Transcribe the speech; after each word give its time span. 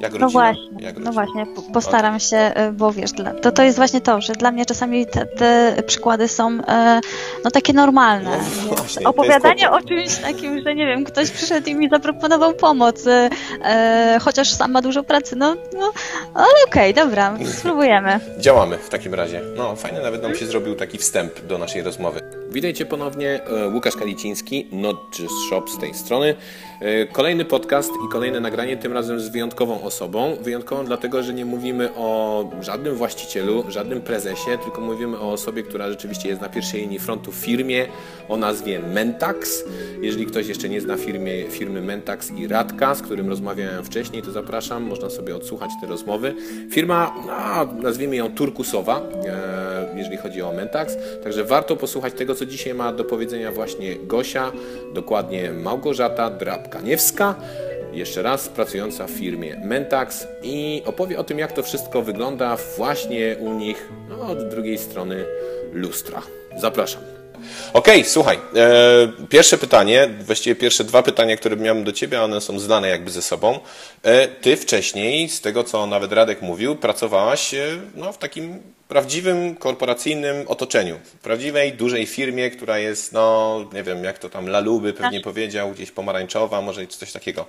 Jak 0.00 0.18
No 0.18 0.28
właśnie, 0.28 0.62
Jak 0.78 0.98
no 0.98 1.12
właśnie, 1.12 1.46
postaram 1.72 2.20
się, 2.20 2.52
y, 2.68 2.72
bo 2.72 2.92
wiesz, 2.92 3.10
to, 3.42 3.52
to 3.52 3.62
jest 3.62 3.76
właśnie 3.76 4.00
to, 4.00 4.20
że 4.20 4.32
dla 4.32 4.50
mnie 4.50 4.66
czasami 4.66 5.06
te, 5.06 5.26
te 5.26 5.82
przykłady 5.86 6.28
są 6.28 6.48
e, 6.68 7.00
no 7.44 7.50
takie 7.50 7.72
normalne. 7.72 8.38
No 8.68 8.74
właśnie, 8.74 9.06
Opowiadanie 9.06 9.70
o 9.70 9.82
czymś 9.82 10.16
takim, 10.16 10.62
że 10.62 10.74
nie 10.74 10.86
wiem, 10.86 11.04
ktoś 11.04 11.30
przyszedł 11.30 11.68
i 11.68 11.74
mi 11.74 11.88
zaproponował 11.88 12.54
pomoc, 12.54 13.06
e, 13.06 13.30
e, 13.64 14.18
chociaż 14.22 14.50
sam 14.50 14.72
ma 14.72 14.82
dużo 14.82 15.02
pracy, 15.02 15.36
no, 15.36 15.56
no 15.74 15.92
ale 16.34 16.48
okej, 16.66 16.94
dobra, 16.94 17.36
spróbujemy. 17.58 18.20
Działamy 18.38 18.78
w 18.78 18.88
takim 18.88 19.14
razie. 19.14 19.40
No, 19.56 19.76
fajny 19.76 20.02
nawet 20.02 20.22
nam 20.22 20.34
się 20.34 20.46
zrobił 20.46 20.74
taki 20.74 20.98
wstęp 20.98 21.40
do 21.40 21.58
naszej 21.58 21.82
rozmowy. 21.82 22.20
Witajcie 22.50 22.86
ponownie, 22.86 23.40
e, 23.44 23.68
Łukasz 23.68 23.96
Kaliciński, 23.96 24.68
Not 24.72 24.96
Just 25.18 25.34
Shop 25.48 25.68
z 25.68 25.78
tej 25.78 25.94
strony. 25.94 26.34
E, 26.80 27.06
Kolejny 27.06 27.44
podcast 27.44 27.90
i 28.06 28.12
kolejne 28.12 28.40
nagranie, 28.40 28.76
tym 28.76 28.92
razem 28.92 29.20
z 29.20 29.28
wyjątkową 29.28 29.82
osobą. 29.82 30.36
Wyjątkową 30.40 30.84
dlatego, 30.84 31.22
że 31.22 31.34
nie 31.34 31.44
mówimy 31.44 31.94
o 31.96 32.50
żadnym 32.60 32.94
właścicielu, 32.94 33.64
żadnym 33.68 34.00
prezesie, 34.00 34.58
tylko 34.64 34.80
mówimy 34.80 35.18
o 35.18 35.32
osobie, 35.32 35.62
która 35.62 35.90
rzeczywiście 35.90 36.28
jest 36.28 36.40
na 36.40 36.48
pierwszej 36.48 36.80
linii 36.80 36.98
frontu 36.98 37.32
w 37.32 37.34
firmie 37.34 37.86
o 38.28 38.36
nazwie 38.36 38.80
Mentax. 38.80 39.64
Jeżeli 40.00 40.26
ktoś 40.26 40.46
jeszcze 40.46 40.68
nie 40.68 40.80
zna 40.80 40.96
firmy, 40.96 41.46
firmy 41.50 41.82
Mentax 41.82 42.30
i 42.30 42.48
Radka, 42.48 42.94
z 42.94 43.02
którym 43.02 43.28
rozmawiałem 43.28 43.84
wcześniej, 43.84 44.22
to 44.22 44.30
zapraszam, 44.30 44.82
można 44.82 45.10
sobie 45.10 45.36
odsłuchać 45.36 45.70
te 45.80 45.86
rozmowy. 45.86 46.34
Firma, 46.70 47.14
no, 47.26 47.72
nazwijmy 47.82 48.16
ją 48.16 48.34
turkusowa, 48.34 49.00
e, 49.26 49.94
jeżeli 49.96 50.16
chodzi 50.16 50.42
o 50.42 50.52
Mentax, 50.52 50.96
także 51.24 51.44
warto 51.44 51.76
posłuchać 51.76 52.14
tego, 52.14 52.34
co 52.34 52.46
dzisiaj 52.46 52.74
ma 52.74 52.92
do 52.92 53.04
powiedzenia 53.04 53.52
właśnie 53.52 53.96
Gosia, 53.96 54.52
dokładnie 54.94 55.52
Małgorzata 55.52 56.30
Drabkaniewska, 56.64 57.34
jeszcze 57.92 58.22
raz 58.22 58.48
pracująca 58.48 59.06
w 59.06 59.10
firmie 59.10 59.56
Mentax 59.64 60.26
i 60.42 60.82
opowie 60.86 61.18
o 61.18 61.24
tym, 61.24 61.38
jak 61.38 61.52
to 61.52 61.62
wszystko 61.62 62.02
wygląda 62.02 62.56
właśnie 62.76 63.36
u 63.40 63.54
nich 63.54 63.88
no, 64.08 64.20
od 64.20 64.48
drugiej 64.48 64.78
strony 64.78 65.24
lustra. 65.72 66.22
Zapraszam. 66.60 67.23
Okej, 67.72 68.04
słuchaj. 68.04 68.38
E, 68.56 69.26
pierwsze 69.28 69.58
pytanie, 69.58 70.08
właściwie 70.20 70.56
pierwsze 70.56 70.84
dwa 70.84 71.02
pytania, 71.02 71.36
które 71.36 71.56
miałem 71.56 71.84
do 71.84 71.92
Ciebie, 71.92 72.22
one 72.22 72.40
są 72.40 72.58
znane 72.58 72.88
jakby 72.88 73.10
ze 73.10 73.22
sobą. 73.22 73.58
E, 74.02 74.28
ty 74.28 74.56
wcześniej, 74.56 75.28
z 75.28 75.40
tego 75.40 75.64
co 75.64 75.86
nawet 75.86 76.12
Radek 76.12 76.42
mówił, 76.42 76.76
pracowałaś 76.76 77.54
e, 77.54 77.66
no, 77.94 78.12
w 78.12 78.18
takim 78.18 78.62
prawdziwym 78.88 79.54
korporacyjnym 79.56 80.48
otoczeniu. 80.48 80.98
W 81.04 81.12
prawdziwej, 81.12 81.72
dużej 81.72 82.06
firmie, 82.06 82.50
która 82.50 82.78
jest, 82.78 83.12
no 83.12 83.60
nie 83.72 83.82
wiem, 83.82 84.04
jak 84.04 84.18
to 84.18 84.28
tam 84.28 84.46
Laluby 84.48 84.92
pewnie 84.92 85.20
powiedział, 85.20 85.70
gdzieś 85.70 85.90
pomarańczowa, 85.90 86.60
może 86.60 86.86
coś 86.86 87.12
takiego. 87.12 87.46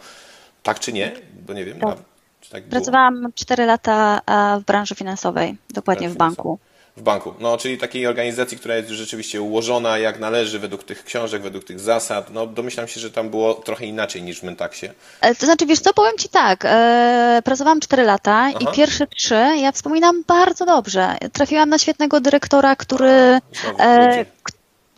Tak 0.64 0.80
czy 0.80 0.94
nie? 0.94 1.12
Bo 1.48 1.54
nie 1.54 1.66
wiem. 1.66 1.80
Tak. 1.80 1.90
a- 1.90 2.16
czy 2.42 2.52
tak? 2.52 2.64
Pracowałam 2.64 3.32
4 3.36 3.66
lata 3.66 4.22
e, 4.28 4.60
w 4.60 4.64
branży 4.64 4.96
finansowej, 4.96 5.56
dokładnie 5.70 6.10
w 6.10 6.16
banku. 6.16 6.60
W 6.98 7.02
banku. 7.02 7.34
No, 7.40 7.58
czyli 7.58 7.78
takiej 7.78 8.08
organizacji, 8.08 8.58
która 8.58 8.76
jest 8.76 8.90
rzeczywiście 8.90 9.42
ułożona 9.42 9.98
jak 9.98 10.20
należy, 10.20 10.60
według 10.60 10.84
tych 10.84 11.04
książek, 11.04 11.42
według 11.42 11.64
tych 11.64 11.80
zasad. 11.80 12.30
No, 12.34 12.48
domyślam 12.48 12.88
się, 12.88 13.00
że 13.00 13.12
tam 13.12 13.30
było 13.30 13.54
trochę 13.54 13.86
inaczej 13.86 14.24
niż 14.24 14.40
w 14.40 14.44
Mentaxie. 14.44 14.94
E, 15.22 15.36
To 15.36 15.46
znaczy, 15.46 15.66
wiesz 15.66 15.80
co, 15.80 15.94
powiem 15.94 16.18
Ci 16.18 16.30
tak, 16.30 16.66
e, 16.66 17.42
pracowałam 17.46 17.80
4 17.80 18.04
lata 18.04 18.32
Aha. 18.32 18.60
i 18.60 18.76
pierwsze 18.76 19.08
trzy 19.08 19.36
ja 19.36 19.72
wspominam 19.72 20.24
bardzo 20.28 20.66
dobrze. 20.66 21.18
Trafiłam 21.34 21.70
na 21.70 21.78
świetnego 21.78 22.20
dyrektora, 22.20 22.76
który, 22.76 23.40
Znowu 23.64 23.80
e, 23.80 24.26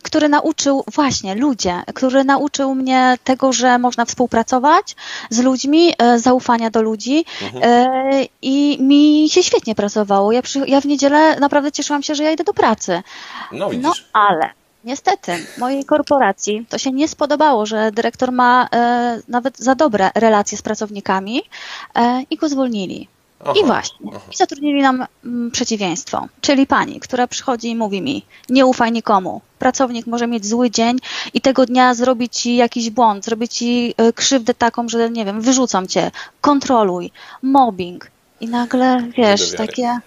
który 0.02 0.28
nauczył, 0.28 0.84
właśnie, 0.94 1.34
ludzie, 1.34 1.82
który 1.94 2.24
nauczył 2.24 2.74
mnie 2.74 3.18
tego, 3.24 3.52
że 3.52 3.78
można 3.78 4.04
współpracować 4.04 4.96
z 5.30 5.38
ludźmi, 5.38 5.92
e, 5.98 6.18
zaufania 6.18 6.70
do 6.70 6.82
ludzi 6.82 7.24
Mhm. 7.42 7.62
e, 7.64 8.24
i 8.42 8.78
mi 8.82 9.28
się 9.30 9.42
świetnie 9.42 9.74
pracowało. 9.74 10.32
Ja, 10.32 10.42
przy, 10.42 10.58
ja 10.66 10.80
w 10.80 10.84
niedzielę 10.84 11.40
naprawdę 11.40 11.72
cieszyłam 11.72 12.02
się, 12.02 12.14
że 12.14 12.22
ja 12.24 12.30
idę 12.30 12.44
do 12.44 12.54
pracy. 12.54 13.02
No 13.52 13.58
No 13.58 13.70
widzisz. 13.70 14.08
ale 14.12 14.50
niestety 14.84 15.32
mojej 15.58 15.84
korporacji 15.84 16.66
to 16.68 16.78
się 16.78 16.92
nie 16.92 17.08
spodobało, 17.08 17.66
że 17.66 17.92
dyrektor 17.92 18.32
ma 18.32 18.68
e, 18.72 19.20
nawet 19.28 19.58
za 19.58 19.74
dobre 19.74 20.10
relacje 20.14 20.58
z 20.58 20.62
pracownikami 20.62 21.42
i 22.30 22.36
go 22.36 22.48
zwolnili. 22.48 23.08
Aha, 23.44 23.52
I 23.62 23.66
właśnie. 23.66 24.06
aha. 24.08 24.20
I 24.32 24.36
zatrudnili 24.36 24.82
nam 24.82 25.06
mm, 25.24 25.50
przeciwieństwo, 25.50 26.26
czyli 26.40 26.66
pani, 26.66 27.00
która 27.00 27.26
przychodzi 27.26 27.68
i 27.68 27.76
mówi 27.76 28.02
mi: 28.02 28.24
Nie 28.48 28.66
ufaj 28.66 28.92
nikomu. 28.92 29.40
Pracownik 29.58 30.06
może 30.06 30.26
mieć 30.26 30.46
zły 30.46 30.70
dzień 30.70 30.98
i 31.34 31.40
tego 31.40 31.66
dnia 31.66 31.94
zrobić 31.94 32.36
ci 32.36 32.56
jakiś 32.56 32.90
błąd, 32.90 33.24
zrobić 33.24 33.52
ci 33.52 33.94
e, 33.96 34.12
krzywdę 34.12 34.54
taką, 34.54 34.88
że 34.88 35.10
nie 35.10 35.24
wiem, 35.24 35.40
wyrzucą 35.40 35.86
cię, 35.86 36.10
kontroluj, 36.40 37.10
mobbing. 37.42 38.10
I 38.40 38.48
nagle 38.48 39.02
wiesz, 39.16 39.52
takie. 39.56 39.98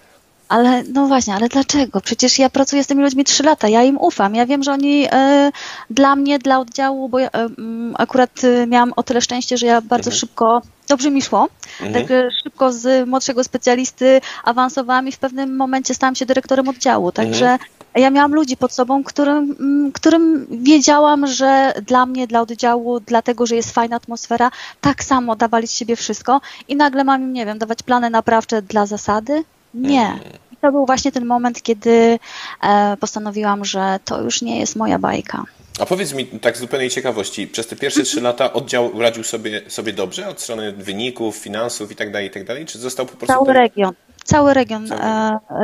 Ale 0.48 0.82
no 0.92 1.06
właśnie, 1.06 1.34
ale 1.34 1.48
dlaczego? 1.48 2.00
Przecież 2.00 2.38
ja 2.38 2.50
pracuję 2.50 2.84
z 2.84 2.86
tymi 2.86 3.02
ludźmi 3.02 3.24
trzy 3.24 3.42
lata, 3.42 3.68
ja 3.68 3.82
im 3.82 3.98
ufam. 3.98 4.34
Ja 4.34 4.46
wiem, 4.46 4.62
że 4.62 4.72
oni 4.72 5.06
e, 5.12 5.52
dla 5.90 6.16
mnie, 6.16 6.38
dla 6.38 6.58
oddziału, 6.58 7.08
bo 7.08 7.18
ja 7.18 7.30
mm, 7.30 7.94
akurat 7.98 8.30
miałam 8.66 8.92
o 8.96 9.02
tyle 9.02 9.20
szczęście, 9.20 9.56
że 9.58 9.66
ja 9.66 9.80
bardzo 9.80 10.10
Mhm. 10.10 10.16
szybko, 10.20 10.62
dobrze 10.92 11.10
mi 11.10 11.22
szło, 11.22 11.48
Mhm. 11.80 11.92
tak 11.94 12.10
e, 12.10 12.28
szybko 12.42 12.72
z 12.72 13.08
młodszego 13.08 13.44
specjalisty 13.44 14.20
awansowałam 14.44 15.08
i 15.08 15.12
w 15.12 15.18
pewnym 15.18 15.56
momencie 15.56 15.94
stałam 15.94 16.14
się 16.14 16.26
dyrektorem 16.26 16.68
oddziału. 16.68 17.12
Także 17.12 17.46
Mhm. 17.46 17.70
ja 18.04 18.10
miałam 18.10 18.34
ludzi 18.34 18.56
pod 18.56 18.72
sobą, 18.72 19.04
którym, 19.04 19.56
mm, 19.60 19.92
którym 19.92 20.46
wiedziałam, 20.50 21.26
że 21.26 21.72
dla 21.86 22.06
mnie, 22.06 22.26
dla 22.26 22.40
oddziału, 22.40 23.00
dlatego, 23.00 23.46
że 23.46 23.56
jest 23.56 23.70
fajna 23.74 23.96
atmosfera, 23.96 24.50
tak 24.80 25.04
samo 25.04 25.36
dawali 25.36 25.66
z 25.66 25.72
siebie 25.72 25.96
wszystko 25.96 26.40
i 26.68 26.76
nagle 26.76 27.04
mam 27.04 27.22
im, 27.22 27.32
nie 27.32 27.46
wiem, 27.46 27.58
dawać 27.58 27.82
plany 27.82 28.10
naprawcze 28.10 28.62
dla 28.62 28.86
zasady? 28.86 29.44
Nie. 29.74 30.06
Mhm. 30.06 30.32
I 30.52 30.56
to 30.56 30.72
był 30.72 30.86
właśnie 30.86 31.12
ten 31.12 31.24
moment, 31.26 31.62
kiedy 31.62 32.18
e, 32.62 32.96
postanowiłam, 33.00 33.64
że 33.64 33.98
to 34.04 34.22
już 34.22 34.42
nie 34.42 34.60
jest 34.60 34.76
moja 34.76 34.98
bajka. 34.98 35.44
A 35.80 35.86
powiedz 35.86 36.12
mi 36.12 36.26
tak 36.26 36.56
z 36.56 36.60
zupełnej 36.60 36.90
ciekawości, 36.90 37.46
przez 37.46 37.66
te 37.66 37.76
pierwsze 37.76 38.02
trzy 38.02 38.20
lata 38.20 38.52
oddział 38.52 39.00
radził 39.00 39.24
sobie, 39.24 39.62
sobie 39.68 39.92
dobrze 39.92 40.28
od 40.28 40.40
strony 40.40 40.72
wyników, 40.72 41.36
finansów 41.36 41.92
i 41.92 41.96
tak 41.96 42.12
dalej, 42.12 42.26
i 42.26 42.44
tak? 42.44 42.66
Czy 42.66 42.78
został 42.78 43.06
po 43.06 43.16
prostu... 43.16 43.34
Cały 43.34 43.52
region. 43.52 43.94
Cały 44.24 44.54
region 44.54 44.88
Cały 44.88 45.00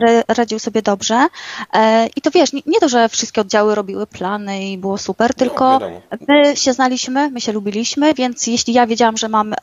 e, 0.08 0.22
radził 0.28 0.58
sobie 0.58 0.82
dobrze. 0.82 1.26
E, 1.74 2.06
I 2.16 2.20
to 2.20 2.30
wiesz, 2.30 2.52
nie, 2.52 2.80
to, 2.80 2.88
że 2.88 3.08
wszystkie 3.08 3.40
oddziały 3.40 3.74
robiły 3.74 4.06
plany 4.06 4.64
i 4.72 4.78
było 4.78 4.98
super, 4.98 5.34
tylko 5.34 5.78
No, 5.78 5.90
my 6.28 6.56
się 6.56 6.72
znaliśmy, 6.72 7.30
my 7.30 7.40
się 7.40 7.52
lubiliśmy, 7.52 8.14
więc 8.14 8.46
jeśli 8.46 8.74
ja 8.74 8.86
wiedziałam, 8.86 9.16
że 9.16 9.28
mam 9.28 9.54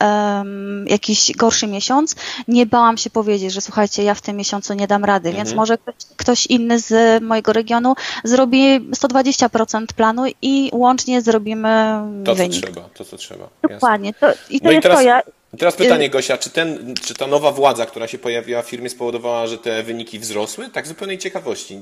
jakiś 0.86 1.32
gorszy 1.36 1.66
miesiąc, 1.66 2.16
nie 2.48 2.66
bałam 2.66 2.96
się 2.98 3.10
powiedzieć, 3.10 3.52
że 3.52 3.60
słuchajcie, 3.60 4.02
ja 4.02 4.14
w 4.14 4.20
tym 4.20 4.36
miesiącu 4.36 4.74
nie 4.74 4.86
dam 4.86 5.04
rady, 5.04 5.28
więc 5.32 5.38
Mhm. 5.50 5.56
może 5.56 5.78
ktoś, 5.78 5.94
ktoś 6.16 6.46
inny 6.46 6.78
z 6.80 7.22
mojego 7.22 7.52
regionu 7.52 7.94
zrobi 8.24 8.80
120% 8.90 9.86
planu 9.96 10.22
i 10.42 10.70
łącznie 10.74 11.22
zrobimy 11.22 11.98
To, 12.24 12.32
co 12.32 12.36
wynik. 12.36 12.62
trzeba, 12.66 12.88
to, 12.94 13.04
co 13.04 13.16
trzeba. 13.16 13.44
Jasne. 13.62 13.68
Dokładnie. 13.74 14.14
To, 14.14 14.26
I 14.50 14.60
to 14.60 14.64
No 14.64 14.70
i 14.70 14.74
jest 14.74 14.82
teraz- 14.82 14.98
to. 14.98 15.02
Ja, 15.04 15.22
I 15.56 15.58
teraz 15.58 15.76
pytanie, 15.76 16.10
Gosia, 16.10 16.38
czy, 16.38 16.50
ten, 16.50 16.94
czy 16.94 17.14
ta 17.14 17.26
nowa 17.26 17.52
władza, 17.52 17.86
która 17.86 18.06
się 18.08 18.18
pojawiła 18.18 18.62
w 18.62 18.68
firmie, 18.68 18.88
spowodowała, 18.88 19.46
że 19.46 19.58
te 19.58 19.82
wyniki 19.82 20.18
wzrosły? 20.18 20.68
Tak 20.68 20.86
zupełnej 20.86 21.18
ciekawości. 21.18 21.80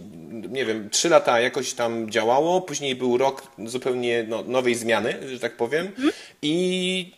Nie 0.49 0.65
wiem, 0.65 0.91
trzy 0.91 1.09
lata 1.09 1.41
jakoś 1.41 1.73
tam 1.73 2.11
działało, 2.11 2.61
później 2.61 2.95
był 2.95 3.19
rok 3.19 3.43
zupełnie 3.67 4.25
no, 4.29 4.43
nowej 4.47 4.75
zmiany, 4.75 5.29
że 5.29 5.41
tak 5.41 5.57
powiem. 5.57 5.87
Mhm. 5.87 6.13
I 6.43 7.15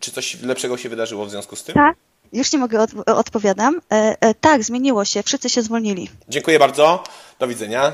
czy 0.00 0.10
coś 0.10 0.42
lepszego 0.42 0.76
się 0.76 0.88
wydarzyło 0.88 1.26
w 1.26 1.30
związku 1.30 1.56
z 1.56 1.64
tym? 1.64 1.74
Tak, 1.74 1.96
już 2.32 2.52
nie 2.52 2.58
mogę, 2.58 2.80
od, 2.80 2.90
odpowiadam. 3.06 3.80
E, 3.92 4.16
e, 4.20 4.34
tak, 4.34 4.64
zmieniło 4.64 5.04
się, 5.04 5.22
wszyscy 5.22 5.50
się 5.50 5.62
zwolnili. 5.62 6.08
Dziękuję 6.28 6.58
bardzo. 6.58 7.04
Do 7.38 7.48
widzenia. 7.48 7.92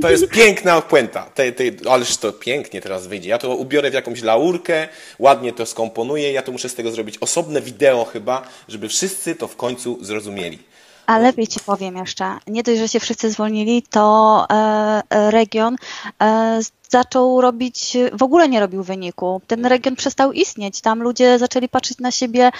To 0.00 0.10
jest 0.10 0.28
piękna 0.40 0.80
puenta. 0.80 1.22
Te, 1.34 1.52
te, 1.52 1.64
ależ 1.90 2.16
to 2.16 2.32
pięknie 2.32 2.80
teraz 2.80 3.06
wyjdzie. 3.06 3.28
Ja 3.28 3.38
to 3.38 3.56
ubiorę 3.56 3.90
w 3.90 3.94
jakąś 3.94 4.22
laurkę, 4.22 4.88
ładnie 5.18 5.52
to 5.52 5.66
skomponuję. 5.66 6.32
Ja 6.32 6.42
to 6.42 6.52
muszę 6.52 6.68
z 6.68 6.74
tego 6.74 6.90
zrobić 6.90 7.18
osobne 7.18 7.60
wideo 7.60 8.04
chyba, 8.04 8.48
żeby 8.68 8.88
wszyscy 8.88 9.34
to 9.34 9.48
w 9.48 9.56
końcu 9.56 9.98
zrozumieli. 10.00 10.58
A 11.08 11.18
lepiej 11.18 11.46
ci 11.46 11.60
powiem 11.60 11.96
jeszcze, 11.96 12.38
nie 12.46 12.62
dość, 12.62 12.78
że 12.78 12.88
się 12.88 13.00
wszyscy 13.00 13.30
zwolnili, 13.30 13.82
to 13.82 14.46
e, 14.50 15.02
e, 15.10 15.30
region 15.30 15.76
e, 16.22 16.60
zaczął 16.90 17.40
robić, 17.40 17.96
w 18.12 18.22
ogóle 18.22 18.48
nie 18.48 18.60
robił 18.60 18.82
wyniku. 18.82 19.40
Ten 19.46 19.66
region 19.66 19.96
przestał 19.96 20.32
istnieć. 20.32 20.80
Tam 20.80 21.02
ludzie 21.02 21.38
zaczęli 21.38 21.68
patrzeć 21.68 21.98
na 21.98 22.10
siebie, 22.10 22.50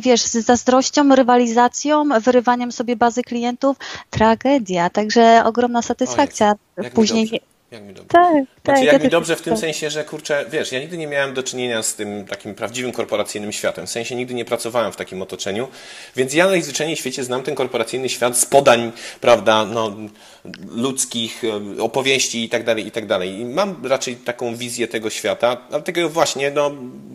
wiesz, 0.00 0.22
z 0.22 0.32
zazdrością, 0.32 1.14
rywalizacją, 1.14 2.04
wyrywaniem 2.20 2.72
sobie 2.72 2.96
bazy 2.96 3.22
klientów. 3.22 3.76
Tragedia. 4.10 4.90
Także 4.90 5.42
ogromna 5.44 5.82
satysfakcja. 5.82 6.54
Później. 6.94 7.40
Jak 7.72 7.82
mi 7.82 7.94
dobrze. 7.94 8.08
Tak, 8.08 8.32
tak. 8.62 8.76
Znaczy, 8.76 8.84
ja 8.84 8.92
jak 8.92 9.02
mi 9.02 9.08
też 9.08 9.12
dobrze 9.12 9.36
w 9.36 9.38
tak 9.38 9.44
tym 9.44 9.56
sensie, 9.56 9.90
że 9.90 10.04
kurczę, 10.04 10.44
wiesz, 10.50 10.72
ja 10.72 10.80
nigdy 10.80 10.96
nie 10.96 11.06
miałem 11.06 11.34
do 11.34 11.42
czynienia 11.42 11.82
z 11.82 11.94
tym 11.94 12.26
takim 12.26 12.54
prawdziwym 12.54 12.92
korporacyjnym 12.92 13.52
światem. 13.52 13.86
W 13.86 13.90
sensie 13.90 14.16
nigdy 14.16 14.34
nie 14.34 14.44
pracowałem 14.44 14.92
w 14.92 14.96
takim 14.96 15.22
otoczeniu, 15.22 15.68
więc 16.16 16.34
ja 16.34 16.46
najzwyczajniej 16.46 16.96
w 16.96 16.98
świecie 16.98 17.24
znam 17.24 17.42
ten 17.42 17.54
korporacyjny 17.54 18.08
świat 18.08 18.38
z 18.38 18.46
podań, 18.46 18.92
prawda, 19.20 19.64
no, 19.64 19.96
ludzkich, 20.70 21.42
opowieści 21.80 22.44
i 22.44 22.48
tak 22.48 22.64
dalej, 22.64 22.86
i 22.86 22.90
tak 22.90 23.06
dalej. 23.06 23.40
I 23.40 23.44
mam 23.44 23.86
raczej 23.86 24.16
taką 24.16 24.56
wizję 24.56 24.88
tego 24.88 25.10
świata, 25.10 25.56
ale 25.72 25.82
tego 25.82 26.08
właśnie, 26.08 26.50
no, 26.50 26.70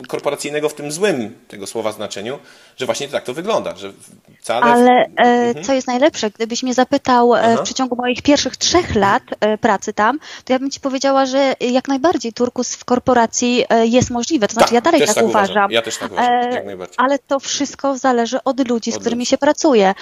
korporacyjnego 0.08 0.68
w 0.68 0.74
tym 0.74 0.92
złym 0.92 1.34
tego 1.48 1.66
słowa 1.66 1.92
znaczeniu, 1.92 2.38
że 2.76 2.86
właśnie 2.86 3.08
tak 3.08 3.24
to 3.24 3.34
wygląda, 3.34 3.76
że 3.76 3.92
wcale... 4.40 4.66
Ale 4.66 5.06
e, 5.16 5.62
co 5.62 5.72
jest 5.72 5.86
najlepsze, 5.86 6.30
gdybyś 6.30 6.62
mnie 6.62 6.74
zapytał 6.74 7.34
e, 7.34 7.42
Aha. 7.42 7.56
w 7.56 7.64
przeciągu 7.64 7.96
moich 7.96 8.22
pierwszych 8.22 8.56
trzech 8.56 8.94
lat 8.94 9.22
e, 9.40 9.58
pracy 9.58 9.92
tam, 9.92 10.18
to 10.44 10.52
ja 10.52 10.58
bym 10.58 10.70
ci 10.70 10.80
powiedziała, 10.80 11.26
że 11.26 11.54
jak 11.60 11.88
najbardziej 11.88 12.32
turkus 12.32 12.74
w 12.74 12.84
korporacji 12.84 13.64
jest 13.82 14.10
możliwe. 14.10 14.48
To 14.48 14.52
znaczy, 14.52 14.66
Tak, 14.66 14.74
ja 14.74 14.80
dalej 14.80 15.00
tak, 15.00 15.14
tak 15.14 15.24
uważam. 15.24 15.44
uważam. 15.44 15.70
Ja 15.70 15.82
też 15.82 15.96
tak 15.96 16.12
uważam, 16.12 16.52
jak 16.52 16.66
najbardziej. 16.66 16.96
Ale 16.98 17.18
to 17.18 17.40
wszystko 17.40 17.98
zależy 17.98 18.42
od 18.44 18.68
ludzi, 18.68 18.92
z 18.92 18.94
Od 18.94 19.00
którymi 19.00 19.20
ludzi. 19.20 19.30
się 19.30 19.38
pracuje. 19.38 19.94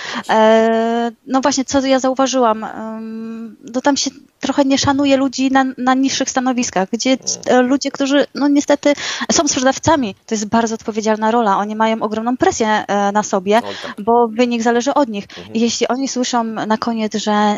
No 1.26 1.40
właśnie, 1.40 1.64
co 1.64 1.86
ja 1.86 1.98
zauważyłam, 1.98 2.66
no 3.74 3.80
tam 3.80 3.96
się 3.96 4.10
trochę 4.40 4.64
nie 4.64 4.78
szanuje 4.78 5.16
ludzi 5.16 5.50
na, 5.50 5.64
na 5.78 5.94
niższych 5.94 6.30
stanowiskach, 6.30 6.88
gdzie 6.92 7.10
Mm. 7.10 7.20
e, 7.46 7.62
ludzie, 7.62 7.90
którzy 7.90 8.26
no 8.34 8.48
niestety 8.48 8.92
są 9.32 9.48
sprzedawcami, 9.48 10.14
to 10.26 10.34
jest 10.34 10.46
bardzo 10.46 10.74
odpowiedzialna 10.74 11.30
rola, 11.30 11.56
oni 11.58 11.76
mają 11.76 12.02
ogromną 12.02 12.36
presję 12.36 12.68
e, 12.68 13.12
na 13.12 13.22
sobie, 13.22 13.60
Oj, 13.64 13.74
tak. 13.82 14.00
bo 14.04 14.28
wynik 14.28 14.62
zależy 14.62 14.94
od 14.94 15.08
nich. 15.08 15.24
I 15.54 15.60
jeśli 15.60 15.88
oni 15.88 16.08
słyszą 16.08 16.44
na 16.44 16.78
koniec, 16.78 17.14
że 17.14 17.56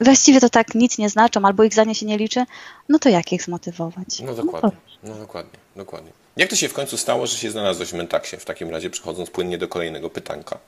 właściwie 0.00 0.40
to 0.40 0.48
tak 0.50 0.74
nic 0.74 0.98
nie 0.98 1.08
znaczą, 1.10 1.40
albo 1.44 1.64
ich 1.64 1.72
zdanie 1.72 1.94
się 1.94 2.06
nie 2.06 2.18
liczy, 2.18 2.44
no 2.88 2.98
to 2.98 3.08
jak 3.08 3.32
ich 3.32 3.42
zmotywować? 3.42 4.20
No 4.20 4.34
dokładnie, 4.34 4.70
no 5.02 5.14
dokładnie, 5.14 5.58
dokładnie. 5.76 6.10
Jak 6.36 6.50
to 6.50 6.56
się 6.56 6.68
w 6.68 6.74
końcu 6.74 6.96
stało, 6.96 7.26
że 7.26 7.36
się 7.36 7.50
znalazłeś 7.50 7.88
w 7.88 7.94
Mentaksie, 7.94 8.36
w 8.36 8.44
takim 8.44 8.70
razie 8.70 8.90
przechodząc 8.90 9.30
płynnie 9.30 9.58
do 9.58 9.68
kolejnego 9.68 10.10
pytanka? 10.10 10.58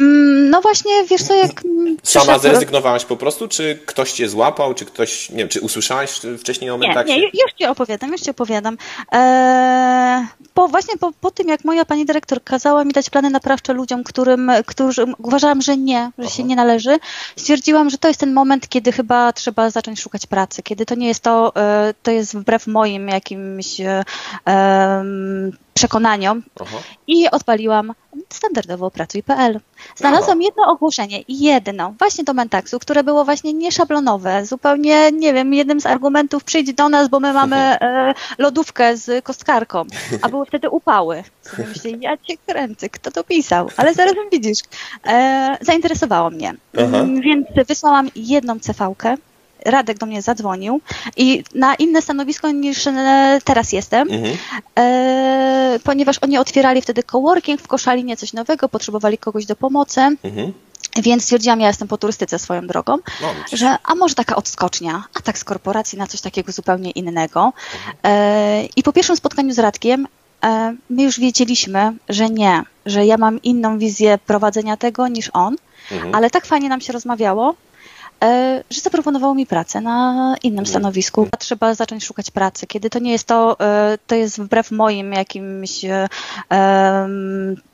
Mm, 0.00 0.50
No 0.50 0.60
właśnie, 0.60 0.92
wiesz 1.10 1.22
co, 1.22 1.34
jak... 1.34 1.62
Sama 2.02 2.38
zrezygnowałaś 2.38 3.04
po 3.04 3.16
prostu, 3.16 3.48
czy 3.48 3.78
ktoś 3.86 4.12
cię 4.12 4.28
złapał, 4.28 4.74
czy 4.74 4.84
ktoś, 4.84 5.30
nie 5.30 5.36
wiem, 5.36 5.48
czy 5.48 5.60
usłyszałaś 5.60 6.20
wcześniej 6.38 6.70
o 6.70 6.76
Nie, 6.76 6.86
Mentaksie? 6.88 7.12
nie, 7.12 7.18
ju- 7.20 7.30
już 7.32 7.52
ci 7.58 7.64
opowiadam, 7.66 8.12
już 8.12 8.20
ci 8.20 8.30
opowiadam. 8.30 8.76
Eee, 9.12 10.26
po, 10.54 10.68
właśnie 10.68 10.96
po, 10.98 11.12
po 11.20 11.30
tym, 11.30 11.48
jak 11.48 11.64
moja 11.64 11.84
pani 11.84 12.06
dyrektor 12.06 12.44
kazała 12.44 12.84
mi 12.84 12.92
dać 12.92 13.10
plany 13.10 13.30
naprawcze 13.30 13.72
ludziom, 13.72 14.04
którym, 14.04 14.50
którzy 14.66 15.04
uważałam, 15.18 15.62
że 15.62 15.76
nie, 15.76 16.10
że 16.18 16.28
się 16.30 16.42
Aha. 16.42 16.48
nie 16.48 16.56
należy, 16.56 16.98
stwierdziłam, 17.36 17.90
że 17.90 17.98
to 17.98 18.08
jest 18.08 18.20
ten 18.20 18.32
moment, 18.32 18.68
kiedy 18.68 18.92
chyba 18.92 19.32
trzeba 19.32 19.70
zacząć 19.70 20.00
szukać 20.00 20.26
pracy, 20.26 20.62
kiedy 20.62 20.86
to 20.86 20.94
nie 20.94 21.08
jest 21.08 21.20
to, 21.22 21.52
e, 21.56 21.94
to 22.02 22.10
jest 22.10 22.36
wbrew 22.36 22.66
moim 22.66 23.08
jakimś 23.08 23.80
e, 23.80 24.04
przekonaniom 25.80 26.42
Aha. 26.60 26.76
i 27.06 27.30
odpaliłam 27.30 27.92
standardowo 28.28 28.90
pracuj.pl. 28.90 29.60
Znalazłam 29.96 30.42
jedno 30.42 30.62
ogłoszenie, 30.66 31.22
jedno, 31.28 31.94
właśnie 31.98 32.24
do 32.24 32.34
Mentaksu, 32.34 32.78
które 32.78 33.04
było 33.04 33.24
właśnie 33.24 33.52
nieszablonowe, 33.52 34.46
zupełnie, 34.46 35.12
nie 35.12 35.34
wiem, 35.34 35.54
jednym 35.54 35.80
z 35.80 35.86
argumentów 35.86 36.44
przyjdź 36.44 36.72
do 36.72 36.88
nas, 36.88 37.08
bo 37.08 37.20
my 37.20 37.32
mamy 37.32 37.56
e, 37.80 38.14
lodówkę 38.38 38.96
z 38.96 39.24
kostkarką, 39.24 39.84
a 40.22 40.28
były 40.28 40.46
wtedy 40.46 40.70
upały. 40.70 41.24
Sobie 41.42 41.68
myślę, 41.68 41.90
ja 42.06 42.16
cię 42.16 42.34
kręcę, 42.46 42.88
kto 42.88 43.10
to 43.10 43.24
pisał? 43.24 43.68
Ale 43.76 43.94
zaraz 43.94 44.14
widzisz, 44.32 44.58
e, 45.06 45.56
zainteresowało 45.60 46.30
mnie. 46.30 46.54
Aha. 46.74 46.98
Mm, 46.98 47.20
Więc 47.20 47.46
wysłałam 47.68 48.08
jedną 48.16 48.58
CV-kę, 48.60 49.16
Radek 49.64 49.98
do 49.98 50.06
mnie 50.06 50.22
zadzwonił 50.22 50.80
i 51.16 51.44
na 51.54 51.74
inne 51.74 52.02
stanowisko 52.02 52.50
niż 52.50 52.86
e, 52.86 53.38
teraz 53.44 53.72
jestem, 53.72 54.08
Mhm. 54.10 54.36
e, 54.78 55.78
ponieważ 55.84 56.18
oni 56.18 56.38
otwierali 56.38 56.82
wtedy 56.82 57.02
coworking 57.02 57.60
w 57.60 57.66
Koszalinie, 57.68 58.16
coś 58.16 58.32
nowego, 58.32 58.68
potrzebowali 58.68 59.18
kogoś 59.18 59.46
do 59.46 59.56
pomocy, 59.56 60.00
Mhm. 60.00 60.52
więc 61.02 61.22
stwierdziłam, 61.24 61.60
ja 61.60 61.66
jestem 61.68 61.88
po 61.88 61.98
turystyce 61.98 62.38
swoją 62.38 62.66
drogą, 62.66 62.96
No, 63.22 63.28
że 63.52 63.76
a 63.84 63.94
może 63.94 64.14
taka 64.14 64.36
odskocznia, 64.36 65.04
a 65.18 65.20
tak 65.20 65.38
z 65.38 65.44
korporacji 65.44 65.98
na 65.98 66.06
coś 66.06 66.20
takiego 66.20 66.52
zupełnie 66.52 66.90
innego. 66.90 67.52
E, 68.04 68.64
I 68.76 68.82
po 68.82 68.92
pierwszym 68.92 69.16
spotkaniu 69.16 69.52
z 69.54 69.58
Radkiem 69.58 70.08
e, 70.44 70.74
my 70.90 71.02
już 71.02 71.20
wiedzieliśmy, 71.20 71.92
że 72.08 72.30
nie, 72.30 72.62
że 72.86 73.06
ja 73.06 73.16
mam 73.16 73.42
inną 73.42 73.78
wizję 73.78 74.18
prowadzenia 74.26 74.76
tego 74.76 75.08
niż 75.08 75.30
on, 75.32 75.56
Mhm. 75.92 76.14
ale 76.14 76.30
tak 76.30 76.46
fajnie 76.46 76.68
nam 76.68 76.80
się 76.80 76.92
rozmawiało, 76.92 77.54
że 78.70 78.80
zaproponowało 78.80 79.34
mi 79.34 79.46
pracę 79.46 79.80
na 79.80 80.34
innym 80.42 80.66
stanowisku. 80.66 81.28
Trzeba 81.38 81.74
zacząć 81.74 82.04
szukać 82.04 82.30
pracy, 82.30 82.66
kiedy 82.66 82.90
to 82.90 82.98
nie 82.98 83.12
jest 83.12 83.26
to, 83.26 83.60
e, 83.60 83.98
to 84.06 84.14
jest 84.14 84.40
wbrew 84.40 84.70
moim 84.70 85.12
jakimś 85.12 85.84
e, 85.84 86.08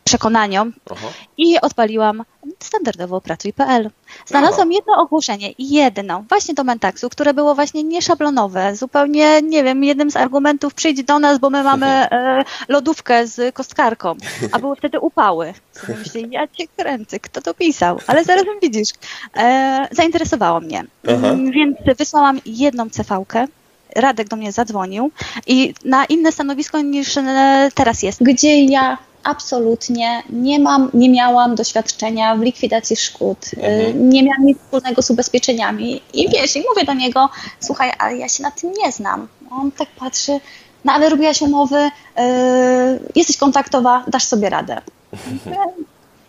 przekonaniom 0.07 0.73
Aha. 0.91 1.09
i 1.37 1.61
odpaliłam 1.61 2.23
standardowo 2.61 3.21
pracuj.pl. 3.21 3.91
Znalazłam 4.27 4.73
jedno 4.73 4.93
ogłoszenie, 4.99 5.53
jedno, 5.59 6.25
właśnie 6.29 6.55
do 6.55 6.65
Mentaksu, 6.65 7.09
które 7.09 7.35
było 7.35 7.55
właśnie 7.55 7.83
nieszablonowe, 7.83 8.77
zupełnie, 8.77 9.43
nie 9.43 9.65
wiem, 9.65 9.85
jednym 9.85 10.11
z 10.11 10.17
argumentów 10.17 10.75
przyjdź 10.75 11.05
do 11.05 11.19
nas, 11.19 11.39
bo 11.39 11.51
my 11.51 11.63
mamy 11.63 11.87
e, 12.11 12.45
lodówkę 12.69 13.27
z 13.27 13.55
kostkarką, 13.55 14.15
a 14.53 14.59
były 14.59 14.77
wtedy 14.77 15.01
upały. 15.01 15.55
Myślę, 15.89 16.21
ja 16.31 16.49
cię 16.49 16.65
kręcę, 16.77 17.21
kto 17.21 17.43
to 17.43 17.55
pisał? 17.55 17.99
Ale 18.07 18.25
zaraz 18.25 18.45
widzisz. 18.63 18.89
E, 19.37 19.89
zainteresowało 19.91 20.61
mnie. 20.61 20.85
Aha. 21.09 21.29
Mm, 21.29 21.51
Więc 21.51 21.77
wysłałam 21.99 22.41
jedną 22.47 22.91
CV-kę, 22.91 23.47
Radek 23.97 24.29
do 24.29 24.37
mnie 24.37 24.53
zadzwonił 24.53 25.11
i 25.47 25.75
na 25.85 26.05
inne 26.05 26.33
stanowisko 26.33 26.81
niż 26.81 27.17
e, 27.17 27.71
teraz 27.75 28.03
jest. 28.03 28.23
Gdzie 28.23 28.65
ja 28.65 28.99
absolutnie 29.27 30.23
nie 30.31 30.59
mam, 30.61 30.91
nie 30.95 31.11
miałam 31.11 31.55
doświadczenia 31.55 32.37
w 32.37 32.41
likwidacji 32.41 32.97
szkód, 32.97 33.39
y, 33.55 33.57
Mhm. 33.67 34.09
nie 34.11 34.23
miałam 34.23 34.47
nic 34.47 34.59
wspólnego 34.59 35.03
z 35.03 35.11
ubezpieczeniami 35.11 36.03
i 36.15 36.29
wiesz, 36.29 36.57
i 36.57 36.65
mówię 36.69 36.85
do 36.87 36.95
niego, 36.95 37.29
słuchaj, 37.61 37.93
ale 37.99 38.17
ja 38.17 38.29
się 38.29 38.43
na 38.43 38.51
tym 38.51 38.73
nie 38.85 38.93
znam. 38.93 39.29
On 39.51 39.71
tak 39.73 39.89
patrzy, 39.89 40.41
no 40.85 40.93
ale 40.93 41.09
robiłaś 41.09 41.43
umowy, 41.43 41.77
y, 41.85 41.91
jesteś 43.15 43.37
kontaktowa, 43.37 44.05
dasz 44.09 44.25
sobie 44.25 44.51
radę. 44.51 44.81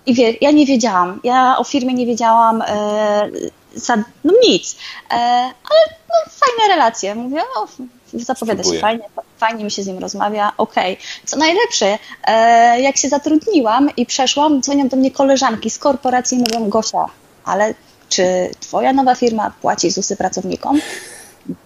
I 0.06 0.14
wie, 0.14 0.34
ja 0.42 0.52
nie 0.52 0.66
wiedziałam, 0.66 1.20
ja 1.24 1.58
o 1.58 1.64
firmie 1.64 1.94
nie 1.94 2.06
wiedziałam 2.06 2.62
e, 2.62 3.30
za, 3.76 3.96
no 4.24 4.34
nic, 4.48 4.76
e, 5.12 5.14
ale 5.44 5.80
no, 6.10 6.32
fajne 6.32 6.76
relacje. 6.76 7.16
Mówię, 7.16 7.42
o, 7.58 7.68
zapowiada 8.14 8.64
Spróbuję. 8.64 8.80
się 8.80 8.82
fajnie, 8.82 9.04
fajnie 9.38 9.64
mi 9.64 9.72
się 9.72 9.84
z 9.84 9.88
nim 9.88 10.00
rozmawia, 10.00 10.52
okej. 10.58 10.98
Co 11.26 11.38
najlepsze, 11.38 11.98
e, 12.24 12.82
jak 12.82 12.98
się 12.98 13.10
zatrudniłam 13.10 13.90
i 13.98 14.06
przeszłam, 14.06 14.62
dzwonią 14.62 14.88
do 14.88 14.98
mnie 14.98 15.12
koleżanki 15.12 15.70
z 15.70 15.78
korporacji 15.78 16.38
i 16.38 16.40
mówią, 16.42 16.70
Gosia, 16.70 17.06
ale 17.46 17.74
czy 18.10 18.52
twoja 18.60 18.94
nowa 18.94 19.16
firma 19.16 19.52
płaci 19.62 19.92
ZUSy 19.92 20.18
pracownikom? 20.18 20.80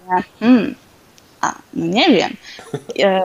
Ja, 0.10 0.24
hmm, 0.40 0.76
a, 1.42 1.56
no 1.74 1.86
nie 1.86 2.10
wiem. 2.10 2.38
E, 3.00 3.22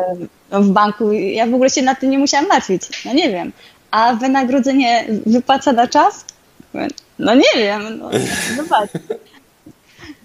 no 0.50 0.62
w 0.62 0.68
banku 0.68 1.12
ja 1.12 1.46
w 1.46 1.54
ogóle 1.54 1.70
się 1.70 1.82
nad 1.82 2.00
tym 2.00 2.10
nie 2.10 2.18
musiałam 2.18 2.46
martwić. 2.48 2.82
No 3.04 3.12
nie 3.12 3.30
wiem. 3.30 3.52
A 3.90 4.14
wynagrodzenie 4.14 5.06
wypłaca 5.26 5.72
na 5.72 5.88
czas? 5.88 6.24
No 7.18 7.34
nie 7.34 7.52
wiem. 7.56 7.98
No, 7.98 8.10
zobacz. 8.56 8.90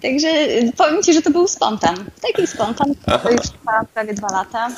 Także 0.02 0.28
powiem 0.76 1.02
Ci, 1.02 1.12
że 1.12 1.22
to 1.22 1.30
był 1.30 1.48
spontan. 1.48 1.96
Taki 2.22 2.46
spontan, 2.46 2.94
to 3.22 3.30
już 3.30 3.40
trwa 3.40 3.84
prawie 3.94 4.14
dwa 4.14 4.28
lata 4.32 4.68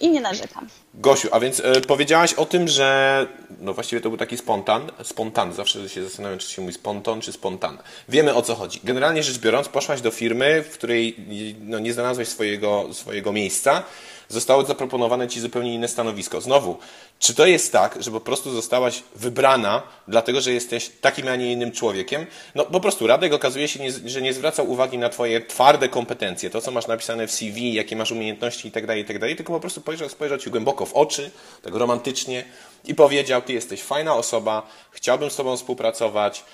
i, 0.00 0.04
i 0.04 0.10
nie 0.10 0.20
narzekam. 0.20 0.68
Gosiu, 0.94 1.28
a 1.32 1.40
więc 1.40 1.60
e, 1.60 1.80
powiedziałaś 1.80 2.34
o 2.34 2.46
tym, 2.46 2.68
że 2.68 3.26
no 3.60 3.74
właściwie 3.74 4.02
to 4.02 4.08
był 4.08 4.18
taki 4.18 4.36
spontan, 4.36 4.90
spontan, 5.02 5.52
zawsze 5.52 5.88
się 5.88 6.04
zastanawiam, 6.04 6.38
czy 6.38 6.52
się 6.52 6.62
mówi 6.62 6.74
spontan, 6.74 7.20
czy 7.20 7.32
spontan. 7.32 7.78
Wiemy 8.08 8.34
o 8.34 8.42
co 8.42 8.54
chodzi. 8.54 8.80
Generalnie 8.84 9.22
rzecz 9.22 9.38
biorąc, 9.38 9.68
poszłaś 9.68 10.00
do 10.00 10.10
firmy, 10.10 10.62
w 10.62 10.70
której 10.70 11.16
no, 11.60 11.78
nie 11.78 11.92
znalazłeś 11.92 12.28
swojego, 12.28 12.88
swojego 12.92 13.32
miejsca, 13.32 13.82
zostało 14.28 14.64
zaproponowane 14.64 15.28
ci 15.28 15.40
zupełnie 15.40 15.74
inne 15.74 15.88
stanowisko. 15.88 16.40
Znowu, 16.40 16.78
czy 17.18 17.34
to 17.34 17.46
jest 17.46 17.72
tak, 17.72 18.02
że 18.02 18.10
po 18.10 18.20
prostu 18.20 18.50
zostałaś 18.50 19.02
wybrana, 19.16 19.82
dlatego 20.08 20.40
że 20.40 20.52
jesteś 20.52 20.90
takim, 21.00 21.28
a 21.28 21.36
nie 21.36 21.52
innym 21.52 21.72
człowiekiem? 21.72 22.26
No 22.54 22.64
po 22.64 22.80
prostu 22.80 23.06
Radek 23.06 23.32
okazuje 23.32 23.68
się, 23.68 23.80
że 24.04 24.22
nie 24.22 24.32
zwracał 24.32 24.70
uwagi 24.70 24.98
na 24.98 25.08
twoje 25.08 25.40
twarde 25.40 25.88
kompetencje, 25.88 26.50
to 26.50 26.60
co 26.60 26.70
masz 26.70 26.86
napisane 26.86 27.26
w 27.26 27.32
CV, 27.32 27.74
jakie 27.74 27.96
masz 27.96 28.12
umiejętności 28.12 28.68
itd., 28.68 28.98
itd., 28.98 29.34
tylko 29.34 29.52
po 29.52 29.60
prostu 29.60 29.80
spojrzał, 29.80 30.08
spojrzał 30.08 30.38
ci 30.38 30.50
głęboko 30.50 30.86
w 30.86 30.92
oczy, 30.92 31.30
tak 31.62 31.74
romantycznie 31.74 32.44
i 32.84 32.94
powiedział, 32.94 33.42
ty 33.42 33.52
jesteś 33.52 33.82
fajna 33.82 34.14
osoba, 34.14 34.66
chciałbym 34.90 35.30
z 35.30 35.36
tobą 35.36 35.56
współpracować, 35.56 36.44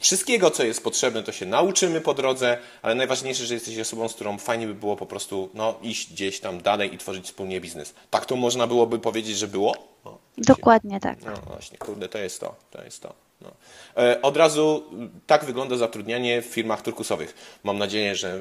Wszystkiego, 0.00 0.50
co 0.50 0.64
jest 0.64 0.84
potrzebne, 0.84 1.22
to 1.22 1.32
się 1.32 1.46
nauczymy 1.46 2.00
po 2.00 2.14
drodze, 2.14 2.58
ale 2.82 2.94
najważniejsze, 2.94 3.46
że 3.46 3.54
jesteś 3.54 3.78
osobą, 3.78 4.08
z 4.08 4.14
którą 4.14 4.38
fajnie 4.38 4.66
by 4.66 4.74
było 4.74 4.96
po 4.96 5.06
prostu 5.06 5.48
no, 5.54 5.78
iść 5.82 6.12
gdzieś 6.12 6.40
tam 6.40 6.62
dalej 6.62 6.94
i 6.94 6.98
tworzyć 6.98 7.24
wspólnie 7.24 7.60
biznes. 7.60 7.94
Tak 8.10 8.26
to 8.26 8.36
można 8.36 8.66
byłoby 8.66 8.98
powiedzieć, 8.98 9.38
że 9.38 9.48
było? 9.48 9.74
No, 10.04 10.18
Dokładnie 10.38 11.00
tak. 11.00 11.24
no 11.24 11.32
właśnie, 11.46 11.78
kurde, 11.78 12.08
to 12.08 12.18
jest 12.18 12.40
to, 12.40 12.54
to 12.70 12.84
jest 12.84 13.02
to. 13.02 13.14
No. 13.40 13.50
E, 13.96 14.22
od 14.22 14.36
razu 14.36 14.84
tak 15.26 15.44
wygląda 15.44 15.76
zatrudnianie 15.76 16.42
w 16.42 16.46
firmach 16.46 16.82
turkusowych. 16.82 17.58
Mam 17.64 17.78
nadzieję, 17.78 18.14
że 18.16 18.40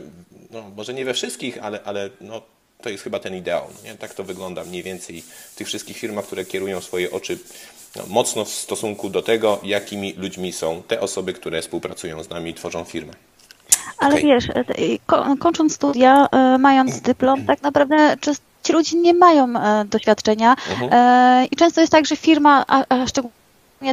no, 0.49 0.69
może 0.75 0.93
nie 0.93 1.05
we 1.05 1.13
wszystkich, 1.13 1.63
ale, 1.63 1.83
ale 1.83 2.09
no, 2.21 2.41
to 2.81 2.89
jest 2.89 3.03
chyba 3.03 3.19
ten 3.19 3.35
ideał. 3.35 3.63
Nie? 3.83 3.95
Tak 3.95 4.13
to 4.13 4.23
wygląda 4.23 4.63
mniej 4.63 4.83
więcej 4.83 5.21
w 5.51 5.55
tych 5.55 5.67
wszystkich 5.67 5.97
firmach, 5.97 6.25
które 6.25 6.45
kierują 6.45 6.81
swoje 6.81 7.11
oczy 7.11 7.39
no, 7.95 8.03
mocno 8.07 8.45
w 8.45 8.49
stosunku 8.49 9.09
do 9.09 9.21
tego, 9.21 9.59
jakimi 9.63 10.13
ludźmi 10.13 10.53
są 10.53 10.83
te 10.87 10.99
osoby, 11.01 11.33
które 11.33 11.61
współpracują 11.61 12.23
z 12.23 12.29
nami 12.29 12.51
i 12.51 12.53
tworzą 12.53 12.83
firmę. 12.83 13.13
Ale 13.97 14.15
Okej. 14.15 14.25
wiesz, 14.25 14.49
e, 14.49 14.63
ko- 15.05 15.25
kończąc 15.39 15.75
studia, 15.75 16.27
e, 16.31 16.57
mając 16.57 17.01
dyplom, 17.01 17.45
tak 17.45 17.61
naprawdę 17.61 18.15
ci 18.63 18.73
ludzie 18.73 18.97
nie 18.97 19.13
mają 19.13 19.55
e, 19.59 19.85
doświadczenia 19.85 20.55
Mhm. 20.69 20.89
e, 20.93 21.45
i 21.51 21.55
często 21.55 21.81
jest 21.81 21.91
tak, 21.91 22.05
że 22.05 22.15
firma, 22.15 22.65
a, 22.67 22.83
a 22.89 23.07
szczególnie 23.07 23.37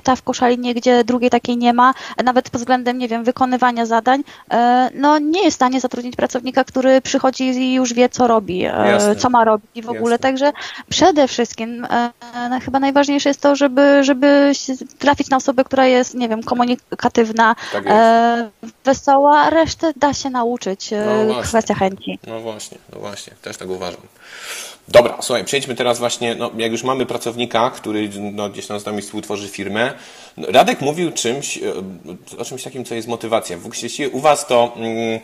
ta 0.03 0.17
w 0.17 0.23
Koszalinie, 0.23 0.75
gdzie 0.75 1.05
drugiej 1.05 1.31
takiej 1.31 1.57
nie 1.57 1.73
ma, 1.73 1.95
nawet 2.25 2.51
pod 2.51 2.61
względem, 2.61 2.99
nie 2.99 3.09
wiem, 3.09 3.25
wykonywania 3.25 3.87
zadań, 3.87 4.25
e, 4.51 4.91
no 4.95 5.19
nie 5.19 5.45
jest 5.45 5.55
w 5.55 5.59
stanie 5.59 5.81
zatrudnić 5.81 6.17
pracownika, 6.17 6.65
który 6.65 7.01
przychodzi 7.01 7.45
i 7.45 7.75
już 7.75 7.95
wie, 7.95 8.09
co 8.09 8.27
robi, 8.27 8.65
e, 8.65 8.67
Jasne. 8.67 9.17
co 9.17 9.31
ma 9.31 9.45
robić 9.45 9.85
w 9.85 9.91
ogóle. 9.91 10.15
Jasne. 10.15 10.19
Także 10.19 10.53
przede 10.89 11.29
wszystkim 11.29 11.85
e, 11.85 12.11
e, 12.35 12.61
chyba 12.61 12.79
najważniejsze 12.79 13.29
jest 13.31 13.41
to, 13.41 13.57
żeby, 13.57 14.05
żeby 14.05 14.53
trafić 14.99 15.31
na 15.31 15.37
osobę, 15.37 15.65
która 15.65 15.87
jest, 15.87 16.15
nie 16.15 16.29
wiem, 16.29 16.43
komunikatywna, 16.43 17.57
Tak 17.73 17.85
wesoła, 18.85 19.51
resztę 19.51 19.93
da 19.97 20.15
się 20.15 20.31
nauczyć. 20.31 20.91
No 21.27 21.75
chęci. 21.79 22.19
No 22.27 22.41
właśnie, 22.41 22.79
no 22.93 23.01
właśnie, 23.01 23.33
też 23.43 23.57
tak 23.57 23.69
uważam. 23.69 24.01
Dobra, 24.89 25.19
słuchaj, 25.21 25.45
przejdźmy 25.45 25.75
teraz 25.75 25.99
właśnie, 25.99 26.35
no, 26.35 26.51
jak 26.57 26.73
już 26.73 26.83
mamy 26.83 27.07
pracownika, 27.07 27.71
który 27.71 28.11
no, 28.33 28.51
gdzieś 28.51 28.67
tam 28.67 28.81
z 28.81 28.85
nami 28.85 29.03
współtworzy 29.03 29.49
firmę. 29.49 29.93
No, 30.37 30.49
Radek 30.51 30.81
mówił 30.81 31.13
czymś, 31.13 31.59
e, 31.59 31.73
o 32.39 32.45
czymś 32.45 32.63
takim, 32.63 32.85
co 32.85 32.95
jest 32.95 33.09
motywacja. 33.09 33.59
Właściwie 33.59 34.11
u 34.11 34.21
Was 34.21 34.47
to, 34.47 34.73
mm, 34.77 35.21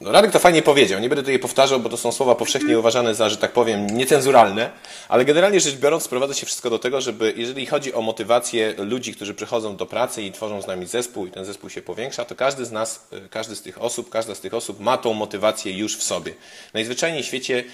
no, 0.00 0.12
Radek 0.12 0.30
to 0.30 0.38
fajnie 0.38 0.62
powiedział, 0.62 1.00
nie 1.00 1.08
będę 1.08 1.22
tutaj 1.22 1.38
powtarzał, 1.38 1.80
bo 1.80 1.88
to 1.88 1.96
są 1.96 2.12
słowa 2.12 2.34
powszechnie 2.34 2.78
uważane 2.78 3.14
za, 3.14 3.28
że 3.28 3.36
tak 3.36 3.52
powiem, 3.52 3.86
niecenzuralne, 3.86 4.70
ale 5.08 5.24
generalnie 5.24 5.60
rzecz 5.60 5.74
biorąc 5.76 6.02
sprowadza 6.02 6.34
się 6.34 6.46
wszystko 6.46 6.70
do 6.70 6.78
tego, 6.78 7.00
żeby, 7.00 7.34
jeżeli 7.36 7.66
chodzi 7.66 7.94
o 7.94 8.02
motywację 8.02 8.74
ludzi, 8.78 9.14
którzy 9.14 9.34
przychodzą 9.34 9.76
do 9.76 9.86
pracy 9.86 10.22
i 10.22 10.32
tworzą 10.32 10.62
z 10.62 10.66
nami 10.66 10.86
zespół 10.86 11.26
i 11.26 11.30
ten 11.30 11.44
zespół 11.44 11.70
się 11.70 11.82
powiększa, 11.82 12.24
to 12.24 12.34
każdy 12.34 12.64
z 12.64 12.72
nas, 12.72 13.06
e, 13.12 13.28
każdy 13.28 13.56
z 13.56 13.62
tych 13.62 13.82
osób, 13.82 14.10
każda 14.10 14.34
z 14.34 14.40
tych 14.40 14.54
osób 14.54 14.80
ma 14.80 14.98
tą 14.98 15.12
motywację 15.12 15.78
już 15.78 15.96
w 15.96 16.02
sobie. 16.02 16.34
Najzwyczajniej 16.74 17.22
w 17.22 17.26
świecie 17.26 17.64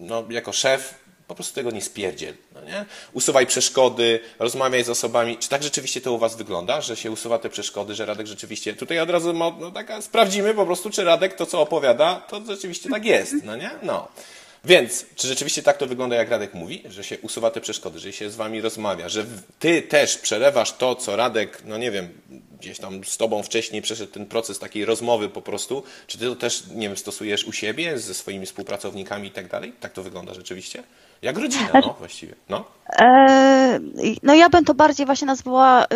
no, 0.00 0.24
jako 0.30 0.52
szef 0.52 0.94
po 1.30 1.34
prostu 1.34 1.54
tego 1.54 1.70
nie 1.70 1.82
spierdziel. 1.82 2.34
No 2.54 2.60
nie? 2.64 2.84
Usuwaj 3.12 3.46
przeszkody, 3.46 4.20
rozmawiaj 4.38 4.84
z 4.84 4.88
osobami. 4.88 5.38
Czy 5.38 5.48
tak 5.48 5.62
rzeczywiście 5.62 6.00
to 6.00 6.12
u 6.12 6.18
Was 6.18 6.36
wygląda, 6.36 6.80
że 6.80 6.96
się 6.96 7.10
usuwa 7.10 7.38
te 7.38 7.48
przeszkody, 7.48 7.94
że 7.94 8.06
Radek 8.06 8.26
rzeczywiście. 8.26 8.74
Tutaj 8.74 9.00
od 9.00 9.10
razu 9.10 9.32
no, 9.32 9.70
taka, 9.74 10.02
sprawdzimy 10.02 10.54
po 10.54 10.66
prostu, 10.66 10.90
czy 10.90 11.04
Radek 11.04 11.34
to, 11.34 11.46
co 11.46 11.60
opowiada, 11.60 12.22
to 12.28 12.40
rzeczywiście 12.46 12.90
tak 12.90 13.04
jest. 13.04 13.34
No 13.44 13.56
nie? 13.56 13.70
No. 13.82 14.08
Więc, 14.64 15.06
czy 15.14 15.28
rzeczywiście 15.28 15.62
tak 15.62 15.76
to 15.76 15.86
wygląda, 15.86 16.16
jak 16.16 16.30
Radek 16.30 16.54
mówi, 16.54 16.82
że 16.88 17.04
się 17.04 17.18
usuwa 17.18 17.50
te 17.50 17.60
przeszkody, 17.60 17.98
że 17.98 18.12
się 18.12 18.30
z 18.30 18.36
Wami 18.36 18.60
rozmawia, 18.60 19.08
że 19.08 19.24
Ty 19.58 19.82
też 19.82 20.18
przelewasz 20.18 20.72
to, 20.72 20.94
co 20.94 21.16
Radek, 21.16 21.62
no 21.64 21.78
nie 21.78 21.90
wiem, 21.90 22.08
gdzieś 22.60 22.78
tam 22.78 23.04
z 23.04 23.16
Tobą 23.16 23.42
wcześniej 23.42 23.82
przeszedł 23.82 24.12
ten 24.12 24.26
proces 24.26 24.58
takiej 24.58 24.84
rozmowy 24.84 25.28
po 25.28 25.42
prostu, 25.42 25.82
czy 26.06 26.18
Ty 26.18 26.24
to 26.24 26.36
też, 26.36 26.62
nie 26.74 26.88
wiem, 26.88 26.96
stosujesz 26.96 27.44
u 27.44 27.52
siebie, 27.52 27.98
ze 27.98 28.14
swoimi 28.14 28.46
współpracownikami 28.46 29.28
i 29.28 29.30
tak 29.30 29.48
dalej? 29.48 29.72
Tak 29.80 29.92
to 29.92 30.02
wygląda 30.02 30.34
rzeczywiście? 30.34 30.82
Jak 31.22 31.38
rodzina, 31.38 31.70
no 31.74 31.96
właściwie. 31.98 32.34
No. 32.48 32.64
E, 32.98 33.59
No 34.22 34.34
ja 34.34 34.48
bym 34.48 34.64
to 34.64 34.74
bardziej 34.74 35.06
właśnie 35.06 35.26
nazwała 35.26 35.84
y, 35.84 35.86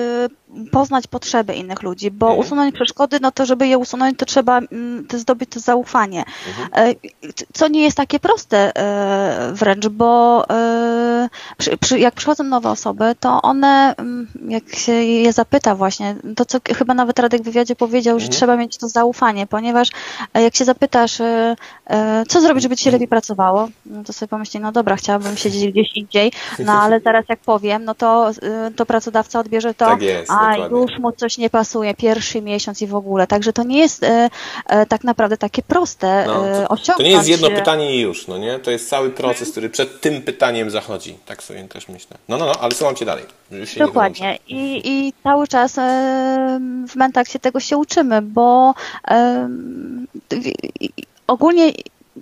poznać 0.73 1.07
potrzeby 1.07 1.55
innych 1.55 1.83
ludzi, 1.83 2.11
bo 2.11 2.27
Mhm. 2.27 2.47
usunąć 2.47 2.75
przeszkody, 2.75 3.19
no 3.21 3.33
to 3.33 3.47
żeby 3.47 3.67
je 3.69 3.79
usunąć, 3.79 4.19
to 4.19 4.27
trzeba 4.27 4.59
mm, 4.59 5.07
to 5.07 5.19
zdobyć 5.19 5.51
to 5.51 5.61
zaufanie. 5.61 6.25
E, 6.77 6.95
Co 7.55 7.69
nie 7.69 7.83
jest 7.83 7.97
takie 7.97 8.21
proste 8.21 8.73
wręcz, 9.53 9.89
bo 9.89 10.45
przy, 11.59 11.77
przy, 11.79 11.99
jak 11.99 12.15
przychodzą 12.15 12.45
nowe 12.45 12.71
osoby, 12.71 13.15
to 13.21 13.43
one, 13.43 13.95
mm, 13.99 14.29
jak 14.49 14.75
się 14.75 14.93
je 14.93 15.33
zapyta 15.33 15.75
właśnie, 15.75 16.17
to 16.37 16.45
co 16.45 16.59
chyba 16.77 16.95
nawet 16.95 17.19
Radek 17.19 17.43
w 17.43 17.45
wywiadzie 17.45 17.77
powiedział, 17.77 18.19
że 18.19 18.25
Mhm. 18.25 18.33
trzeba 18.39 18.57
mieć 18.57 18.77
to 18.77 18.89
zaufanie, 18.89 19.47
ponieważ 19.47 19.89
jak 20.35 20.57
się 20.57 20.65
zapytasz, 20.65 21.19
co 22.29 22.41
zrobić, 22.41 22.63
żeby 22.63 22.77
ci 22.77 22.85
się 22.85 22.91
lepiej 22.91 23.09
pracowało, 23.09 23.69
no 23.87 24.05
to 24.05 24.13
sobie 24.13 24.29
pomyśli, 24.29 24.61
no 24.61 24.73
dobra, 24.73 24.97
chciałabym 24.97 25.37
siedzieć 25.37 25.73
gdzieś 25.73 25.97
indziej, 25.97 26.33
no 26.59 26.73
ale 26.83 27.01
zaraz 27.01 27.25
jak 27.29 27.41
powiem, 27.41 27.64
no 27.79 27.95
to, 27.95 28.31
y, 28.31 28.75
to 28.77 28.87
pracodawca 28.87 29.41
odbierze 29.41 29.75
to, 29.75 29.87
Tak 29.87 30.03
jest, 30.03 30.31
a 30.31 30.51
dokładnie. 30.51 30.79
już 30.79 30.99
mu 30.99 31.13
coś 31.13 31.39
nie 31.39 31.51
pasuje, 31.51 31.95
pierwszy 31.95 32.43
miesiąc 32.43 32.83
i 32.83 32.87
w 32.87 32.95
ogóle. 32.95 33.27
Także 33.27 33.53
to 33.53 33.63
nie 33.63 33.79
jest 33.79 34.03
e, 34.03 34.31
e, 34.67 34.87
tak 34.87 35.05
naprawdę 35.05 35.37
takie 35.37 35.63
proste 35.63 36.25
No, 36.27 36.49
e, 36.49 36.67
to, 36.67 36.77
to 36.97 37.03
nie 37.03 37.11
jest 37.11 37.29
jedno 37.29 37.51
pytanie 37.51 37.97
i 37.97 38.01
już, 38.01 38.27
no 38.27 38.39
nie? 38.39 38.59
To 38.59 38.71
jest 38.71 38.89
cały 38.89 39.11
proces, 39.11 39.51
który 39.51 39.71
przed 39.71 40.01
tym 40.01 40.23
pytaniem 40.23 40.71
zachodzi. 40.71 41.19
Tak 41.27 41.43
sobie 41.43 41.65
też 41.69 41.89
myślę. 41.89 42.17
No, 42.29 42.39
no, 42.39 42.47
no, 42.47 42.53
ale 42.61 42.75
słucham 42.75 42.97
Cię 42.97 43.05
dalej. 43.05 43.25
Dokładnie. 43.79 44.39
I, 44.49 44.83
I 44.85 45.13
cały 45.23 45.49
czas 45.49 45.75
w 46.89 46.97
mentakcie 46.97 47.39
tego 47.39 47.61
się 47.61 47.77
uczymy, 47.77 48.23
bo 48.23 48.75
ogólnie 51.27 51.73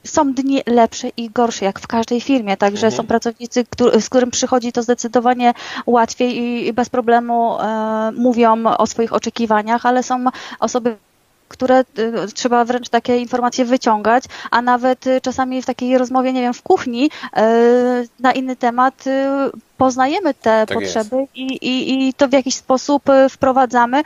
są 0.05 0.33
dni 0.33 0.63
lepsze 0.67 1.09
i 1.17 1.31
gorsze, 1.31 1.65
jak 1.65 1.81
w 1.81 1.87
każdej 1.87 2.21
firmie. 2.21 2.57
Także 2.57 2.87
Mhm. 2.87 3.03
są 3.03 3.07
pracownicy, 3.07 3.65
którzy, 3.65 4.01
z 4.01 4.09
którym 4.09 4.31
przychodzi 4.31 4.73
to 4.73 4.83
zdecydowanie 4.83 5.55
łatwiej 5.87 6.39
i, 6.39 6.67
i 6.67 6.73
bez 6.73 6.89
problemu 6.89 7.61
e, 7.61 8.13
mówią 8.17 8.67
o 8.67 8.87
swoich 8.87 9.13
oczekiwaniach, 9.13 9.87
ale 9.87 10.03
są 10.03 10.25
osoby, 10.61 10.97
które 11.49 11.81
y, 11.99 12.33
trzeba 12.35 12.65
wręcz 12.65 12.89
takie 12.89 13.19
informacje 13.19 13.65
wyciągać, 13.65 14.25
a 14.51 14.63
nawet 14.63 15.07
y, 15.07 15.21
czasami 15.21 15.63
w 15.63 15.67
takiej 15.67 15.99
rozmowie, 15.99 16.33
nie 16.33 16.41
wiem, 16.41 16.55
w 16.55 16.63
kuchni 16.63 17.05
y, 17.07 18.09
na 18.21 18.33
inny 18.33 18.57
temat 18.57 19.07
y, 19.07 19.11
poznajemy 19.83 20.35
te 20.35 20.67
Tak 20.67 20.79
potrzeby 20.79 21.27
i, 21.35 21.43
i, 21.43 22.09
i 22.09 22.15
to 22.15 22.29
w 22.29 22.33
jakiś 22.33 22.55
sposób 22.55 23.09
y, 23.09 23.29
wprowadzamy 23.29 24.01
y, 24.01 24.03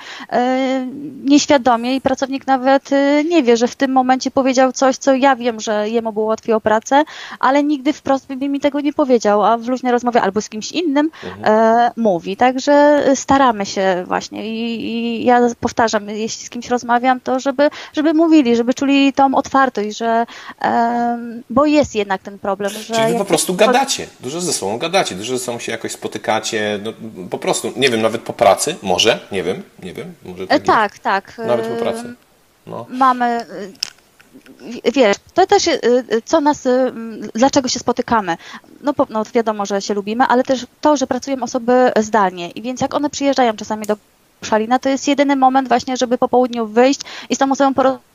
nieświadomie 1.24 1.96
i 1.96 2.00
pracownik 2.00 2.46
nawet 2.46 2.92
y, 2.92 3.24
nie 3.28 3.42
wie, 3.42 3.56
że 3.56 3.68
w 3.68 3.76
tym 3.76 3.92
momencie 3.92 4.30
powiedział 4.30 4.72
coś, 4.72 4.96
co 4.96 5.14
ja 5.14 5.36
wiem, 5.36 5.60
że 5.60 5.88
jemu 5.88 6.12
było 6.12 6.26
łatwiej 6.26 6.54
o 6.54 6.60
pracę, 6.60 7.04
ale 7.40 7.62
nigdy 7.62 7.92
wprost 7.92 8.26
by 8.26 8.48
mi 8.48 8.60
tego 8.60 8.80
nie 8.80 8.92
powiedział, 8.92 9.44
a 9.44 9.58
w 9.58 9.68
luźnej 9.68 9.92
rozmowie 9.92 10.22
albo 10.22 10.40
z 10.40 10.48
kimś 10.48 10.72
innym 10.72 11.10
e, 11.44 11.90
mówi. 11.96 12.36
Także 12.36 13.04
staramy 13.14 13.66
się 13.66 14.04
właśnie 14.06 14.48
i, 14.48 14.86
i 14.86 15.24
ja 15.24 15.40
powtarzam, 15.60 16.08
jeśli 16.08 16.46
z 16.46 16.50
kimś 16.50 16.68
rozmawiam, 16.68 17.20
to 17.20 17.40
żeby, 17.40 17.70
żeby 17.92 18.14
mówili, 18.14 18.56
żeby 18.56 18.74
czuli 18.74 19.12
tą 19.12 19.34
otwartość, 19.34 19.96
że 19.96 20.26
bo 21.50 21.66
jest 21.66 21.94
jednak 21.94 22.22
ten 22.22 22.38
problem, 22.38 22.70
że 22.70 22.94
Czyli 22.94 23.12
wy 23.12 23.18
po 23.18 23.24
prostu 23.24 23.54
gadacie, 23.54 24.06
dużo 24.20 24.40
ze 24.40 24.52
sobą 24.52 24.78
gadacie, 24.78 25.14
dużo 25.14 25.38
ze 25.38 25.44
sobą 25.44 25.58
się 25.66 25.72
jakoś 25.72 25.92
spotykacie, 25.92 26.80
no, 26.84 26.92
po 27.30 27.38
prostu, 27.38 27.72
nie 27.76 27.88
wiem, 27.90 28.02
nawet 28.02 28.22
po 28.22 28.32
pracy, 28.32 28.76
może, 28.82 29.20
nie 29.32 29.42
wiem, 29.42 29.62
nie 29.82 29.92
wiem, 29.94 30.14
może 30.24 30.42
E, 30.42 30.46
tak 30.46 30.52
jest. 30.58 30.66
tak, 30.66 30.98
tak. 30.98 31.38
Nawet 31.46 31.66
po 31.66 31.74
e, 31.74 31.76
pracy. 31.78 32.14
No. 32.66 32.86
Mamy, 32.88 33.46
w- 34.60 34.92
wiesz, 34.94 35.16
to 35.34 35.46
też, 35.46 35.68
co 36.24 36.40
nas, 36.40 36.64
dlaczego 37.34 37.68
się 37.68 37.78
spotykamy. 37.78 38.36
No, 38.82 38.92
no 39.10 39.22
wiadomo, 39.34 39.66
że 39.66 39.82
się 39.82 39.94
lubimy, 39.94 40.24
ale 40.24 40.42
też 40.44 40.66
to, 40.80 40.96
że 40.96 41.06
pracują 41.06 41.42
osoby 41.42 41.92
zdalnie. 42.00 42.50
I 42.50 42.62
więc 42.62 42.80
jak 42.80 42.94
one 42.94 43.10
przyjeżdżają 43.10 43.56
czasami 43.56 43.86
do 43.86 43.96
Szalina, 44.42 44.78
to 44.78 44.88
jest 44.88 45.08
jedyny 45.08 45.36
moment 45.36 45.68
właśnie, 45.68 45.96
żeby 45.96 46.18
po 46.18 46.28
południu 46.28 46.66
wyjść 46.66 47.00
i 47.30 47.34
z 47.34 47.38
tą 47.38 47.52
osobą 47.52 47.74
porozmawiać. 47.74 48.05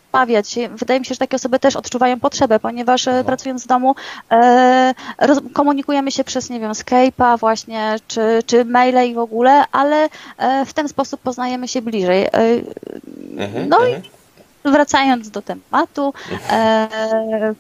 Wydaje 0.76 1.00
mi 1.00 1.06
się, 1.06 1.14
że 1.14 1.20
takie 1.20 1.36
osoby 1.36 1.60
też 1.60 1.76
odczuwają 1.76 2.20
potrzebę, 2.20 2.60
ponieważ 2.60 3.08
e, 3.08 3.24
pracując 3.24 3.64
w 3.64 3.68
domu 3.68 3.96
e, 4.32 4.94
roz, 5.18 5.40
komunikujemy 5.54 6.12
się 6.12 6.24
przez, 6.24 6.50
nie 6.50 6.60
wiem, 6.60 6.72
Skype'a 6.72 7.40
właśnie, 7.40 7.96
czy, 8.08 8.44
czy 8.46 8.66
maile 8.66 9.10
i 9.10 9.14
w 9.14 9.20
ogóle, 9.20 9.64
ale 9.72 10.10
e, 10.38 10.66
w 10.66 10.74
ten 10.74 10.88
sposób 10.88 11.22
poznajemy 11.22 11.68
się 11.68 11.82
bliżej. 11.82 12.26
E, 12.26 12.32
Mhm, 13.38 13.70
no 13.70 13.78
mhm. 13.78 14.04
i 14.04 14.21
wracając 14.66 15.30
do 15.30 15.42
tematu, 15.42 16.14
e, 16.50 16.88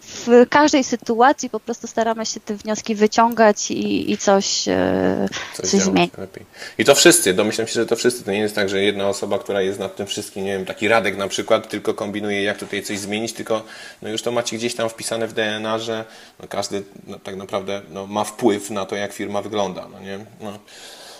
w 0.01 0.45
każdej 0.49 0.83
sytuacji 0.83 1.49
po 1.49 1.59
prostu 1.59 1.87
staramy 1.87 2.25
się 2.25 2.39
te 2.39 2.55
wnioski 2.55 2.95
wyciągać 2.95 3.71
i, 3.71 4.11
i 4.11 4.17
coś, 4.17 4.67
e, 4.67 5.27
coś, 5.53 5.71
działać 5.71 5.85
zmienić. 5.85 6.17
lepiej. 6.17 6.45
I 6.77 6.85
to 6.85 6.95
wszyscy, 6.95 7.33
domyślam 7.33 7.67
się, 7.67 7.73
że 7.73 7.85
to 7.85 7.95
wszyscy. 7.95 8.23
To 8.23 8.31
nie 8.31 8.39
jest 8.39 8.55
tak, 8.55 8.69
że 8.69 8.83
jedna 8.83 9.07
osoba, 9.07 9.39
która 9.39 9.61
jest 9.61 9.79
nad 9.79 9.95
tym 9.95 10.07
wszystkim, 10.07 10.45
nie 10.45 10.57
wiem, 10.57 10.65
taki 10.65 10.87
Radek 10.87 11.17
na 11.17 11.27
przykład, 11.27 11.69
tylko 11.69 11.93
kombinuje, 11.93 12.43
jak 12.43 12.57
tutaj 12.57 12.83
coś 12.83 12.99
zmienić, 12.99 13.33
tylko 13.33 13.63
no 14.01 14.09
już 14.09 14.21
to 14.21 14.31
macie 14.31 14.57
gdzieś 14.57 14.75
tam 14.75 14.89
wpisane 14.89 15.27
w 15.27 15.33
DNA, 15.33 15.79
że 15.79 16.05
no 16.39 16.47
każdy 16.47 16.83
no, 17.07 17.19
tak 17.19 17.35
naprawdę 17.35 17.81
no, 17.89 18.07
ma 18.07 18.23
wpływ 18.23 18.69
na 18.69 18.85
to, 18.85 18.95
jak 18.95 19.13
firma 19.13 19.41
wygląda. 19.41 19.87
No, 19.91 19.99
nie? 19.99 20.19
No. 20.41 20.59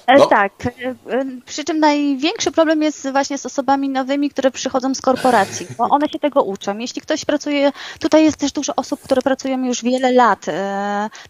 E, 0.08 0.18
no. 0.18 0.26
Tak. 0.26 0.52
E, 0.66 0.70
e, 0.90 1.26
przy 1.46 1.64
czym 1.64 1.80
największy 1.80 2.52
problem 2.52 2.84
jest 2.84 3.12
właśnie 3.12 3.38
z 3.38 3.46
osobami 3.46 3.90
nowymi, 3.90 4.30
które 4.30 4.52
przychodzą 4.52 4.96
z 4.96 5.02
korporacji, 5.02 5.68
bo 5.78 5.84
one 5.84 6.10
się 6.10 6.20
tego 6.20 6.44
uczą. 6.44 6.78
Jeśli 6.78 7.02
ktoś 7.02 7.26
pracuje, 7.26 7.72
tutaj 8.00 8.24
jest 8.24 8.38
też 8.38 8.52
dużo 8.52 8.76
osób, 8.76 9.02
które 9.02 9.22
pracują 9.22 9.66
już 9.66 9.84
wiele 9.84 10.12
lat, 10.12 10.46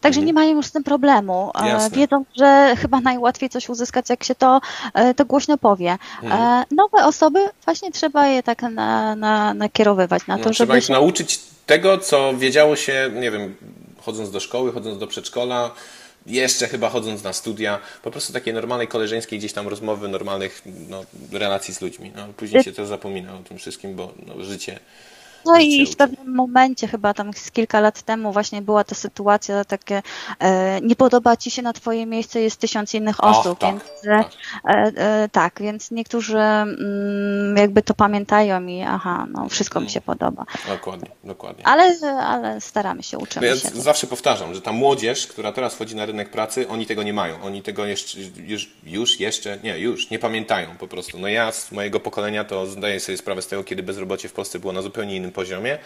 także 0.01 0.20
mhm. 0.20 0.25
nie 0.25 0.34
mają 0.34 0.56
już 0.56 0.66
z 0.66 0.72
tym 0.72 0.84
problemu. 0.84 1.51
Jasne. 1.66 1.98
Wiedzą, 1.98 2.25
że 2.38 2.75
chyba 2.78 3.00
najłatwiej 3.00 3.50
coś 3.50 3.70
uzyskać, 3.70 4.10
jak 4.10 4.24
się 4.24 4.36
to, 4.36 4.62
to 5.16 5.25
głośno 5.25 5.58
powie. 5.58 5.98
Mhm. 6.24 6.66
Nowe 6.72 7.06
osoby, 7.06 7.40
właśnie 7.66 7.92
trzeba 7.92 8.28
je 8.28 8.44
tak 8.44 8.62
na, 8.62 9.16
na, 9.16 9.54
nakierowywać 9.54 10.28
na 10.28 10.38
to, 10.38 10.44
no, 10.46 10.54
żeby... 10.54 10.56
Trzeba 10.56 10.78
ich 10.78 10.84
się... 10.84 10.94
nauczyć 10.94 11.40
tego, 11.66 11.98
co 11.98 12.34
wiedziało 12.38 12.75
się, 12.75 13.12
nie 13.13 13.32
wiem, 13.32 13.56
chodząc 14.01 14.32
do 14.32 14.40
szkoły, 14.40 14.74
chodząc 14.74 14.98
do 14.98 15.08
przedszkola, 15.08 15.72
jeszcze 16.25 16.68
chyba 16.68 16.90
chodząc 16.90 17.24
na 17.24 17.34
studia, 17.34 17.80
po 18.04 18.12
prostu 18.12 18.34
takie 18.34 18.54
normalnej 18.54 18.88
koleżeńskiej 18.88 19.40
gdzieś 19.40 19.54
tam 19.54 19.68
rozmowy, 19.68 20.08
normalnych 20.08 20.62
no, 20.90 21.06
relacji 21.32 21.74
z 21.74 21.82
ludźmi. 21.82 22.12
No, 22.16 22.28
później 22.38 22.63
się 22.63 22.72
to 22.72 22.86
zapomina 22.86 23.36
o 23.36 23.40
tym 23.40 23.58
wszystkim, 23.58 23.96
bo 23.96 24.13
no, 24.25 24.44
życie 24.44 24.80
no 25.45 25.60
i 25.60 25.86
w 25.86 25.95
pewnym 25.95 26.36
momencie, 26.36 26.88
chyba 26.88 27.13
tam 27.13 27.33
z 27.33 27.51
kilka 27.51 27.79
lat 27.79 28.01
temu, 28.01 28.31
właśnie 28.33 28.62
była 28.62 28.83
ta 28.83 28.95
sytuacja 28.95 29.65
takie, 29.65 30.01
e, 30.39 30.81
nie 30.81 30.95
podoba 30.95 31.38
ci 31.38 31.51
się 31.51 31.62
na 31.62 31.74
twoje 31.74 32.05
miejsce, 32.05 32.41
jest 32.41 32.60
tysiąc 32.60 32.93
innych 32.93 33.24
osób, 33.24 33.60
tak, 33.60 33.71
więc 33.71 33.83
tak. 34.05 34.31
E, 34.65 34.91
e, 34.95 35.29
tak. 35.29 35.62
więc 35.62 35.91
niektórzy 35.91 36.38
mm, 36.38 37.57
jakby 37.57 37.81
to 37.81 37.93
pamiętają 37.93 38.65
i 38.65 38.81
aha, 38.81 39.27
no 39.31 39.50
wszystko 39.50 39.79
mi 39.79 39.86
no. 39.86 39.91
się 39.91 40.01
podoba. 40.01 40.45
Dokładnie, 40.67 41.10
dokładnie. 41.24 41.67
Ale, 41.67 41.98
ale 42.21 42.62
staramy 42.62 43.03
się, 43.03 43.17
uczymy 43.17 43.48
ja 43.48 43.55
się. 43.55 43.69
zawsze 43.74 44.07
powtarzam, 44.07 44.53
że 44.55 44.62
ta 44.62 44.71
młodzież, 44.71 45.27
która 45.27 45.51
teraz 45.51 45.75
wchodzi 45.75 45.95
na 45.95 46.05
rynek 46.05 46.31
pracy, 46.31 46.67
oni 46.67 46.86
tego 46.86 47.03
nie 47.03 47.13
mają. 47.13 47.41
Oni 47.41 47.62
tego 47.62 47.86
jeszcze, 47.86 48.19
już, 48.48 48.71
już 48.83 49.19
jeszcze, 49.19 49.57
nie, 49.63 49.79
już 49.79 50.10
nie 50.10 50.19
pamiętają 50.19 50.77
po 50.77 50.88
prostu. 50.88 51.19
No 51.19 51.27
ja 51.27 51.51
z 51.51 51.71
mojego 51.71 52.00
pokolenia 52.00 52.43
to 52.43 52.65
zdaję 52.65 53.00
sobie 53.00 53.17
sprawę 53.17 53.41
z 53.41 53.48
tego, 53.48 53.63
kiedy 53.63 53.83
bezrobocie 53.83 54.29
w 54.29 54.33
Polsce 54.33 54.60
było 54.60 54.74
na 54.74 54.81
zupełnie 54.81 55.15
innym 55.15 55.31
poziomie 55.32 55.78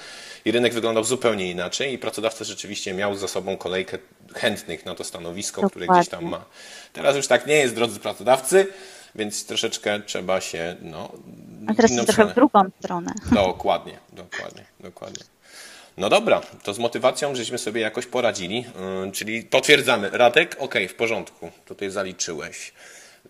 i 0.46 0.52
rynek 0.52 0.74
wyglądał 0.74 1.04
zupełnie 1.04 1.52
inaczej 1.52 1.94
i 1.94 1.98
pracodawca 1.98 2.44
rzeczywiście 2.44 2.94
miał 2.94 3.16
za 3.16 3.28
sobą 3.28 3.58
kolejkę 3.58 3.98
chętnych 4.36 4.86
na 4.86 4.96
to 4.96 5.04
stanowisko, 5.04 5.62
Dokładnie. 5.62 5.88
które 5.88 6.00
gdzieś 6.00 6.12
tam 6.12 6.26
ma. 6.26 6.46
Teraz 6.94 7.16
już 7.16 7.28
tak 7.28 7.48
nie 7.48 7.56
jest, 7.56 7.76
drodzy 7.76 8.00
pracodawcy, 8.00 8.68
więc 9.16 9.46
troszeczkę 9.46 10.00
trzeba 10.00 10.42
się. 10.42 10.76
No, 10.82 11.12
A 11.68 11.74
teraz 11.74 11.92
jest 11.92 12.08
trochę 12.08 12.26
w 12.26 12.36
drugą 12.36 12.70
stronę. 12.80 13.14
Dokładnie, 13.32 13.98
dokładnie, 14.14 14.66
dokładnie. 14.80 15.24
No 15.98 16.10
dobra, 16.10 16.42
to 16.64 16.74
z 16.74 16.80
motywacją 16.80 17.36
żeśmy 17.36 17.58
sobie 17.58 17.82
jakoś 17.82 18.06
poradzili, 18.06 18.66
yy, 19.06 19.12
czyli 19.12 19.44
potwierdzamy. 19.44 20.10
Radek, 20.10 20.56
ok, 20.60 20.76
w 20.90 20.94
porządku, 20.94 21.52
tutaj 21.66 21.90
zaliczyłeś. 21.90 22.74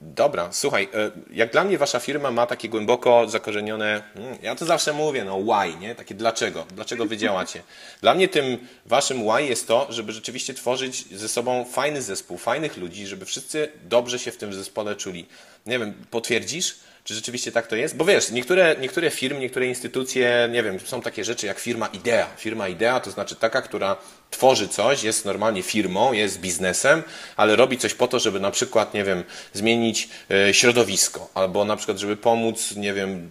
Dobra, 0.02 0.50
słuchaj, 0.52 0.90
e, 0.94 1.12
jak 1.30 1.52
dla 1.52 1.64
mnie 1.64 1.78
wasza 1.78 2.00
firma 2.00 2.32
ma 2.32 2.46
takie 2.46 2.70
głęboko 2.70 3.30
zakorzenione, 3.30 4.02
hmm, 4.14 4.38
ja 4.42 4.56
to 4.56 4.66
zawsze 4.66 4.94
mówię, 4.94 5.24
no 5.24 5.38
why, 5.38 5.78
nie? 5.80 5.96
Takie 5.96 6.16
dlaczego, 6.16 6.66
dlaczego 6.76 7.06
wy 7.06 7.18
działacie. 7.18 7.64
Dla 8.02 8.16
mnie 8.16 8.28
tym 8.28 8.68
waszym 8.86 9.24
why 9.24 9.44
jest 9.44 9.68
to, 9.68 9.88
żeby 9.90 10.12
rzeczywiście 10.12 10.54
tworzyć 10.54 11.18
ze 11.18 11.30
sobą 11.30 11.66
fajny 11.66 12.02
zespół, 12.02 12.38
fajnych 12.38 12.78
ludzi, 12.78 13.08
żeby 13.08 13.26
wszyscy 13.26 13.72
dobrze 13.84 14.20
się 14.20 14.32
w 14.32 14.38
tym 14.38 14.54
zespole 14.54 14.96
czuli. 14.96 15.26
Nie 15.66 15.80
wiem, 15.80 15.94
potwierdzisz? 16.12 16.76
Czy 17.06 17.14
rzeczywiście 17.14 17.52
tak 17.52 17.68
to 17.68 17.76
jest? 17.76 17.96
Bo 17.96 18.06
wiesz, 18.06 18.32
niektóre, 18.32 18.76
niektóre 18.80 19.12
firmy, 19.12 19.40
niektóre 19.40 19.68
instytucje, 19.68 20.50
nie 20.52 20.64
wiem, 20.64 20.80
są 20.80 21.02
takie 21.02 21.26
rzeczy 21.26 21.48
jak 21.48 21.60
firma 21.60 21.88
Idea. 21.88 22.28
Firma 22.38 22.68
Idea 22.68 23.00
to 23.00 23.12
znaczy 23.12 23.36
taka, 23.36 23.62
która 23.62 23.98
tworzy 24.32 24.68
coś, 24.68 25.04
jest 25.04 25.26
normalnie 25.26 25.64
firmą, 25.64 26.14
jest 26.14 26.40
biznesem, 26.40 27.04
ale 27.36 27.56
robi 27.56 27.78
coś 27.78 27.94
po 27.94 28.08
to, 28.08 28.20
żeby 28.20 28.40
na 28.40 28.52
przykład, 28.52 28.94
nie 28.94 29.04
wiem, 29.04 29.24
zmienić 29.54 30.10
e, 30.32 30.54
środowisko, 30.54 31.30
albo 31.34 31.66
na 31.66 31.76
przykład, 31.76 31.98
żeby 31.98 32.18
pomóc, 32.18 32.76
nie 32.76 32.94
wiem, 32.94 33.30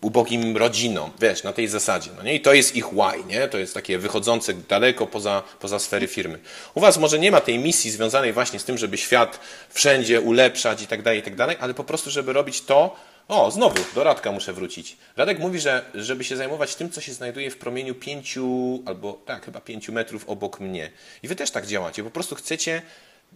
ubogim 0.00 0.56
rodzinom, 0.56 1.10
wiesz, 1.20 1.42
na 1.42 1.52
tej 1.52 1.68
zasadzie. 1.68 2.10
No 2.16 2.22
nie? 2.22 2.34
I 2.34 2.40
to 2.40 2.54
jest 2.54 2.76
ich 2.76 2.86
why, 2.88 3.24
nie? 3.28 3.48
To 3.48 3.58
jest 3.58 3.74
takie 3.74 3.98
wychodzące 3.98 4.54
daleko 4.54 5.06
poza, 5.06 5.42
poza 5.60 5.78
sfery 5.78 6.06
firmy. 6.06 6.38
U 6.74 6.80
Was 6.80 6.98
może 6.98 7.18
nie 7.18 7.30
ma 7.30 7.40
tej 7.40 7.58
misji 7.58 7.90
związanej 7.90 8.32
właśnie 8.32 8.58
z 8.58 8.64
tym, 8.64 8.78
żeby 8.78 8.96
świat 8.96 9.40
wszędzie 9.70 10.20
ulepszać 10.20 10.82
i 10.82 10.86
tak 10.86 11.02
dalej, 11.02 11.18
i 11.18 11.22
tak 11.22 11.36
dalej, 11.36 11.56
ale 11.60 11.74
po 11.74 11.84
prostu, 11.84 12.10
żeby 12.10 12.32
robić 12.32 12.60
to, 12.60 12.87
o, 13.28 13.50
znowu, 13.50 13.76
do 13.94 14.04
Radka 14.04 14.32
muszę 14.32 14.52
wrócić. 14.52 14.96
Radek 15.16 15.38
mówi, 15.38 15.60
że 15.60 15.84
żeby 15.94 16.24
się 16.24 16.36
zajmować 16.36 16.74
tym, 16.74 16.90
co 16.90 17.00
się 17.00 17.12
znajduje 17.12 17.50
w 17.50 17.58
promieniu 17.58 17.94
pięciu, 17.94 18.82
albo 18.86 19.12
tak, 19.12 19.44
chyba 19.44 19.60
pięciu 19.60 19.92
metrów 19.92 20.28
obok 20.28 20.60
mnie. 20.60 20.90
I 21.22 21.28
wy 21.28 21.36
też 21.36 21.50
tak 21.50 21.66
działacie. 21.66 22.04
Po 22.04 22.10
prostu 22.10 22.34
chcecie 22.34 22.82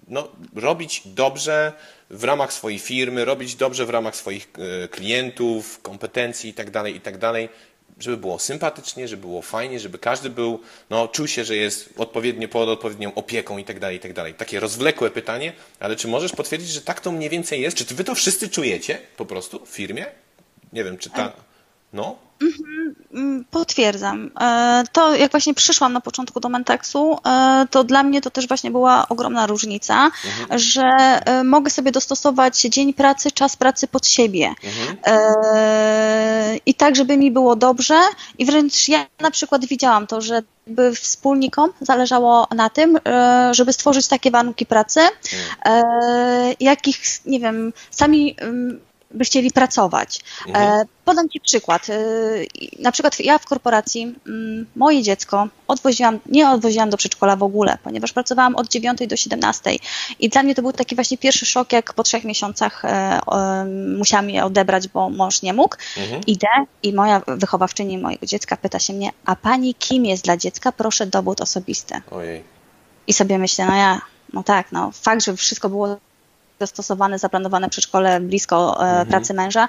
no, 0.08 0.28
robić 0.54 1.02
dobrze 1.04 1.72
w 2.10 2.24
ramach 2.24 2.52
swojej 2.52 2.78
firmy, 2.78 3.24
robić 3.24 3.54
dobrze 3.54 3.86
w 3.86 3.90
ramach 3.90 4.16
swoich 4.16 4.48
e, 4.84 4.88
klientów, 4.88 5.82
kompetencji 5.82 6.50
itd., 6.50 6.72
tak 6.72 6.94
itd., 6.94 7.18
tak 7.20 7.48
żeby 7.98 8.16
było 8.16 8.38
sympatycznie, 8.38 9.08
żeby 9.08 9.20
było 9.20 9.42
fajnie, 9.42 9.80
żeby 9.80 9.98
każdy 9.98 10.30
był, 10.30 10.60
no, 10.90 11.08
czuł 11.08 11.26
się, 11.26 11.44
że 11.44 11.56
jest 11.56 11.90
odpowiednio 11.96 12.48
pod 12.48 12.68
odpowiednią 12.68 13.14
opieką 13.14 13.58
itd., 13.58 13.80
tak 13.80 13.92
itd. 13.92 14.32
Takie 14.32 14.60
rozwlekłe 14.60 15.10
pytanie, 15.10 15.52
ale 15.80 15.96
czy 15.96 16.08
możesz 16.08 16.32
potwierdzić, 16.32 16.70
że 16.70 16.80
tak 16.80 17.00
to 17.00 17.12
mniej 17.12 17.30
więcej 17.30 17.60
jest? 17.60 17.76
Czy 17.76 17.94
wy 17.94 18.04
to 18.04 18.14
wszyscy 18.14 18.48
czujecie 18.48 18.98
po 19.16 19.26
prostu 19.26 19.66
w 19.66 19.68
firmie? 19.68 20.06
Nie 20.72 20.84
wiem, 20.84 20.98
czy 20.98 21.10
ta... 21.10 21.32
No? 21.92 22.16
Mhm, 22.42 22.94
mm, 23.14 23.44
potwierdzam. 23.50 24.30
E, 24.40 24.84
to 24.92 25.14
jak 25.14 25.30
właśnie 25.30 25.54
przyszłam 25.54 25.92
na 25.92 26.00
początku 26.00 26.40
do 26.40 26.48
Mentexu, 26.48 27.18
e, 27.26 27.66
to 27.70 27.84
dla 27.84 28.02
mnie 28.02 28.20
to 28.20 28.30
też 28.30 28.48
właśnie 28.48 28.70
była 28.70 29.08
ogromna 29.08 29.46
różnica, 29.46 30.04
mhm. 30.04 30.58
że 30.58 30.82
e, 30.82 31.44
mogę 31.44 31.70
sobie 31.70 31.92
dostosować 31.92 32.60
dzień 32.60 32.94
pracy, 32.94 33.30
czas 33.30 33.56
pracy 33.56 33.88
pod 33.88 34.06
siebie. 34.06 34.54
Mhm. 34.64 34.96
I 36.66 36.74
tak, 36.74 36.96
żeby 36.96 37.16
mi 37.16 37.30
było 37.30 37.56
dobrze 37.56 38.00
i 38.38 38.44
wręcz 38.46 38.88
ja 38.88 39.06
na 39.20 39.30
przykład 39.30 39.64
widziałam 39.64 40.06
to, 40.06 40.20
że 40.20 40.42
by 40.66 40.94
wspólnikom 40.94 41.70
zależało 41.80 42.46
na 42.54 42.70
tym, 42.70 42.98
żeby 43.50 43.72
stworzyć 43.72 44.08
takie 44.08 44.30
warunki 44.30 44.66
pracy, 44.66 45.00
mhm. 45.64 45.84
jakich, 46.60 46.98
nie 47.26 47.40
wiem, 47.40 47.72
sami 47.90 48.36
mm, 48.38 48.80
by 49.14 49.24
chcieli 49.24 49.50
pracować. 49.50 50.20
Mhm. 50.48 50.80
E, 50.80 50.84
podam 51.04 51.28
Ci 51.28 51.40
przykład. 51.40 51.90
E, 51.90 51.94
na 52.78 52.92
przykład 52.92 53.20
ja 53.20 53.38
w 53.38 53.46
korporacji 53.46 54.14
mm, 54.26 54.66
moje 54.76 55.02
dziecko 55.02 55.48
odwoziłam, 55.68 56.18
nie 56.26 56.50
odwoziłam 56.50 56.90
do 56.90 56.96
przedszkola 56.96 57.36
w 57.36 57.42
ogóle, 57.42 57.78
ponieważ 57.82 58.12
pracowałam 58.12 58.56
od 58.56 58.68
9 58.68 58.98
do 59.06 59.16
17 59.16 59.70
i 60.20 60.28
dla 60.28 60.42
mnie 60.42 60.54
to 60.54 60.62
był 60.62 60.72
taki 60.72 60.94
właśnie 60.94 61.18
pierwszy 61.18 61.46
szok, 61.46 61.72
jak 61.72 61.94
po 61.94 62.02
trzech 62.02 62.24
miesiącach 62.24 62.84
e, 62.84 63.20
musiałam 63.98 64.30
je 64.30 64.44
odebrać, 64.44 64.88
bo 64.88 65.10
mąż 65.10 65.42
nie 65.42 65.52
mógł. 65.52 65.76
Mhm. 65.96 66.20
Idę 66.26 66.48
i 66.82 66.92
moja 66.92 67.22
wychowawczyni 67.26 67.98
mojego 67.98 68.26
dziecka 68.26 68.56
pyta 68.56 68.78
się 68.78 68.92
mnie, 68.92 69.10
a 69.24 69.36
pani 69.36 69.74
kim 69.74 70.06
jest 70.06 70.24
dla 70.24 70.36
dziecka? 70.36 70.72
Proszę 70.72 71.06
dowód 71.06 71.40
osobisty. 71.40 71.94
Ojej. 72.10 72.44
I 73.06 73.12
sobie 73.12 73.38
myślę, 73.38 73.66
no 73.66 73.76
ja, 73.76 74.00
no 74.32 74.42
tak, 74.42 74.72
no 74.72 74.90
fakt, 74.92 75.24
że 75.24 75.36
wszystko 75.36 75.68
było 75.68 75.96
dostosowane, 76.62 77.18
zaplanowane 77.18 77.68
przedszkole 77.68 78.20
blisko 78.20 78.76
e, 78.76 78.88
mhm. 78.88 79.06
pracy 79.06 79.34
męża, 79.34 79.68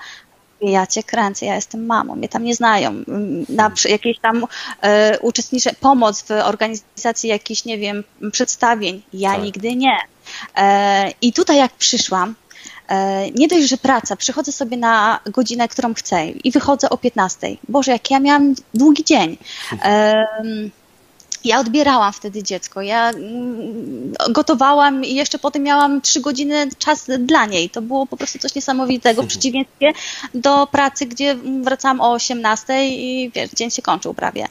ja 0.62 0.88
cię 0.88 1.04
kręcę, 1.04 1.46
ja 1.46 1.56
jestem 1.56 1.86
mamą, 1.86 2.16
mnie 2.16 2.30
tam 2.30 2.44
nie 2.44 2.56
znają. 2.56 3.04
Na 3.50 3.72
jakieś 3.90 4.20
tam 4.20 4.46
e, 4.82 5.20
uczestniczę, 5.20 5.74
pomoc 5.80 6.22
w 6.22 6.32
organizacji 6.32 7.30
jakichś, 7.30 7.66
nie 7.66 7.78
wiem, 7.78 8.04
przedstawień, 8.32 9.02
ja 9.14 9.32
tak. 9.32 9.44
nigdy 9.44 9.76
nie. 9.76 9.98
E, 10.58 11.12
I 11.22 11.34
tutaj 11.34 11.58
jak 11.58 11.72
przyszłam, 11.72 12.36
e, 12.88 13.32
nie 13.32 13.48
dość, 13.48 13.70
że 13.70 13.78
praca, 13.78 14.16
przychodzę 14.16 14.52
sobie 14.52 14.78
na 14.78 15.20
godzinę, 15.26 15.68
którą 15.68 15.94
chcę 15.94 16.28
i 16.28 16.52
wychodzę 16.52 16.90
o 16.90 16.98
15. 16.98 17.48
Boże, 17.70 17.92
jak 17.92 18.12
ja 18.12 18.20
miałam 18.20 18.56
długi 18.74 19.04
dzień. 19.04 19.38
Ja 21.44 21.60
odbierałam 21.60 22.14
wtedy 22.14 22.44
dziecko, 22.44 22.82
ja 22.82 23.10
mm, 23.10 24.14
gotowałam 24.30 25.06
i 25.06 25.16
jeszcze 25.16 25.40
potem 25.40 25.64
miałam 25.64 26.02
trzy 26.02 26.22
godziny 26.22 26.70
czas 26.80 27.08
dla 27.20 27.46
niej. 27.46 27.70
To 27.70 27.82
było 27.82 28.06
po 28.06 28.18
prostu 28.18 28.40
coś 28.40 28.56
niesamowitego 28.56 29.24
w 29.24 29.28
przeciwieństwie 29.28 29.94
do 30.34 30.68
pracy, 30.68 31.06
gdzie 31.06 31.36
wracałam 31.64 32.02
o 32.02 32.12
18 32.12 32.88
i 32.88 33.32
wiesz, 33.36 33.52
dzień 33.52 33.72
się 33.72 33.82
kończył 33.82 34.14
prawie. 34.14 34.48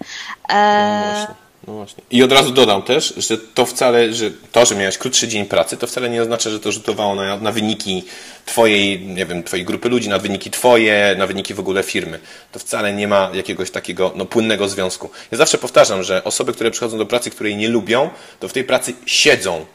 E... 0.49 1.27
No 1.29 1.52
no 1.67 1.73
właśnie. 1.73 2.03
I 2.11 2.23
od 2.23 2.33
razu 2.33 2.51
dodam 2.51 2.83
też, 2.83 3.15
że 3.17 3.39
to 3.39 3.67
wcale, 3.67 4.13
że 4.13 4.31
to, 4.53 4.65
że 4.65 4.75
miałeś 4.75 4.99
krótszy 4.99 5.29
dzień 5.29 5.47
pracy, 5.47 5.77
to 5.77 5.87
wcale 5.87 6.11
nie 6.11 6.23
oznacza, 6.23 6.51
że 6.51 6.61
to 6.61 6.73
rzutowało 6.73 7.15
na, 7.15 7.37
na 7.37 7.53
wyniki 7.53 8.05
twojej, 8.47 9.01
nie 9.01 9.27
wiem, 9.27 9.43
twojej 9.43 9.65
grupy 9.67 9.89
ludzi, 9.89 10.09
na 10.09 10.19
wyniki 10.19 10.51
twoje, 10.51 11.15
na 11.19 11.27
wyniki 11.27 11.55
w 11.55 11.61
ogóle 11.61 11.83
firmy. 11.83 12.19
To 12.53 12.59
wcale 12.59 12.95
nie 12.95 13.09
ma 13.09 13.31
jakiegoś 13.35 13.71
takiego 13.71 14.13
no, 14.17 14.27
płynnego 14.27 14.69
związku. 14.69 15.11
Ja 15.31 15.39
zawsze 15.39 15.59
powtarzam, 15.59 16.03
że 16.03 16.25
osoby, 16.25 16.53
które 16.53 16.71
przychodzą 16.71 16.99
do 16.99 17.07
pracy, 17.07 17.31
której 17.31 17.57
nie 17.57 17.69
lubią, 17.69 18.11
to 18.41 18.49
w 18.49 18.53
tej 18.53 18.65
pracy 18.65 18.95
siedzą. 19.07 19.67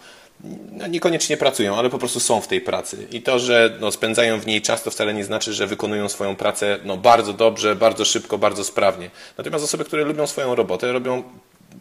No, 0.71 0.87
niekoniecznie 0.87 1.37
pracują, 1.37 1.75
ale 1.75 1.89
po 1.89 1.97
prostu 1.97 2.19
są 2.19 2.41
w 2.41 2.47
tej 2.47 2.61
pracy. 2.61 3.07
I 3.11 3.21
to, 3.21 3.39
że 3.39 3.77
no, 3.79 3.91
spędzają 3.91 4.39
w 4.39 4.45
niej 4.47 4.61
czas, 4.61 4.83
to 4.83 4.91
wcale 4.91 5.13
nie 5.13 5.23
znaczy, 5.23 5.53
że 5.53 5.67
wykonują 5.67 6.09
swoją 6.09 6.35
pracę 6.35 6.79
no, 6.85 6.97
bardzo 6.97 7.33
dobrze, 7.33 7.75
bardzo 7.75 8.05
szybko, 8.05 8.37
bardzo 8.37 8.63
sprawnie. 8.63 9.09
Natomiast 9.37 9.65
osoby, 9.65 9.85
które 9.85 10.03
lubią 10.03 10.27
swoją 10.27 10.55
robotę, 10.55 10.91
robią 10.91 11.23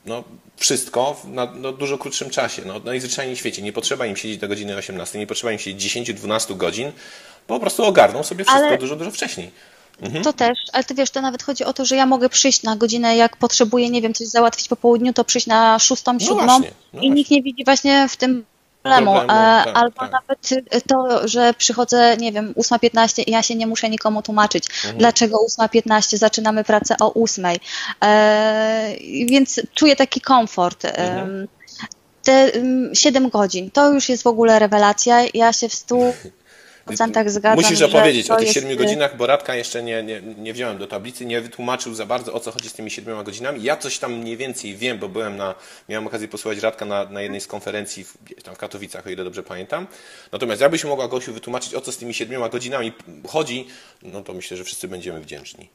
no, 0.07 0.25
wszystko 0.57 1.17
na 1.25 1.53
no, 1.55 1.73
dużo 1.73 1.99
krótszym 1.99 2.31
czasie. 2.31 2.63
No, 2.67 2.81
najzwyczajniej 2.85 3.37
w 3.37 3.39
świecie. 3.39 3.63
Nie 3.63 3.73
potrzeba 3.73 4.07
im 4.07 4.17
siedzieć 4.17 4.39
do 4.39 4.49
godziny 4.49 4.77
18, 4.77 5.19
nie 5.19 5.27
potrzeba 5.27 5.53
im 5.53 5.59
siedzieć 5.59 5.97
10-12 5.97 6.57
godzin, 6.57 6.93
po 7.47 7.61
prostu 7.61 7.85
ogarną 7.85 8.23
sobie 8.23 8.45
wszystko 8.45 8.67
ale... 8.67 8.79
dużo, 8.79 8.97
dużo 8.97 9.11
wcześniej. 9.11 9.51
Mhm. 10.01 10.25
To 10.25 10.33
też, 10.33 10.59
ale 10.73 10.85
ty 10.85 10.95
wiesz, 10.95 11.11
to 11.11 11.21
nawet 11.21 11.43
chodzi 11.43 11.65
o 11.65 11.73
to, 11.73 11.85
że 11.85 11.97
ja 11.97 12.07
mogę 12.07 12.29
przyjść 12.29 12.63
na 12.63 12.77
godzinę, 12.77 13.17
jak 13.17 13.37
potrzebuję, 13.37 13.91
nie 13.91 14.03
wiem, 14.03 14.15
coś 14.15 14.27
załatwić 14.27 14.69
po 14.69 14.77
południu, 14.77 15.13
to 15.13 15.25
przyjść 15.25 15.47
na 15.47 15.79
szóstą, 15.79 16.13
no 16.13 16.21
siódmą 16.21 16.47
no 16.47 16.61
no 16.93 17.01
i 17.01 17.11
nikt 17.11 17.31
nie 17.31 17.43
widzi 17.43 17.65
właśnie 17.65 18.09
w 18.09 18.17
tym 18.17 18.45
problemu. 18.87 19.13
problemu 19.13 19.33
e, 19.33 19.65
tak, 19.65 19.77
Albo 19.77 20.01
tak. 20.01 20.13
nawet 20.13 20.49
to, 20.87 21.29
że 21.29 21.55
przychodzę, 21.55 22.17
nie 22.17 22.33
wiem, 22.33 22.53
8.15 22.53 23.23
i 23.27 23.31
ja 23.31 23.43
się 23.43 23.55
nie 23.55 23.67
muszę 23.67 23.91
nikomu 23.91 24.23
tłumaczyć, 24.23 24.65
mhm. 24.77 24.99
dlaczego 24.99 25.39
8.15 25.59 26.17
zaczynamy 26.17 26.65
pracę 26.65 26.95
o 27.01 27.11
8.00. 27.11 27.59
E, 28.05 28.97
więc 29.27 29.61
czuję 29.75 29.97
taki 29.97 30.21
komfort. 30.21 30.85
Mhm. 30.85 31.49
Te 32.23 32.53
7 32.93 33.29
godzin, 33.29 33.71
to 33.71 33.93
już 33.93 34.09
jest 34.09 34.23
w 34.23 34.27
ogóle 34.27 34.59
rewelacja. 34.59 35.19
Ja 35.35 35.53
się 35.53 35.69
w 35.69 35.75
stu 35.75 36.01
procentach 36.87 37.31
zgadzam. 37.31 37.65
Musisz 37.65 37.83
opowiedzieć 37.83 38.31
o 38.31 38.37
tych 38.37 38.53
siedmiu 38.53 38.71
jest... 38.71 38.83
godzinach, 38.83 39.17
bo 39.17 39.27
Radka 39.27 39.55
jeszcze 39.55 39.83
nie, 39.83 40.03
nie, 40.03 40.23
nie 40.23 40.53
wziąłem 40.53 40.79
do 40.79 40.87
tablicy, 40.87 41.27
nie 41.27 41.41
wytłumaczył 41.41 41.95
za 41.95 42.07
bardzo 42.07 42.33
o 42.33 42.41
co 42.41 42.53
chodzi 42.53 42.69
z 42.69 42.73
tymi 42.73 42.91
siedmioma 42.91 43.23
godzinami. 43.23 43.63
Ja 43.63 43.77
coś 43.77 43.99
tam 43.99 44.13
mniej 44.13 44.37
więcej 44.37 44.77
wiem, 44.77 44.99
bo 44.99 45.09
byłem 45.09 45.37
na, 45.37 45.55
miałem 45.89 46.07
okazję 46.07 46.29
posłuchać 46.29 46.59
Radka 46.59 46.85
na, 46.85 47.05
na 47.05 47.23
jednej 47.23 47.41
z 47.41 47.47
konferencji 47.47 48.05
w, 48.05 48.43
tam 48.43 48.55
w 48.55 48.59
Katowicach, 48.59 49.07
o 49.07 49.11
ile 49.11 49.25
dobrze 49.25 49.43
pamiętam. 49.43 49.87
Natomiast 50.33 50.61
jakbyś 50.61 50.85
mogła 50.85 51.09
Gosiu 51.09 51.33
wytłumaczyć 51.33 51.75
o 51.75 51.81
co 51.81 51.93
z 51.93 51.97
tymi 51.97 52.15
siedmioma 52.15 52.49
godzinami 52.49 52.93
chodzi, 53.29 53.67
no 54.03 54.23
to 54.23 54.35
myślę, 54.35 54.57
że 54.57 54.65
wszyscy 54.65 54.89
będziemy 54.89 55.21
wdzięczni. 55.21 55.69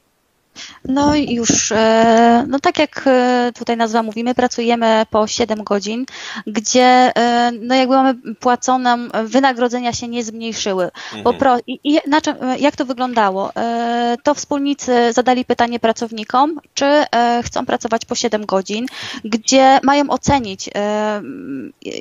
No 0.84 1.16
już, 1.16 1.72
e, 1.72 2.44
no 2.48 2.58
tak 2.58 2.78
jak 2.78 3.02
e, 3.06 3.52
tutaj 3.54 3.76
nazwa 3.76 4.02
mówimy, 4.02 4.34
pracujemy 4.34 5.06
po 5.10 5.26
7 5.26 5.64
godzin, 5.64 6.06
gdzie 6.46 7.12
e, 7.16 7.52
no 7.60 7.74
jakby 7.74 7.94
mamy 7.94 8.14
płaconą, 8.40 9.08
wynagrodzenia 9.24 9.92
się 9.92 10.08
nie 10.08 10.24
zmniejszyły. 10.24 10.90
Mhm. 11.14 11.38
Pro, 11.38 11.58
i, 11.66 11.80
i 11.84 11.98
na 12.06 12.20
czym, 12.20 12.34
jak 12.58 12.76
to 12.76 12.84
wyglądało? 12.84 13.52
To 14.22 14.34
wspólnicy 14.34 15.12
zadali 15.12 15.44
pytanie 15.44 15.80
pracownikom, 15.80 16.60
czy 16.74 17.04
chcą 17.42 17.66
pracować 17.66 18.04
po 18.04 18.14
7 18.14 18.46
godzin, 18.46 18.86
gdzie 19.24 19.80
mają 19.82 20.10
ocenić, 20.10 20.70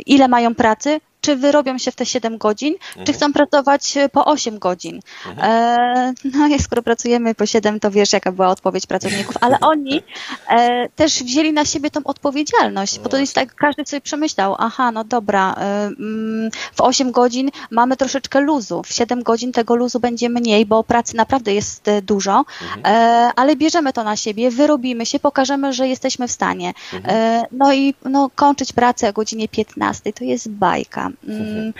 ile 0.06 0.28
mają 0.28 0.56
pracy, 0.56 1.00
czy 1.22 1.36
wyrobią 1.36 1.78
się 1.78 1.92
w 1.92 1.96
te 1.96 2.06
7 2.06 2.38
godzin, 2.38 2.74
mhm. 2.74 3.06
czy 3.06 3.14
chcą 3.14 3.34
pracować 3.34 3.98
e, 3.98 4.10
po 4.10 4.26
8 4.26 4.60
godzin. 4.60 5.00
Mhm. 5.28 5.52
E, 5.52 6.14
no 6.24 6.48
i 6.48 6.60
skoro 6.60 6.82
pracujemy 6.82 7.36
po 7.36 7.46
7, 7.46 7.80
to 7.80 7.92
wiesz, 7.92 8.14
jaka 8.14 8.32
była 8.32 8.48
odpowiedź 8.48 8.86
pracowników, 8.86 9.36
ale 9.42 9.60
oni 9.72 10.02
e, 10.50 10.90
też 10.90 11.24
wzięli 11.24 11.54
na 11.54 11.66
siebie 11.66 11.92
tą 11.92 12.04
odpowiedzialność, 12.04 13.00
bo 13.00 13.10
to 13.10 13.18
jest 13.18 13.36
tak, 13.36 13.56
każdy 13.56 13.86
sobie 13.86 14.02
przemyślał, 14.02 14.56
aha, 14.60 14.92
no 14.92 15.04
dobra, 15.04 15.56
e, 15.58 15.86
mm, 15.86 16.52
w 16.74 16.82
8 16.82 17.12
godzin 17.12 17.52
mamy 17.72 17.98
troszeczkę 17.98 18.40
luzu, 18.40 18.84
w 18.84 18.94
7 18.94 19.24
godzin 19.24 19.52
tego 19.52 19.76
luzu 19.76 20.00
będzie 20.00 20.30
mniej, 20.30 20.66
bo 20.66 20.84
pracy 20.84 21.16
naprawdę 21.16 21.54
jest 21.54 21.88
e, 21.88 22.02
dużo, 22.02 22.46
mhm. 22.78 23.32
ale 23.36 23.56
bierzemy 23.56 23.94
to 23.94 24.04
na 24.04 24.16
siebie, 24.16 24.52
wyrobimy 24.52 25.06
się, 25.06 25.20
pokażemy, 25.20 25.74
że 25.74 25.88
jesteśmy 25.88 26.28
w 26.28 26.32
stanie. 26.32 26.74
Mhm. 26.94 27.46
no 27.52 27.74
i 27.74 27.94
no, 28.06 28.30
kończyć 28.36 28.74
pracę 28.74 29.10
o 29.10 29.14
godzinie 29.14 29.48
15 29.48 30.14
to 30.14 30.24
jest 30.24 30.50
bajka. 30.50 31.11
Mm, 31.28 31.74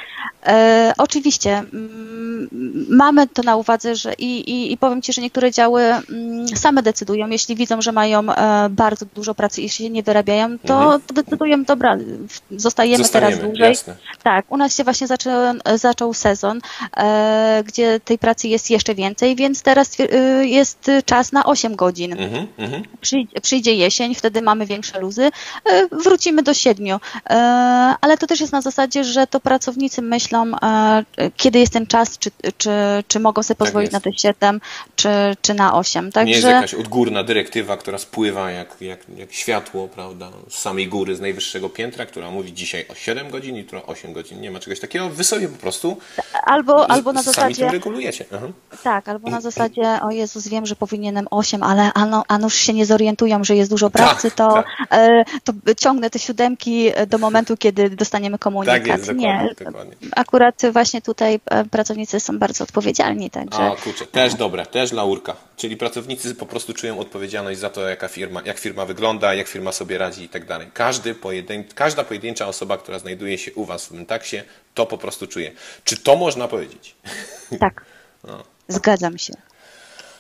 e, 0.46 0.94
oczywiście 0.98 1.58
mm, 1.58 2.50
mamy 2.90 3.28
to 3.28 3.44
na 3.44 3.56
uwadze, 3.56 3.96
że 3.96 4.14
i, 4.14 4.40
i, 4.52 4.74
i, 4.74 4.78
powiem 4.78 5.02
Ci, 5.02 5.14
że 5.14 5.22
niektóre 5.22 5.52
działy 5.52 5.84
mm, 5.84 6.48
same 6.48 6.84
decydują, 6.84 7.28
jeśli 7.28 7.56
widzą, 7.56 7.82
że 7.82 7.92
mają 7.92 8.34
e, 8.34 8.70
bardzo 8.70 9.06
dużo 9.16 9.36
pracy 9.36 9.62
i 9.62 9.70
się 9.70 9.90
nie 9.90 10.04
wyrabiają, 10.04 10.60
to, 10.60 10.84
mhm. 10.84 11.02
to 11.08 11.14
decydują, 11.14 11.64
dobra, 11.64 11.98
zostajemy, 12.52 13.10
teraz 13.10 13.40
dłużej. 13.40 13.70
Jasne. 13.70 13.96
Tak, 14.24 14.52
u 14.52 14.58
nas 14.58 14.78
się 14.78 14.84
właśnie 14.84 15.08
zaczął, 15.08 15.32
zaczął 15.76 16.14
sezon, 16.14 16.62
e, 16.98 17.64
gdzie 17.68 18.00
tej 18.00 18.18
pracy 18.18 18.48
jest 18.48 18.70
jeszcze 18.70 18.96
więcej, 18.96 19.36
więc 19.36 19.62
teraz 19.62 19.98
e, 20.00 20.46
jest 20.46 20.92
czas 21.06 21.32
na 21.32 21.46
8 21.46 21.76
godzin. 21.76 22.14
Mhm, 22.14 22.48
mhm. 22.58 22.84
Przyjdzie, 23.02 23.42
przyjdzie 23.42 23.74
jesień, 23.74 24.16
wtedy 24.16 24.42
mamy 24.42 24.66
większe 24.66 25.00
luzy, 25.00 25.32
e, 25.66 25.88
wrócimy 25.92 26.44
do 26.44 26.54
7, 26.54 27.00
e, 27.30 27.36
ale 28.02 28.18
to 28.18 28.28
też 28.28 28.42
jest 28.42 28.54
na 28.54 28.62
zasadzie, 28.62 29.04
że 29.04 29.21
to 29.28 29.40
pracownicy 29.40 30.02
myślą, 30.02 30.52
e, 30.62 31.04
kiedy 31.38 31.60
jest 31.60 31.74
ten 31.74 31.88
czas, 31.88 32.18
czy, 32.18 32.32
czy, 32.58 32.70
czy 33.08 33.20
mogą 33.20 33.44
sobie 33.44 33.58
tak 33.58 33.66
pozwolić 33.66 33.92
tak 33.92 34.06
na 34.06 34.12
te 34.12 34.18
7, 34.18 34.62
czy, 34.96 35.10
czy 35.42 35.54
na 35.54 35.74
8. 35.74 36.12
Także... 36.12 36.26
Nie 36.26 36.32
jest 36.32 36.48
jakaś 36.48 36.74
odgórna 36.74 37.24
dyrektywa, 37.24 37.78
która 37.78 37.98
spływa 37.98 38.52
jak, 38.52 38.82
jak, 38.82 39.00
jak 39.18 39.34
światło, 39.34 39.88
prawda, 39.88 40.30
z 40.50 40.58
samej 40.58 40.88
góry, 40.88 41.16
z 41.16 41.22
najwyższego 41.22 41.70
piętra, 41.70 42.06
która 42.06 42.32
mówi 42.32 42.54
dzisiaj 42.54 42.86
o 42.90 42.96
7 42.96 43.30
godzin, 43.30 43.56
jutro 43.56 43.86
8 43.86 44.14
godzin. 44.14 44.42
Nie 44.42 44.52
ma 44.52 44.60
czegoś 44.60 44.80
takiego. 44.80 45.10
Wy 45.10 45.24
sobie 45.24 45.48
po 45.48 45.58
prostu 45.58 45.98
albo, 46.44 46.86
z, 46.86 46.90
albo 46.90 47.14
na 47.14 47.24
zasadzie, 47.24 47.56
sami 47.56 47.68
to 47.68 47.74
regulujecie. 47.74 48.26
Aha. 48.36 48.48
Tak, 48.84 49.10
albo 49.10 49.30
na 49.30 49.42
zasadzie, 49.42 50.00
o 50.02 50.12
Jezus, 50.12 50.48
wiem, 50.48 50.66
że 50.66 50.76
powinienem 50.76 51.28
8, 51.32 51.64
ale 51.64 51.94
ano, 51.94 52.24
a 52.28 52.38
nuż 52.38 52.56
się 52.56 52.74
nie 52.74 52.86
zorientują, 52.86 53.44
że 53.44 53.56
jest 53.56 53.70
dużo 53.70 53.90
pracy, 53.90 54.32
tak, 54.32 54.38
to, 54.38 54.54
tak. 54.54 54.66
E, 54.92 55.24
to 55.44 55.54
ciągnę 55.78 56.10
te 56.10 56.20
siódemki 56.20 56.92
do 57.08 57.18
momentu, 57.18 57.58
kiedy 57.58 57.90
dostaniemy 57.90 58.38
komunikat. 58.38 58.78
Tak 58.78 58.88
jest, 58.88 59.11
nie, 59.14 59.56
dokładnie. 59.66 59.96
Akurat 60.16 60.62
właśnie 60.74 61.02
tutaj 61.02 61.40
e, 61.46 61.66
pracownicy 61.66 62.20
są 62.20 62.40
bardzo 62.40 62.64
odpowiedzialni, 62.64 63.30
także... 63.30 63.72
O 63.72 63.76
kurczę, 63.76 64.06
też 64.06 64.36
dobre, 64.36 64.66
też 64.66 64.92
laurka. 64.92 65.36
Czyli 65.56 65.78
pracownicy 65.78 66.36
po 66.36 66.46
prostu 66.46 66.74
czują 66.74 67.00
odpowiedzialność 67.00 67.60
za 67.60 67.70
to, 67.70 67.90
jaka 67.90 68.08
firma, 68.08 68.42
jak 68.46 68.60
firma 68.60 68.86
wygląda, 68.86 69.34
jak 69.34 69.48
firma 69.48 69.72
sobie 69.72 69.98
radzi 69.98 70.24
i 70.24 70.30
tak 70.30 70.46
dalej. 70.46 70.68
Każdy 70.74 71.16
pojedyn... 71.16 71.64
Każda 71.76 72.04
pojedyncza 72.04 72.48
osoba, 72.48 72.78
która 72.78 73.00
znajduje 73.00 73.38
się 73.38 73.54
u 73.54 73.66
Was 73.66 73.86
w 73.86 73.92
Myntaksie, 73.92 74.38
to 74.74 74.86
po 74.86 74.98
prostu 74.98 75.28
czuje. 75.28 75.52
Czy 75.84 75.98
to 75.98 76.16
można 76.16 76.48
powiedzieć? 76.48 76.96
Tak, 77.60 77.86
no. 78.28 78.44
zgadzam 78.68 79.18
się. 79.18 79.34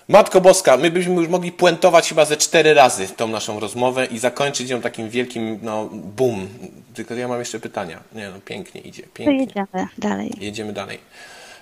Matko 0.07 0.41
Boska, 0.41 0.77
my 0.77 0.91
byśmy 0.91 1.13
już 1.13 1.27
mogli 1.27 1.51
puentować 1.51 2.09
chyba 2.09 2.25
ze 2.25 2.37
cztery 2.37 2.73
razy 2.73 3.07
tą 3.07 3.27
naszą 3.27 3.59
rozmowę 3.59 4.05
i 4.05 4.19
zakończyć 4.19 4.69
ją 4.69 4.81
takim 4.81 5.09
wielkim, 5.09 5.59
no, 5.61 5.89
boom. 5.91 6.47
Tylko 6.93 7.13
ja 7.13 7.27
mam 7.27 7.39
jeszcze 7.39 7.59
pytania. 7.59 7.99
Nie 8.15 8.29
no, 8.29 8.35
pięknie 8.45 8.81
idzie, 8.81 9.03
pięknie. 9.13 9.47
To 9.47 9.59
jedziemy 9.59 9.87
dalej. 9.97 10.33
Jedziemy 10.39 10.73
dalej. 10.73 10.99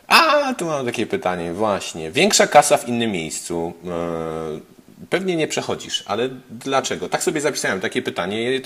A, 0.07 0.53
tu 0.53 0.65
mam 0.65 0.85
takie 0.85 1.05
pytanie, 1.05 1.53
właśnie. 1.53 2.11
Większa 2.11 2.47
kasa 2.47 2.77
w 2.77 2.87
innym 2.87 3.11
miejscu. 3.11 3.73
E, 3.85 4.78
pewnie 5.09 5.35
nie 5.35 5.47
przechodzisz, 5.47 6.03
ale 6.05 6.29
dlaczego? 6.49 7.09
Tak 7.09 7.23
sobie 7.23 7.41
zapisałem 7.41 7.81
takie 7.81 8.01
pytanie, 8.01 8.61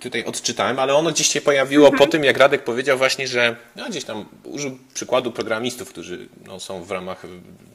tutaj 0.00 0.24
odczytałem, 0.24 0.78
ale 0.78 0.94
ono 0.94 1.10
gdzieś 1.12 1.26
się 1.26 1.40
pojawiło 1.40 1.86
mhm. 1.86 1.98
po 1.98 2.12
tym, 2.12 2.24
jak 2.24 2.36
Radek 2.36 2.64
powiedział 2.64 2.98
właśnie, 2.98 3.28
że 3.28 3.56
no, 3.76 3.88
gdzieś 3.88 4.04
tam 4.04 4.24
użył 4.44 4.78
przykładu 4.94 5.32
programistów, 5.32 5.88
którzy 5.88 6.28
no, 6.46 6.60
są 6.60 6.84
w 6.84 6.90
ramach 6.90 7.22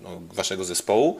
no, 0.02 0.22
waszego 0.34 0.64
zespołu, 0.64 1.20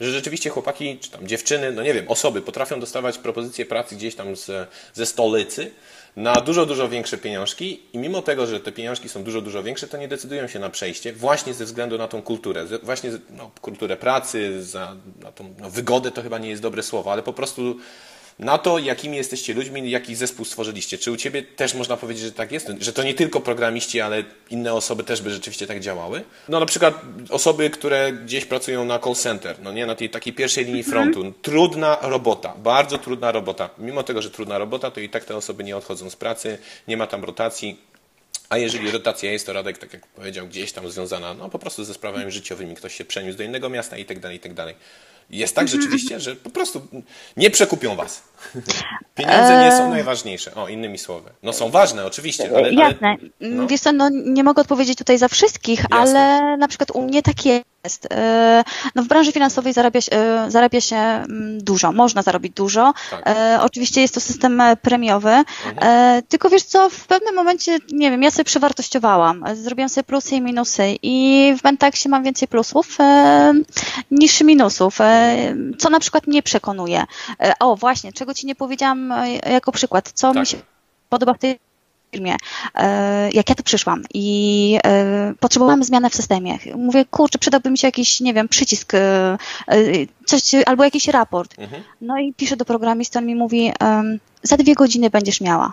że 0.00 0.10
rzeczywiście 0.10 0.50
chłopaki, 0.50 0.98
czy 0.98 1.10
tam 1.10 1.28
dziewczyny, 1.28 1.72
no 1.72 1.82
nie 1.82 1.94
wiem, 1.94 2.04
osoby 2.08 2.42
potrafią 2.42 2.80
dostawać 2.80 3.18
propozycje 3.18 3.66
pracy 3.66 3.96
gdzieś 3.96 4.14
tam 4.14 4.36
z, 4.36 4.68
ze 4.94 5.06
stolicy, 5.06 5.70
na 6.16 6.34
dużo, 6.34 6.66
dużo 6.66 6.88
większe 6.88 7.18
pieniążki 7.18 7.80
i 7.92 7.98
mimo 7.98 8.22
tego, 8.22 8.46
że 8.46 8.60
te 8.60 8.72
pieniążki 8.72 9.08
są 9.08 9.22
dużo, 9.22 9.40
dużo 9.40 9.62
większe, 9.62 9.88
to 9.88 9.96
nie 9.96 10.08
decydują 10.08 10.48
się 10.48 10.58
na 10.58 10.70
przejście 10.70 11.12
właśnie 11.12 11.54
ze 11.54 11.64
względu 11.64 11.98
na 11.98 12.08
tą 12.08 12.22
kulturę, 12.22 12.66
właśnie 12.82 13.10
no, 13.30 13.50
kulturę 13.60 13.96
pracy, 13.96 14.64
za, 14.64 14.96
na 15.22 15.32
tą 15.32 15.54
no, 15.60 15.70
wygodę 15.70 16.10
to 16.10 16.22
chyba 16.22 16.38
nie 16.38 16.48
jest 16.48 16.62
dobre 16.62 16.82
słowo, 16.82 17.12
ale 17.12 17.22
po 17.22 17.32
prostu 17.32 17.76
na 18.38 18.58
to, 18.58 18.78
jakimi 18.78 19.16
jesteście 19.16 19.54
ludźmi, 19.54 19.90
jaki 19.90 20.14
zespół 20.14 20.44
stworzyliście. 20.44 20.98
Czy 20.98 21.12
u 21.12 21.16
Ciebie 21.16 21.42
też 21.42 21.74
można 21.74 21.96
powiedzieć, 21.96 22.24
że 22.24 22.32
tak 22.32 22.52
jest? 22.52 22.72
Że 22.80 22.92
to 22.92 23.02
nie 23.02 23.14
tylko 23.14 23.40
programiści, 23.40 24.00
ale 24.00 24.24
inne 24.50 24.74
osoby 24.74 25.04
też 25.04 25.22
by 25.22 25.30
rzeczywiście 25.30 25.66
tak 25.66 25.80
działały? 25.80 26.24
No 26.48 26.60
na 26.60 26.66
przykład 26.66 26.94
osoby, 27.30 27.70
które 27.70 28.12
gdzieś 28.12 28.44
pracują 28.44 28.84
na 28.84 28.98
call 28.98 29.14
center, 29.14 29.56
no 29.62 29.72
nie, 29.72 29.86
na 29.86 29.94
tej 29.94 30.10
takiej 30.10 30.32
pierwszej 30.32 30.64
linii 30.64 30.84
mhm. 30.84 31.12
frontu. 31.12 31.38
Trudna 31.42 31.98
robota, 32.02 32.54
bardzo 32.58 32.98
trudna 32.98 33.32
robota. 33.32 33.70
Mimo 33.78 34.02
tego, 34.02 34.22
że 34.22 34.30
trudna 34.30 34.58
robota, 34.58 34.90
to 34.90 35.00
i 35.00 35.08
tak 35.08 35.24
te 35.24 35.36
osoby 35.36 35.64
nie 35.64 35.76
odchodzą 35.76 36.10
z 36.10 36.16
pracy, 36.16 36.58
nie 36.88 36.96
ma 36.96 37.06
tam 37.06 37.24
rotacji. 37.24 37.92
A 38.48 38.58
jeżeli 38.58 38.90
rotacja 38.90 39.32
jest, 39.32 39.46
to 39.46 39.52
Radek, 39.52 39.78
tak 39.78 39.92
jak 39.92 40.06
powiedział, 40.06 40.46
gdzieś 40.46 40.72
tam 40.72 40.90
związana 40.90 41.34
no, 41.34 41.48
po 41.48 41.58
prostu 41.58 41.84
ze 41.84 41.94
sprawami 41.94 42.32
życiowymi. 42.32 42.74
Ktoś 42.74 42.94
się 42.94 43.04
przeniósł 43.04 43.38
do 43.38 43.44
innego 43.44 43.68
miasta 43.68 43.96
i 43.96 44.04
tak 44.04 44.20
dalej, 44.20 44.36
i 44.36 44.40
tak 44.40 44.54
dalej. 44.54 44.74
Jest 45.30 45.54
tak 45.56 45.68
rzeczywiście, 45.68 46.20
że 46.20 46.36
po 46.36 46.50
prostu 46.50 46.86
nie 47.36 47.50
przekupią 47.50 47.96
was. 47.96 48.22
Pieniądze 49.14 49.64
nie 49.64 49.72
są 49.72 49.90
najważniejsze. 49.90 50.54
O, 50.54 50.68
innymi 50.68 50.98
słowy. 50.98 51.30
No 51.42 51.52
są 51.52 51.70
ważne, 51.70 52.06
oczywiście. 52.06 52.50
Ale, 52.56 52.72
Jasne. 52.72 53.08
Ale, 53.08 53.18
no. 53.40 53.66
Wiesz 53.66 53.80
co, 53.80 53.92
no, 53.92 54.08
nie 54.12 54.44
mogę 54.44 54.60
odpowiedzieć 54.62 54.98
tutaj 54.98 55.18
za 55.18 55.28
wszystkich, 55.28 55.80
Jasne. 55.80 56.20
ale 56.20 56.56
na 56.56 56.68
przykład 56.68 56.90
u 56.90 57.02
mnie 57.02 57.22
tak 57.22 57.46
jest 57.46 57.71
jest. 57.84 58.08
E, 58.10 58.64
no 58.94 59.02
w 59.02 59.08
branży 59.08 59.32
finansowej 59.32 59.72
zarabia 59.72 60.00
się, 60.00 60.12
e, 60.12 60.50
zarabia 60.50 60.80
się 60.80 60.96
mm, 60.96 61.64
dużo, 61.64 61.92
można 61.92 62.22
zarobić 62.22 62.52
dużo. 62.52 62.94
Tak. 63.10 63.22
E, 63.26 63.58
oczywiście 63.62 64.00
jest 64.00 64.14
to 64.14 64.20
system 64.20 64.62
premiowy, 64.82 65.30
mhm. 65.30 66.22
tylko 66.28 66.50
wiesz 66.50 66.62
co, 66.62 66.90
w 66.90 67.06
pewnym 67.06 67.34
momencie, 67.34 67.78
nie 67.92 68.10
wiem, 68.10 68.22
ja 68.22 68.30
sobie 68.30 68.44
przewartościowałam, 68.44 69.44
zrobiłam 69.54 69.88
sobie 69.88 70.04
plusy 70.04 70.34
i 70.34 70.40
minusy 70.40 70.96
i 71.02 71.54
w 71.58 71.64
Mentaksie 71.64 72.08
mam 72.08 72.24
więcej 72.24 72.48
plusów 72.48 72.96
e, 73.00 73.52
niż 74.10 74.40
minusów, 74.40 75.00
e, 75.00 75.54
co 75.78 75.90
na 75.90 76.00
przykład 76.00 76.26
mnie 76.26 76.42
przekonuje. 76.42 77.04
O 77.60 77.76
właśnie, 77.76 78.12
czego 78.12 78.34
ci 78.34 78.46
nie 78.46 78.54
powiedziałam 78.54 79.14
jako 79.50 79.72
przykład, 79.72 80.12
co 80.14 80.32
tak. 80.32 80.40
mi 80.40 80.46
się 80.46 80.56
podoba 81.08 81.34
w 81.34 81.38
tej 81.38 81.58
firmie, 82.12 82.36
e, 82.74 83.30
jak 83.30 83.48
ja 83.48 83.54
tu 83.54 83.62
przyszłam 83.62 84.02
i 84.14 84.78
e, 84.84 85.34
potrzebowałam 85.40 85.84
zmiany 85.84 86.10
w 86.10 86.14
systemie. 86.14 86.58
Mówię, 86.76 87.04
kurczę, 87.04 87.38
przydałby 87.38 87.70
mi 87.70 87.78
się 87.78 87.88
jakiś, 87.88 88.20
nie 88.20 88.34
wiem, 88.34 88.48
przycisk, 88.48 88.94
e, 88.94 89.38
coś, 90.26 90.42
albo 90.66 90.84
jakiś 90.84 91.08
raport. 91.08 91.58
Mhm. 91.58 91.82
No 92.00 92.18
i 92.18 92.32
piszę 92.32 92.56
do 92.56 92.64
programisty, 92.64 93.18
on 93.18 93.26
mi 93.26 93.34
mówi, 93.34 93.72
za 94.42 94.56
dwie 94.56 94.74
godziny 94.74 95.10
będziesz 95.10 95.40
miała. 95.40 95.72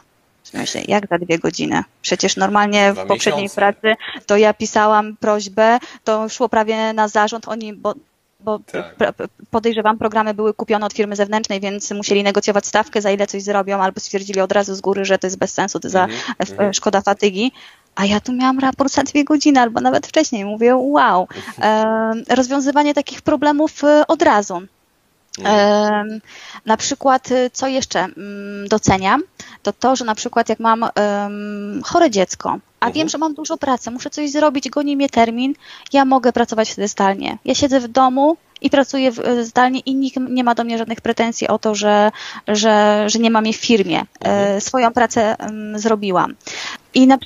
Myślę, 0.53 0.81
jak 0.87 1.07
za 1.07 1.17
dwie 1.17 1.39
godziny? 1.39 1.83
Przecież 2.01 2.35
normalnie 2.35 2.93
w 2.93 3.07
poprzedniej 3.07 3.43
miesiące. 3.43 3.55
pracy 3.55 3.95
to 4.25 4.37
ja 4.37 4.53
pisałam 4.53 5.17
prośbę, 5.17 5.79
to 6.03 6.29
szło 6.29 6.49
prawie 6.49 6.93
na 6.93 7.07
zarząd, 7.07 7.47
oni, 7.47 7.73
bo 7.73 7.93
bo 8.39 8.59
tak. 8.59 9.15
podejrzewam, 9.51 9.97
programy 9.97 10.33
były 10.33 10.53
kupione 10.53 10.85
od 10.85 10.93
firmy 10.93 11.15
zewnętrznej, 11.15 11.59
więc 11.59 11.91
musieli 11.91 12.23
negocjować 12.23 12.65
stawkę, 12.65 13.01
za 13.01 13.11
ile 13.11 13.27
coś 13.27 13.43
zrobią, 13.43 13.79
albo 13.81 13.99
stwierdzili 13.99 14.41
od 14.41 14.51
razu 14.51 14.75
z 14.75 14.81
góry, 14.81 15.05
że 15.05 15.17
to 15.17 15.27
jest 15.27 15.37
bez 15.37 15.53
sensu, 15.53 15.79
to 15.79 15.89
za 15.89 16.05
mm 16.05 16.17
-hmm. 16.39 16.73
szkoda 16.73 17.01
fatygi. 17.01 17.51
A 17.95 18.05
ja 18.05 18.19
tu 18.19 18.33
miałam 18.33 18.59
raport 18.59 18.93
za 18.93 19.03
dwie 19.03 19.23
godziny, 19.23 19.59
albo 19.59 19.81
nawet 19.81 20.07
wcześniej. 20.07 20.45
Mówię, 20.45 20.75
wow. 20.75 21.27
E, 21.61 22.13
rozwiązywanie 22.29 22.93
takich 22.93 23.21
problemów 23.21 23.83
e, 23.83 24.07
od 24.07 24.21
razu. 24.21 24.61
E, 25.45 26.03
na 26.65 26.77
przykład, 26.77 27.31
e, 27.31 27.49
co 27.49 27.67
jeszcze 27.67 27.99
mm, 27.99 28.67
doceniam, 28.67 29.21
to 29.63 29.73
to, 29.73 29.95
że 29.95 30.05
na 30.05 30.15
przykład 30.15 30.49
jak 30.49 30.59
mam 30.59 30.83
um, 30.83 31.81
chore 31.83 32.09
dziecko, 32.09 32.49
a 32.79 32.85
mhm. 32.85 32.93
wiem, 32.93 33.09
że 33.09 33.17
mam 33.17 33.33
dużo 33.33 33.57
pracy, 33.57 33.91
muszę 33.91 34.09
coś 34.09 34.31
zrobić, 34.31 34.69
goni 34.69 34.95
mnie 34.95 35.09
termin, 35.09 35.53
ja 35.93 36.05
mogę 36.05 36.33
pracować 36.33 36.71
wtedy 36.71 36.87
zdalnie. 36.87 37.37
Ja 37.45 37.55
siedzę 37.55 37.79
w 37.79 37.87
domu 37.87 38.37
i 38.61 38.69
pracuję 38.69 39.11
zdalnie 39.43 39.79
i 39.79 39.95
nikt 39.95 40.17
nie 40.29 40.43
ma 40.43 40.55
do 40.55 40.63
mnie 40.63 40.77
żadnych 40.77 41.01
pretensji 41.01 41.47
o 41.47 41.59
to, 41.59 41.75
że, 41.75 42.11
że, 42.47 43.03
że 43.07 43.19
nie 43.19 43.31
mam 43.31 43.45
jej 43.45 43.53
w 43.53 43.57
firmie. 43.57 44.05
Mhm. 44.19 44.57
E, 44.57 44.61
swoją 44.61 44.93
pracę 44.93 45.35
um, 45.39 45.79
zrobiłam. 45.79 46.35
I 46.99 47.07
na, 47.07 47.17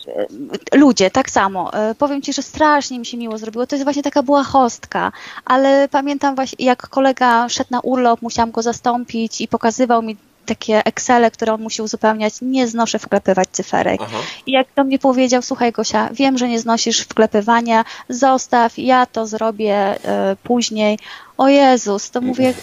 ludzie, 0.74 1.12
tak 1.12 1.30
samo. 1.30 1.74
E, 1.74 1.96
powiem 1.96 2.22
Ci, 2.22 2.34
że 2.34 2.42
strasznie 2.42 3.00
mi 3.00 3.06
się 3.06 3.18
miło 3.18 3.38
zrobiło. 3.38 3.68
To 3.68 3.76
jest 3.76 3.84
właśnie 3.84 4.04
taka 4.04 4.24
była 4.24 4.44
hostka, 4.44 5.12
ale 5.46 5.88
pamiętam 5.92 6.36
właśnie, 6.36 6.66
jak 6.66 6.90
kolega 6.90 7.50
szedł 7.50 7.70
na 7.72 7.80
urlop, 7.80 8.22
musiałam 8.22 8.52
go 8.52 8.62
zastąpić 8.62 9.42
i 9.42 9.48
pokazywał 9.48 10.02
mi 10.02 10.18
takie 10.46 10.86
Excele, 10.86 11.32
które 11.32 11.54
on 11.54 11.62
musi 11.62 11.82
uzupełniać, 11.82 12.34
nie 12.42 12.68
znoszę 12.68 13.00
wklepywać 13.00 13.48
cyferek. 13.52 14.02
Aha. 14.04 14.18
I 14.46 14.52
jak 14.52 14.68
do 14.76 14.84
mnie 14.84 15.00
powiedział, 15.00 15.42
słuchaj 15.42 15.72
Gosia, 15.72 16.10
wiem, 16.12 16.38
że 16.38 16.48
nie 16.48 16.60
znosisz 16.60 17.00
wklepywania, 17.00 17.86
zostaw, 18.10 18.78
ja 18.78 19.06
to 19.06 19.28
zrobię 19.28 19.96
y, 19.96 20.00
później. 20.44 21.00
O 21.38 21.48
Jezus, 21.48 22.12
to 22.12 22.22
mówię, 22.22 22.54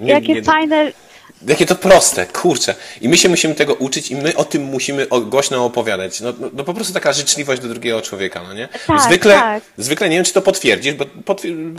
nie, 0.00 0.12
jakie 0.12 0.34
nie, 0.34 0.42
fajne 0.42 0.92
Jakie 1.48 1.66
to 1.66 1.74
proste, 1.74 2.26
kurczę. 2.26 2.74
I 3.00 3.08
my 3.08 3.16
się 3.16 3.28
musimy 3.28 3.54
tego 3.54 3.74
uczyć 3.74 4.10
i 4.10 4.16
my 4.16 4.36
o 4.36 4.44
tym 4.44 4.62
musimy 4.62 5.06
głośno 5.06 5.64
opowiadać. 5.64 6.20
No, 6.20 6.32
no, 6.40 6.50
no 6.52 6.64
po 6.64 6.74
prostu 6.74 6.94
taka 6.94 7.12
życzliwość 7.12 7.62
do 7.62 7.68
drugiego 7.68 8.02
człowieka, 8.02 8.42
no 8.42 8.54
nie? 8.54 8.68
Tak, 8.86 9.00
zwykle, 9.00 9.34
tak. 9.34 9.62
zwykle 9.78 10.08
nie 10.08 10.16
wiem, 10.16 10.24
czy 10.24 10.32
to 10.32 10.42
potwierdzisz, 10.42 10.94
bo, 10.94 11.04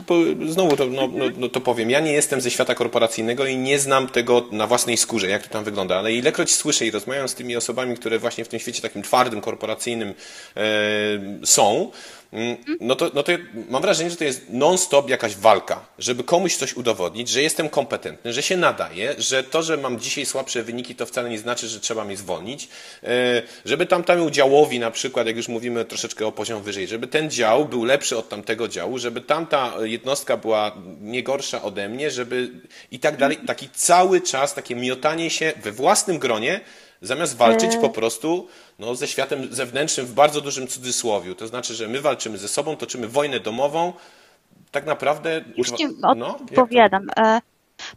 bo 0.08 0.16
znowu 0.50 0.76
to, 0.78 0.86
no, 0.86 1.08
no, 1.14 1.26
no, 1.38 1.50
to 1.50 1.62
powiem. 1.62 1.90
Ja 1.90 2.00
nie 2.00 2.14
jestem 2.14 2.42
ze 2.42 2.52
świata 2.52 2.76
korporacyjnego 2.76 3.46
i 3.46 3.58
nie 3.58 3.80
znam 3.80 4.08
tego 4.08 4.46
na 4.52 4.68
własnej 4.68 4.98
skórze, 4.98 5.28
jak 5.28 5.44
to 5.44 5.50
tam 5.50 5.64
wygląda, 5.64 5.98
ale 5.98 6.14
ilekroć 6.14 6.56
słyszę 6.56 6.86
i 6.86 6.92
rozmawiam 6.92 7.30
z 7.30 7.36
tymi 7.36 7.56
osobami, 7.56 7.96
które 7.96 8.20
właśnie 8.20 8.46
w 8.46 8.48
tym 8.48 8.60
świecie 8.60 8.82
takim 8.82 9.04
twardym, 9.04 9.42
korporacyjnym 9.42 10.14
e, 10.58 10.64
są, 11.46 11.92
no 12.80 12.96
to, 12.96 13.12
no 13.14 13.24
to 13.24 13.32
mam 13.70 13.82
wrażenie, 13.82 14.10
że 14.10 14.16
to 14.16 14.24
jest 14.24 14.46
non-stop 14.50 15.10
jakaś 15.10 15.36
walka, 15.36 15.86
żeby 16.00 16.24
komuś 16.24 16.56
coś 16.56 16.74
udowodnić, 16.74 17.30
że 17.30 17.42
jestem 17.42 17.70
kompetentny, 17.70 18.34
że 18.34 18.44
się 18.44 18.58
nadaje, 18.58 19.16
że 19.18 19.44
to, 19.44 19.64
że 19.64 19.78
mam 19.78 20.00
dzisiaj 20.00 20.26
słabsze 20.26 20.64
wyniki, 20.64 20.96
to 20.96 21.06
wcale 21.06 21.30
nie 21.30 21.40
znaczy, 21.40 21.68
że 21.68 21.80
trzeba 21.80 22.06
mnie 22.06 22.18
zwolnić, 22.18 22.70
e, 23.04 23.42
żeby 23.66 23.86
tamtemu 23.86 24.30
działowi 24.30 24.80
na 24.80 24.92
przykład, 24.92 25.28
jak 25.28 25.36
już 25.36 25.48
mówimy 25.48 25.86
troszeczkę 25.86 26.28
o 26.28 26.32
poziom 26.32 26.64
wyżej, 26.64 26.88
żeby 26.88 27.08
ten 27.08 27.32
dział 27.32 27.66
był 27.66 27.84
lepszy 27.84 28.18
od 28.18 28.30
tamtego 28.30 28.68
działu, 28.68 28.98
żeby 28.98 29.22
tamta 29.22 29.74
jednostka 29.82 30.38
była 30.38 30.72
nie 31.02 31.24
gorsza 31.24 31.62
ode 31.62 31.90
mnie, 31.90 32.12
żeby 32.12 32.50
i 32.92 33.00
tak 33.00 33.18
dalej. 33.18 33.38
Taki 33.48 33.70
cały 33.70 34.22
czas 34.22 34.54
takie 34.54 34.76
miotanie 34.76 35.30
się 35.30 35.54
we 35.64 35.72
własnym 35.72 36.20
gronie, 36.20 36.62
zamiast 37.02 37.38
walczyć 37.38 37.76
e. 37.76 37.78
po 37.78 37.90
prostu 37.90 38.48
no, 38.80 38.96
ze 38.96 39.08
światem 39.08 39.48
zewnętrznym 39.54 40.06
w 40.06 40.14
bardzo 40.14 40.42
dużym 40.42 40.68
cudzysłowiu. 40.68 41.36
To 41.36 41.48
znaczy, 41.48 41.74
że 41.74 41.88
my 41.88 42.02
walczymy 42.02 42.38
ze 42.38 42.48
sobą, 42.48 42.76
toczymy 42.76 43.08
wojnę 43.08 43.40
domową. 43.40 43.94
Tak 44.72 44.86
naprawdę. 44.86 45.44
Już 45.58 45.72
ci 45.72 45.88
no, 46.16 46.38
odpowiadam. 46.38 47.08
E, 47.18 47.42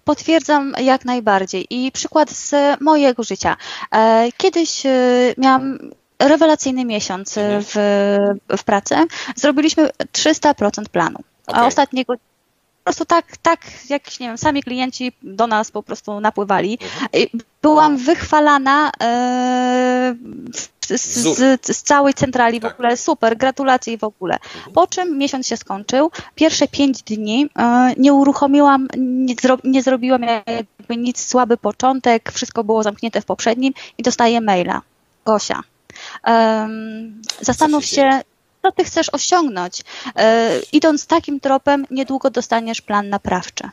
potwierdzam 0.04 0.74
jak 0.80 1.04
najbardziej. 1.04 1.66
I 1.70 1.92
przykład 1.92 2.30
z 2.30 2.54
mojego 2.80 3.22
życia. 3.22 3.56
E, 3.92 4.28
kiedyś 4.36 4.82
miałam 5.38 5.78
rewelacyjny 6.18 6.84
miesiąc 6.84 7.38
mhm. 7.38 7.62
w, 7.64 7.74
w 8.58 8.64
pracy. 8.64 8.94
Zrobiliśmy 9.36 9.90
300% 10.12 10.88
planu. 10.88 11.18
Okay. 11.46 11.62
A 11.62 11.66
ostatniego 11.66 12.14
po 12.80 12.84
prostu 12.84 13.04
tak, 13.04 13.36
tak, 13.36 13.60
jak 13.88 14.20
nie 14.20 14.26
wiem, 14.28 14.38
sami 14.38 14.62
klienci 14.62 15.12
do 15.22 15.46
nas 15.46 15.70
po 15.70 15.82
prostu 15.82 16.20
napływali. 16.20 16.78
Byłam 17.62 17.96
wychwalana 17.96 18.92
e, 19.02 20.14
z, 20.54 20.70
z, 20.98 21.66
z, 21.66 21.82
całej 21.82 22.14
centrali 22.14 22.60
w 22.60 22.62
tak. 22.62 22.74
ogóle, 22.74 22.96
super, 22.96 23.36
gratulacje 23.36 23.98
w 23.98 24.04
ogóle. 24.04 24.34
Mhm. 24.34 24.72
Po 24.72 24.86
czym 24.86 25.18
miesiąc 25.18 25.46
się 25.46 25.56
skończył, 25.56 26.10
pierwsze 26.34 26.68
pięć 26.68 27.02
dni 27.02 27.48
e, 27.58 27.94
nie 27.96 28.12
uruchomiłam, 28.12 28.88
nie, 28.98 29.34
zro, 29.42 29.58
nie 29.64 29.82
zrobiłam 29.82 30.22
jakby 30.22 30.96
nic, 30.96 31.26
słaby 31.26 31.56
początek, 31.56 32.32
wszystko 32.32 32.64
było 32.64 32.82
zamknięte 32.82 33.20
w 33.20 33.24
poprzednim 33.24 33.72
i 33.98 34.02
dostaję 34.02 34.40
maila. 34.40 34.82
Gosia, 35.24 35.62
um, 36.26 37.22
zastanów 37.40 37.84
się, 37.84 38.20
co 38.62 38.72
ty 38.72 38.84
chcesz 38.84 39.08
osiągnąć. 39.08 39.82
E, 40.16 40.50
idąc 40.72 41.06
takim 41.06 41.40
tropem, 41.40 41.86
niedługo 41.90 42.30
dostaniesz 42.30 42.80
plan 42.80 43.08
naprawczy. 43.08 43.70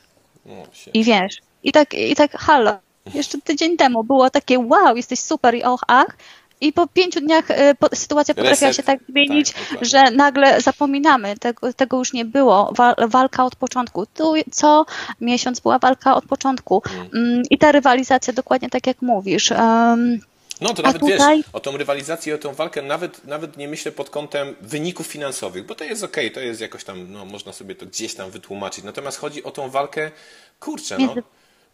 I 0.94 1.04
wiesz, 1.04 1.38
i 1.64 1.72
tak, 1.72 1.94
i 1.94 2.16
tak, 2.16 2.32
halo, 2.32 2.78
jeszcze 3.14 3.42
tydzień 3.42 3.78
temu 3.78 4.04
było 4.04 4.30
takie 4.30 4.60
wow, 4.60 4.98
jesteś 4.98 5.20
super 5.20 5.56
i 5.56 5.64
och, 5.64 5.84
ach, 5.88 6.18
i 6.62 6.74
po 6.74 6.88
pięciu 6.88 7.22
dniach 7.22 7.52
e, 7.52 7.76
po, 7.76 7.88
sytuacja 7.94 8.34
potrafiła 8.36 8.74
się 8.74 8.84
tak 8.84 9.00
zmienić, 9.10 9.54
tak, 9.54 9.86
że 9.86 10.12
nagle 10.12 10.62
zapominamy, 10.62 11.38
tego, 11.38 11.74
tego 11.74 11.98
już 11.98 12.14
nie 12.14 12.26
było. 12.26 12.74
walka 13.08 13.46
od 13.46 13.56
początku. 13.56 14.06
Tu 14.06 14.34
co 14.52 14.86
miesiąc 15.22 15.60
była 15.60 15.80
walka 15.80 16.16
od 16.16 16.26
początku. 16.26 16.84
Mm. 16.94 17.08
mm 17.14 17.44
I 17.50 17.58
ta 17.58 17.72
rywalizacja 17.72 18.34
dokładnie 18.34 18.70
tak 18.70 18.88
jak 18.88 19.02
mówisz. 19.02 19.52
Um, 19.52 20.20
no 20.62 20.74
to 20.74 20.82
nawet 20.82 21.02
tutaj... 21.02 21.38
wiesz, 21.38 21.46
o 21.54 21.60
tą 21.60 21.78
rywalizację, 21.78 22.36
o 22.36 22.38
tą 22.38 22.54
walkę 22.54 22.82
nawet, 22.82 23.26
nawet 23.26 23.58
nie 23.58 23.68
myślę 23.68 23.92
pod 23.92 24.10
kątem 24.10 24.56
wyników 24.62 25.08
finansowych, 25.08 25.66
bo 25.66 25.76
to 25.76 25.84
jest 25.84 26.04
okej, 26.04 26.26
okay, 26.26 26.36
to 26.36 26.40
jest 26.40 26.62
jakoś 26.62 26.84
tam, 26.84 27.12
no 27.12 27.26
można 27.26 27.54
sobie 27.54 27.76
to 27.76 27.86
gdzieś 27.86 28.16
tam 28.16 28.32
wytłumaczyć. 28.32 28.84
Natomiast 28.84 29.18
chodzi 29.18 29.44
o 29.44 29.52
tą 29.52 29.70
walkę, 29.70 30.12
kurczę, 30.60 30.98
no. 31.00 31.16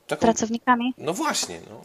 Taką, 0.07 0.21
pracownikami? 0.21 0.93
No 0.97 1.13
właśnie, 1.13 1.59
no. 1.69 1.81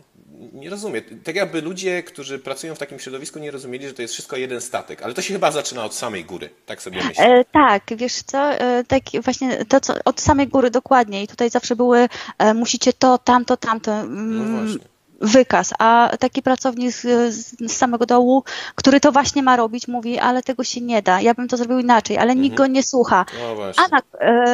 Nie 0.53 0.71
rozumiem. 0.71 1.03
Tak 1.25 1.37
jakby 1.37 1.63
ludzie, 1.63 2.03
którzy 2.03 2.39
pracują 2.39 2.75
w 2.75 2.79
takim 2.79 2.99
środowisku, 2.99 3.39
nie 3.39 3.51
rozumieli, 3.51 3.89
że 3.89 3.95
to 3.95 4.03
jest 4.03 4.15
wszystko 4.15 4.37
jeden 4.37 4.61
statek. 4.61 5.03
Ale 5.03 5.15
to 5.15 5.23
się 5.23 5.35
chyba 5.35 5.51
zaczyna 5.51 5.85
od 5.85 5.95
samej 5.95 6.25
góry, 6.25 6.51
tak 6.67 6.83
sobie 6.83 7.05
myślę. 7.05 7.25
E, 7.25 7.45
tak, 7.45 7.83
wiesz 7.97 8.23
co, 8.23 8.53
e, 8.53 8.85
tak 8.85 9.03
właśnie 9.23 9.65
to, 9.65 9.81
co 9.81 9.95
od 10.05 10.21
samej 10.21 10.49
góry 10.49 10.71
dokładnie. 10.71 11.23
I 11.23 11.29
tutaj 11.29 11.51
zawsze 11.51 11.77
były, 11.77 12.09
e, 12.39 12.55
musicie 12.55 12.93
to, 12.93 13.19
tamto, 13.19 13.57
tamto. 13.57 13.93
Mm, 13.93 14.39
no 14.39 14.59
właśnie 14.61 14.98
wykaz, 15.20 15.72
a 15.78 16.11
taki 16.18 16.42
pracownik 16.42 16.92
z, 16.92 17.35
z, 17.35 17.72
samego 17.72 18.07
dołu, 18.07 18.44
który 18.74 19.00
to 19.00 19.12
właśnie 19.12 19.42
ma 19.42 19.57
robić, 19.57 19.88
mówi, 19.88 20.18
ale 20.18 20.42
tego 20.42 20.64
się 20.64 20.81
nie 20.81 21.02
da, 21.02 21.20
ja 21.20 21.35
bym 21.35 21.48
to 21.48 21.57
zrobił 21.57 21.78
inaczej, 21.78 22.16
ale 22.16 22.33
mhm. 22.33 22.42
nikt 22.42 22.57
go 22.57 22.66
nie 22.66 22.83
słucha. 22.83 23.24
No 23.40 23.72
a 23.76 23.88
na, 23.88 23.98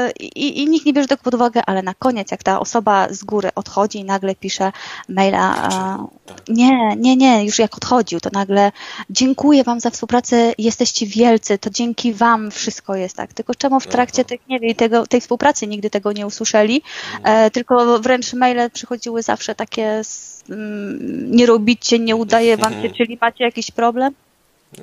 y, 0.06 0.10
i, 0.20 0.62
I 0.62 0.68
nikt 0.68 0.86
nie 0.86 0.92
bierze 0.92 1.08
tego 1.08 1.22
pod 1.22 1.34
uwagę, 1.34 1.62
ale 1.66 1.82
na 1.82 1.94
koniec, 1.94 2.30
jak 2.30 2.42
ta 2.42 2.60
osoba 2.60 3.08
z 3.10 3.24
góry 3.24 3.50
odchodzi 3.54 3.98
i 3.98 4.04
nagle 4.04 4.34
pisze 4.34 4.72
maila, 5.08 5.54
tak. 5.54 6.00
Nie, 6.48 6.96
nie, 6.96 7.16
nie, 7.16 7.44
już 7.44 7.58
jak 7.58 7.76
odchodził, 7.76 8.20
to 8.20 8.30
nagle 8.32 8.72
dziękuję 9.10 9.64
wam 9.64 9.80
za 9.80 9.90
współpracę, 9.90 10.52
jesteście 10.58 11.06
wielcy, 11.06 11.58
to 11.58 11.70
dzięki 11.70 12.12
wam 12.12 12.50
wszystko 12.50 12.94
jest 12.94 13.16
tak. 13.16 13.32
Tylko 13.32 13.54
czemu 13.54 13.80
w 13.80 13.86
trakcie 13.86 14.24
tych, 14.24 14.40
nie 14.48 14.60
wiem, 14.60 14.74
tego, 14.74 15.06
tej 15.06 15.20
współpracy 15.20 15.66
nigdy 15.66 15.90
tego 15.90 16.12
nie 16.12 16.26
usłyszeli, 16.26 16.82
mhm. 17.16 17.46
e, 17.46 17.50
tylko 17.50 17.98
wręcz 18.00 18.32
maile 18.32 18.70
przychodziły 18.70 19.22
zawsze 19.22 19.54
takie 19.54 20.02
Mm, 20.50 21.30
nie 21.36 21.46
robicie, 21.46 21.98
nie 21.98 22.16
udaje 22.16 22.56
wam 22.56 22.82
się, 22.82 22.90
czyli 22.98 23.18
macie 23.20 23.44
jakiś 23.44 23.70
problem? 23.70 24.14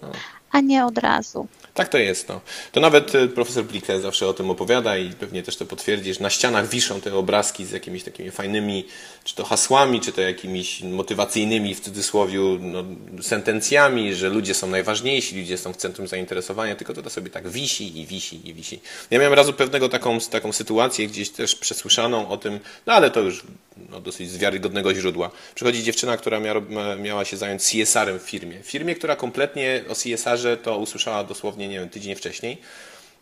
No. 0.02 0.12
A 0.52 0.60
nie 0.60 0.86
od 0.86 0.98
razu. 0.98 1.48
Tak 1.74 1.90
to 1.90 1.98
jest. 1.98 2.30
No. 2.30 2.42
To 2.72 2.80
nawet 2.80 3.16
e, 3.16 3.28
profesor 3.28 3.64
Blicke 3.64 4.02
zawsze 4.02 4.28
o 4.28 4.34
tym 4.34 4.50
opowiada 4.50 4.98
i 4.98 5.10
pewnie 5.10 5.44
też 5.44 5.56
to 5.56 5.66
potwierdzisz. 5.66 6.20
Na 6.20 6.30
ścianach 6.30 6.70
wiszą 6.70 7.02
te 7.02 7.16
obrazki 7.16 7.66
z 7.66 7.72
jakimiś 7.72 8.04
takimi 8.04 8.32
fajnymi, 8.32 8.86
czy 9.24 9.36
to 9.36 9.44
hasłami, 9.44 10.02
czy 10.02 10.12
to 10.12 10.22
jakimiś 10.22 10.82
motywacyjnymi, 10.82 11.76
w 11.76 11.80
cudzysłowie, 11.80 12.40
no, 12.60 12.84
sentencjami, 13.22 14.16
że 14.16 14.30
ludzie 14.30 14.54
są 14.54 14.68
najważniejsi, 14.68 15.40
ludzie 15.40 15.58
są 15.58 15.74
w 15.74 15.78
centrum 15.78 16.08
zainteresowania, 16.08 16.76
tylko 16.76 16.94
to, 16.94 17.02
to 17.02 17.10
sobie 17.10 17.30
tak 17.30 17.50
wisi 17.50 18.00
i 18.00 18.06
wisi 18.06 18.50
i 18.50 18.54
wisi. 18.54 18.80
Ja 19.12 19.20
miałem 19.20 19.34
razu 19.34 19.54
pewnego 19.54 19.90
taką, 19.90 20.20
taką 20.20 20.52
sytuację 20.52 21.08
gdzieś 21.08 21.30
też 21.30 21.56
przesłyszaną 21.56 22.30
o 22.30 22.38
tym, 22.38 22.60
no 22.86 22.94
ale 22.94 23.12
to 23.12 23.20
już 23.20 23.44
no, 23.90 24.02
dosyć 24.02 24.32
z 24.32 24.38
wiarygodnego 24.38 24.96
źródła. 24.96 25.32
Przychodzi 25.56 25.84
dziewczyna, 25.84 26.18
która 26.18 26.40
mia, 26.40 26.54
miała 27.00 27.26
się 27.26 27.38
zająć 27.38 27.62
CSR-em 27.64 28.20
w 28.20 28.24
firmie. 28.24 28.64
W 28.64 28.66
firmie, 28.66 28.96
która 28.96 29.16
kompletnie 29.16 29.84
o 29.90 29.96
CSR-ze 29.96 30.58
to 30.58 30.78
usłyszała 30.78 31.24
dosłownie, 31.24 31.61
nie 31.68 31.80
wiem, 31.80 31.90
tydzień 31.90 32.16
wcześniej. 32.16 32.58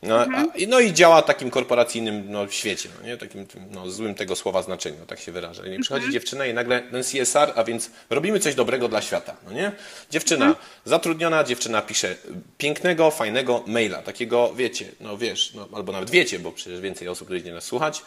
No, 0.03 0.23
mhm. 0.23 0.49
a, 0.49 0.67
no 0.67 0.79
i 0.79 0.93
działa 0.93 1.21
w 1.21 1.25
takim 1.25 1.49
korporacyjnym 1.49 2.31
no, 2.31 2.47
świecie, 2.47 2.89
no, 2.99 3.07
nie? 3.07 3.17
takim 3.17 3.45
no, 3.71 3.89
złym 3.89 4.15
tego 4.15 4.35
słowa 4.35 4.61
znaczeniu, 4.61 5.05
tak 5.07 5.19
się 5.19 5.31
wyraża. 5.31 5.63
I 5.65 5.79
przychodzi 5.79 6.05
mhm. 6.05 6.13
dziewczyna 6.13 6.45
i 6.45 6.53
nagle 6.53 6.81
ten 6.81 7.03
CSR, 7.03 7.53
a 7.55 7.63
więc 7.63 7.91
robimy 8.09 8.39
coś 8.39 8.55
dobrego 8.55 8.87
dla 8.87 9.01
świata. 9.01 9.35
No 9.45 9.51
nie? 9.51 9.71
Dziewczyna 10.11 10.45
mhm. 10.45 10.65
zatrudniona, 10.85 11.43
dziewczyna 11.43 11.81
pisze 11.81 12.15
pięknego, 12.57 13.11
fajnego 13.11 13.63
maila, 13.67 14.01
takiego 14.01 14.53
wiecie, 14.53 14.91
no 14.99 15.17
wiesz, 15.17 15.53
no, 15.53 15.67
albo 15.73 15.91
nawet 15.91 16.09
wiecie, 16.09 16.39
bo 16.39 16.51
przecież 16.51 16.81
więcej 16.81 17.07
osób 17.07 17.29
będzie 17.29 17.53
nas 17.53 17.63
słuchać, 17.63 18.01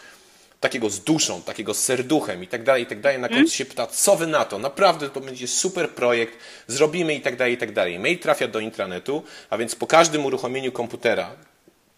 takiego 0.62 0.90
z 0.90 1.00
duszą, 1.00 1.42
takiego 1.42 1.74
z 1.74 1.78
serduchem 1.78 2.44
i 2.44 2.46
tak 2.46 2.62
dalej, 2.62 2.82
i 2.82 2.86
tak 2.86 3.00
dalej. 3.00 3.18
Na 3.18 3.28
końcu 3.28 3.54
się 3.54 3.64
pyta, 3.64 3.86
co 3.86 4.16
wy 4.16 4.26
na 4.26 4.44
to? 4.44 4.58
Naprawdę 4.58 5.10
to 5.10 5.20
będzie 5.20 5.48
super 5.48 5.90
projekt, 5.90 6.34
zrobimy 6.66 7.14
i 7.14 7.20
tak 7.20 7.36
dalej, 7.36 7.54
i 7.54 7.56
tak 7.56 7.72
dalej. 7.72 7.98
Mail 7.98 8.18
trafia 8.18 8.48
do 8.48 8.60
intranetu, 8.60 9.22
a 9.50 9.58
więc 9.58 9.74
po 9.74 9.86
każdym 9.86 10.26
uruchomieniu 10.26 10.72
komputera 10.72 11.30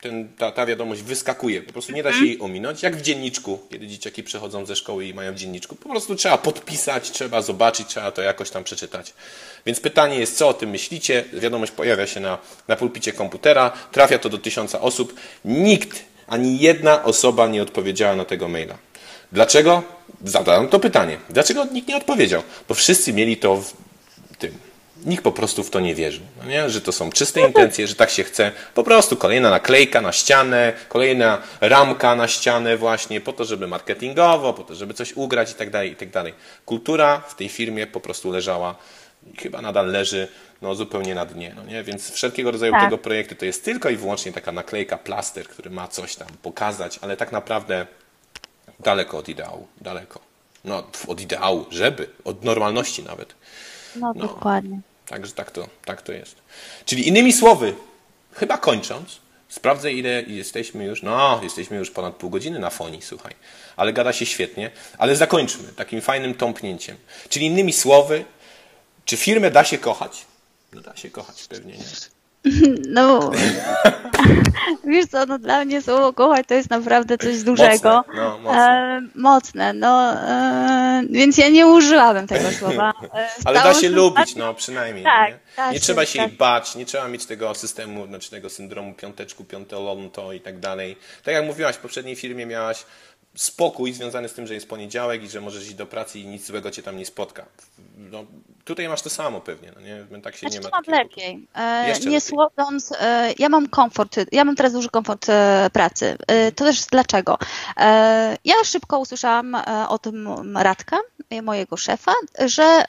ten, 0.05 0.29
ta, 0.38 0.53
ta 0.53 0.66
wiadomość 0.66 1.03
wyskakuje. 1.03 1.62
Po 1.62 1.72
prostu 1.72 1.92
nie 1.92 2.03
da 2.03 2.12
się 2.12 2.24
jej 2.24 2.40
ominąć. 2.40 2.83
Jak 2.83 2.96
w 2.96 3.03
dzienniczku, 3.03 3.59
kiedy 3.70 3.87
dzieciaki 3.87 4.22
przychodzą 4.22 4.66
ze 4.66 4.77
szkoły 4.77 5.07
i 5.07 5.14
mają 5.14 5.33
w 5.33 5.37
dzienniczku. 5.37 5.77
Po 5.77 5.88
prostu 5.88 6.14
trzeba 6.14 6.38
podpisać, 6.38 7.11
trzeba 7.11 7.42
zobaczyć, 7.42 7.87
trzeba 7.88 8.11
to 8.11 8.22
jakoś 8.22 8.50
tam 8.50 8.64
przeczytać. 8.64 9.14
Więc 9.66 9.81
pytanie 9.81 10.18
jest, 10.18 10.37
co 10.37 10.48
o 10.48 10.55
tym 10.55 10.70
myślicie? 10.70 11.24
Wiadomość 11.33 11.72
pojawia 11.72 12.07
się 12.07 12.20
na, 12.20 12.38
na 12.68 12.77
pulpicie 12.77 13.12
komputera, 13.12 13.72
trafia 13.92 14.18
to 14.18 14.29
do 14.29 14.38
tysiąca 14.38 14.81
osób. 14.81 15.14
Nikt 15.44 16.13
ani 16.26 16.58
jedna 16.58 17.02
osoba 17.02 17.46
nie 17.46 17.62
odpowiedziała 17.62 18.16
na 18.16 18.24
tego 18.24 18.48
maila. 18.48 18.74
Dlaczego? 19.32 19.82
Zadałem 20.24 20.68
to 20.68 20.80
pytanie. 20.80 21.16
Dlaczego 21.30 21.64
nikt 21.64 21.88
nie 21.88 21.96
odpowiedział? 21.96 22.42
Bo 22.68 22.74
wszyscy 22.74 23.12
mieli 23.12 23.37
to 23.37 23.56
w 23.56 23.72
tym. 24.38 24.58
Nikt 25.04 25.24
po 25.24 25.32
prostu 25.32 25.64
w 25.64 25.70
to 25.70 25.80
nie 25.80 25.94
wierzył, 25.94 26.22
no 26.42 26.50
nie? 26.50 26.70
że 26.70 26.80
to 26.80 26.92
są 26.92 27.12
czyste 27.12 27.40
intencje, 27.40 27.87
że 27.87 27.94
tak 27.94 28.10
się 28.10 28.24
chce. 28.24 28.52
Po 28.74 28.82
prostu 28.82 29.16
kolejna 29.16 29.50
naklejka 29.50 30.00
na 30.00 30.12
ścianę, 30.12 30.72
kolejna 30.88 31.38
ramka 31.60 32.16
na 32.16 32.28
ścianę 32.28 32.76
właśnie, 32.76 33.20
po 33.20 33.32
to, 33.32 33.44
żeby 33.44 33.66
marketingowo, 33.66 34.52
po 34.52 34.62
to, 34.62 34.74
żeby 34.74 34.94
coś 34.94 35.12
ugrać 35.12 35.50
i 35.50 35.54
tak 35.54 35.70
dalej, 35.70 35.92
i 35.92 35.96
tak 35.96 36.10
dalej. 36.10 36.34
Kultura 36.64 37.22
w 37.28 37.34
tej 37.34 37.48
firmie 37.48 37.87
po 37.87 38.00
prostu 38.00 38.30
leżała 38.30 38.74
chyba 39.38 39.62
nadal 39.62 39.87
leży 39.87 40.28
no, 40.62 40.74
zupełnie 40.74 41.14
na 41.14 41.26
dnie. 41.26 41.52
No 41.56 41.64
nie? 41.64 41.82
Więc 41.82 42.10
wszelkiego 42.10 42.50
rodzaju 42.50 42.72
tak. 42.72 42.82
tego 42.82 42.98
projekty 42.98 43.37
to 43.37 43.44
jest 43.44 43.64
tylko 43.64 43.90
i 43.90 43.96
wyłącznie 43.96 44.32
taka 44.32 44.52
naklejka, 44.52 44.98
plaster, 44.98 45.48
który 45.48 45.70
ma 45.70 45.88
coś 45.88 46.16
tam 46.16 46.28
pokazać, 46.42 46.98
ale 47.02 47.16
tak 47.16 47.32
naprawdę 47.32 47.87
daleko 48.80 49.18
od 49.18 49.28
ideału, 49.28 49.66
daleko. 49.80 50.20
No, 50.64 50.87
od 51.06 51.20
ideału, 51.20 51.66
żeby, 51.70 52.10
od 52.24 52.44
normalności 52.44 53.02
nawet. 53.02 53.34
No, 53.96 54.12
no 54.16 54.26
dokładnie. 54.26 54.80
Także 55.06 55.32
tak 55.32 55.50
to, 55.50 55.68
tak 55.84 56.02
to 56.02 56.12
jest. 56.12 56.37
Czyli 56.84 57.08
innymi 57.08 57.32
słowy, 57.32 57.74
chyba 58.32 58.58
kończąc, 58.58 59.20
sprawdzę 59.48 59.92
ile 59.92 60.22
jesteśmy 60.22 60.84
już, 60.84 61.02
no, 61.02 61.40
jesteśmy 61.42 61.76
już 61.76 61.90
ponad 61.90 62.14
pół 62.14 62.30
godziny 62.30 62.58
na 62.58 62.70
fonii, 62.70 63.02
słuchaj. 63.02 63.34
Ale 63.76 63.92
gada 63.92 64.12
się 64.12 64.26
świetnie, 64.26 64.70
ale 64.98 65.16
zakończmy 65.16 65.68
takim 65.76 66.00
fajnym 66.00 66.34
tąpnięciem. 66.34 66.96
Czyli 67.28 67.46
innymi 67.46 67.72
słowy, 67.72 68.24
czy 69.04 69.16
firmę 69.16 69.50
da 69.50 69.64
się 69.64 69.78
kochać? 69.78 70.24
No 70.72 70.80
da 70.80 70.96
się 70.96 71.10
kochać 71.10 71.46
pewnie, 71.48 71.72
nie? 71.72 71.84
No, 72.88 73.30
wiesz 74.84 75.06
co, 75.06 75.26
no 75.26 75.38
dla 75.38 75.64
mnie 75.64 75.82
słowo 75.82 76.12
kochać 76.12 76.46
to 76.46 76.54
jest 76.54 76.70
naprawdę 76.70 77.18
coś 77.18 77.42
dużego. 77.42 78.04
Mocne, 78.06 78.14
no, 78.14 78.38
mocne. 78.38 78.60
E, 78.60 79.02
mocne 79.14 79.72
no, 79.72 80.12
e, 80.12 81.02
więc 81.10 81.38
ja 81.38 81.48
nie 81.48 81.66
użyłabym 81.66 82.26
tego 82.26 82.50
słowa. 82.58 82.92
E, 83.14 83.28
Ale 83.44 83.62
da 83.62 83.74
się 83.74 83.88
lubić, 83.88 84.36
no 84.36 84.54
przynajmniej. 84.54 85.04
Tak, 85.04 85.30
nie, 85.58 85.72
nie 85.72 85.80
trzeba 85.80 86.06
się 86.06 86.18
tak. 86.18 86.28
jej 86.28 86.38
bać, 86.38 86.74
nie 86.74 86.86
trzeba 86.86 87.08
mieć 87.08 87.26
tego 87.26 87.54
systemu, 87.54 88.06
znaczy 88.06 88.30
tego 88.30 88.50
syndromu 88.50 88.94
piąteczku, 88.94 89.44
piątolonto 89.44 90.32
i 90.32 90.40
tak 90.40 90.58
dalej. 90.58 90.96
Tak 91.24 91.34
jak 91.34 91.44
mówiłaś, 91.44 91.76
w 91.76 91.78
poprzedniej 91.78 92.16
firmie 92.16 92.46
miałaś 92.46 92.84
spokój 93.35 93.92
związany 93.92 94.29
z 94.29 94.33
tym, 94.33 94.47
że 94.47 94.55
jest 94.55 94.68
poniedziałek 94.68 95.23
i 95.23 95.29
że 95.29 95.40
możesz 95.40 95.62
iść 95.62 95.75
do 95.75 95.87
pracy 95.87 96.18
i 96.18 96.27
nic 96.27 96.47
złego 96.47 96.70
cię 96.70 96.83
tam 96.83 96.97
nie 96.97 97.07
spotka. 97.07 97.47
No, 97.99 98.25
tutaj 98.64 98.88
masz 98.88 99.03
to 99.03 99.11
samo 99.11 99.40
pewnie, 99.40 99.73
no 99.75 99.81
nie? 99.81 100.20
Tak 100.23 100.35
się 100.35 100.40
znaczy, 100.40 100.59
nie 100.59 100.62
ma. 100.62 100.68
mam 100.73 100.99
lepiej. 100.99 101.47
E, 101.55 101.87
nie 101.87 101.94
lepiej. 101.94 102.20
słodząc, 102.20 102.92
e, 103.01 103.35
ja 103.38 103.49
mam 103.49 103.68
komfort, 103.68 104.16
ja 104.33 104.44
mam 104.44 104.57
teraz 104.57 104.73
duży 104.73 104.88
komfort 104.88 105.29
e, 105.29 105.70
pracy. 105.73 106.16
E, 106.27 106.53
to 106.53 106.64
też 106.64 106.87
dlaczego? 106.87 107.38
E, 107.77 108.37
ja 108.44 108.55
szybko 108.64 108.99
usłyszałam 108.99 109.55
e, 109.55 109.88
o 109.88 109.99
tym 109.99 110.29
Radka, 110.57 110.99
mojego 111.42 111.77
szefa, 111.77 112.12
że 112.47 112.85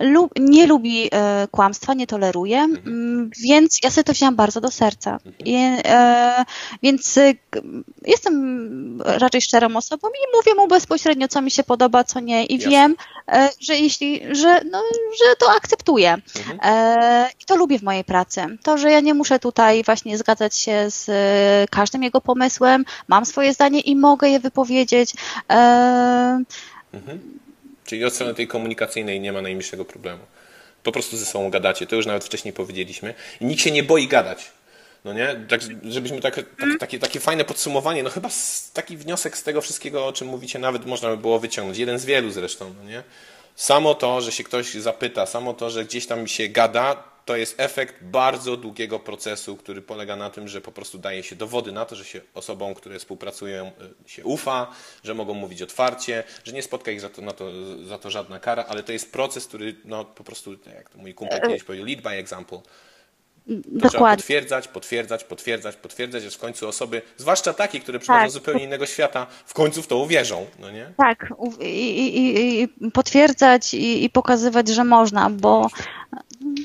lub, 0.00 0.32
nie 0.38 0.66
lubi 0.66 1.10
kłamstwa, 1.50 1.94
nie 1.94 2.06
toleruje, 2.06 2.58
mhm. 2.58 3.30
Więc 3.48 3.78
ja 3.82 3.90
sobie 3.90 4.04
to 4.04 4.12
wziąłam 4.12 4.36
bardzo 4.36 4.60
do 4.60 4.70
serca. 4.70 5.12
Mhm. 5.12 5.34
I, 5.44 5.58
więc 6.82 7.18
jestem 8.06 9.02
raczej 9.04 9.27
szczerą 9.40 9.76
osobą 9.76 10.08
i 10.08 10.36
mówię 10.36 10.54
mu 10.54 10.68
bezpośrednio, 10.68 11.28
co 11.28 11.42
mi 11.42 11.50
się 11.50 11.64
podoba, 11.64 12.04
co 12.04 12.20
nie 12.20 12.46
i 12.46 12.54
Jasne. 12.54 12.70
wiem, 12.70 12.96
że 13.60 13.76
jeśli, 13.76 14.22
że, 14.30 14.60
no, 14.70 14.82
że 15.18 15.36
to 15.38 15.50
akceptuję. 15.50 16.16
Mhm. 16.36 16.58
E, 16.62 17.28
I 17.40 17.44
to 17.44 17.56
lubię 17.56 17.78
w 17.78 17.82
mojej 17.82 18.04
pracy. 18.04 18.46
To, 18.62 18.78
że 18.78 18.90
ja 18.90 19.00
nie 19.00 19.14
muszę 19.14 19.38
tutaj 19.38 19.82
właśnie 19.84 20.18
zgadzać 20.18 20.56
się 20.56 20.90
z 20.90 21.08
e, 21.08 21.68
każdym 21.70 22.02
jego 22.02 22.20
pomysłem, 22.20 22.84
mam 23.08 23.26
swoje 23.26 23.52
zdanie 23.54 23.80
i 23.80 23.96
mogę 23.96 24.28
je 24.28 24.40
wypowiedzieć. 24.40 25.12
E, 25.50 26.44
mhm. 26.92 27.38
Czyli 27.84 28.04
od 28.04 28.14
strony 28.14 28.34
tej 28.34 28.48
komunikacyjnej 28.48 29.20
nie 29.20 29.32
ma 29.32 29.42
najmniejszego 29.42 29.84
problemu. 29.84 30.22
Po 30.82 30.92
prostu 30.92 31.16
ze 31.16 31.26
sobą 31.26 31.50
gadacie. 31.50 31.86
To 31.86 31.96
już 31.96 32.06
nawet 32.06 32.24
wcześniej 32.24 32.54
powiedzieliśmy. 32.54 33.14
I 33.40 33.44
nikt 33.44 33.62
się 33.62 33.70
nie 33.70 33.82
boi 33.82 34.08
gadać. 34.08 34.52
No 35.08 35.14
nie? 35.14 35.46
Tak, 35.48 35.60
żebyśmy 35.84 36.20
tak, 36.20 36.34
tak, 36.34 36.46
takie, 36.80 36.98
takie 36.98 37.20
fajne 37.20 37.44
podsumowanie, 37.44 38.02
no 38.02 38.10
chyba 38.10 38.28
taki 38.72 38.96
wniosek 38.96 39.36
z 39.36 39.42
tego 39.42 39.60
wszystkiego, 39.60 40.06
o 40.06 40.12
czym 40.12 40.28
mówicie, 40.28 40.58
nawet 40.58 40.86
można 40.86 41.08
by 41.10 41.16
było 41.16 41.38
wyciągnąć. 41.38 41.78
Jeden 41.78 41.98
z 41.98 42.04
wielu 42.04 42.30
zresztą, 42.30 42.74
no 42.82 42.90
nie? 42.90 43.02
Samo 43.56 43.94
to, 43.94 44.20
że 44.20 44.32
się 44.32 44.44
ktoś 44.44 44.74
zapyta, 44.74 45.26
samo 45.26 45.54
to, 45.54 45.70
że 45.70 45.84
gdzieś 45.84 46.06
tam 46.06 46.26
się 46.26 46.48
gada, 46.48 47.04
to 47.24 47.36
jest 47.36 47.60
efekt 47.60 48.04
bardzo 48.04 48.56
długiego 48.56 48.98
procesu, 48.98 49.56
który 49.56 49.82
polega 49.82 50.16
na 50.16 50.30
tym, 50.30 50.48
że 50.48 50.60
po 50.60 50.72
prostu 50.72 50.98
daje 50.98 51.22
się 51.22 51.36
dowody 51.36 51.72
na 51.72 51.84
to, 51.84 51.96
że 51.96 52.04
się 52.04 52.20
osobom, 52.34 52.74
które 52.74 52.98
współpracują, 52.98 53.72
y, 54.06 54.10
się 54.10 54.24
ufa, 54.24 54.70
że 55.04 55.14
mogą 55.14 55.34
mówić 55.34 55.62
otwarcie, 55.62 56.24
że 56.44 56.52
nie 56.52 56.62
spotka 56.62 56.90
ich 56.90 57.00
za 57.00 57.08
to, 57.08 57.32
to, 57.32 57.50
za 57.84 57.98
to 57.98 58.10
żadna 58.10 58.40
kara, 58.40 58.64
ale 58.68 58.82
to 58.82 58.92
jest 58.92 59.12
proces, 59.12 59.46
który 59.46 59.74
no, 59.84 60.04
po 60.04 60.24
prostu, 60.24 60.52
jak 60.52 60.94
mój 60.94 61.14
kumpel 61.14 61.40
kiedyś 61.40 61.64
powiedział, 61.64 61.86
lead 61.86 62.00
by 62.00 62.10
example. 62.10 62.58
To 63.82 63.88
trzeba 63.88 64.16
potwierdzać, 64.16 64.68
potwierdzać, 64.68 65.24
potwierdzać, 65.24 65.76
potwierdzać, 65.76 66.24
aż 66.24 66.34
w 66.34 66.38
końcu 66.38 66.68
osoby, 66.68 67.02
zwłaszcza 67.16 67.54
takie, 67.54 67.80
które 67.80 67.98
przychodzą 67.98 68.22
tak. 68.22 68.30
z 68.30 68.34
zupełnie 68.34 68.64
innego 68.64 68.86
świata, 68.86 69.26
w 69.46 69.54
końcu 69.54 69.82
w 69.82 69.86
to 69.86 69.96
uwierzą, 69.96 70.46
no 70.58 70.70
nie? 70.70 70.92
Tak, 70.96 71.32
i, 71.60 71.64
i, 71.64 72.62
i 72.62 72.90
potwierdzać 72.90 73.74
i, 73.74 74.04
i, 74.04 74.10
pokazywać, 74.10 74.68
że 74.68 74.84
można, 74.84 75.30
bo 75.30 75.68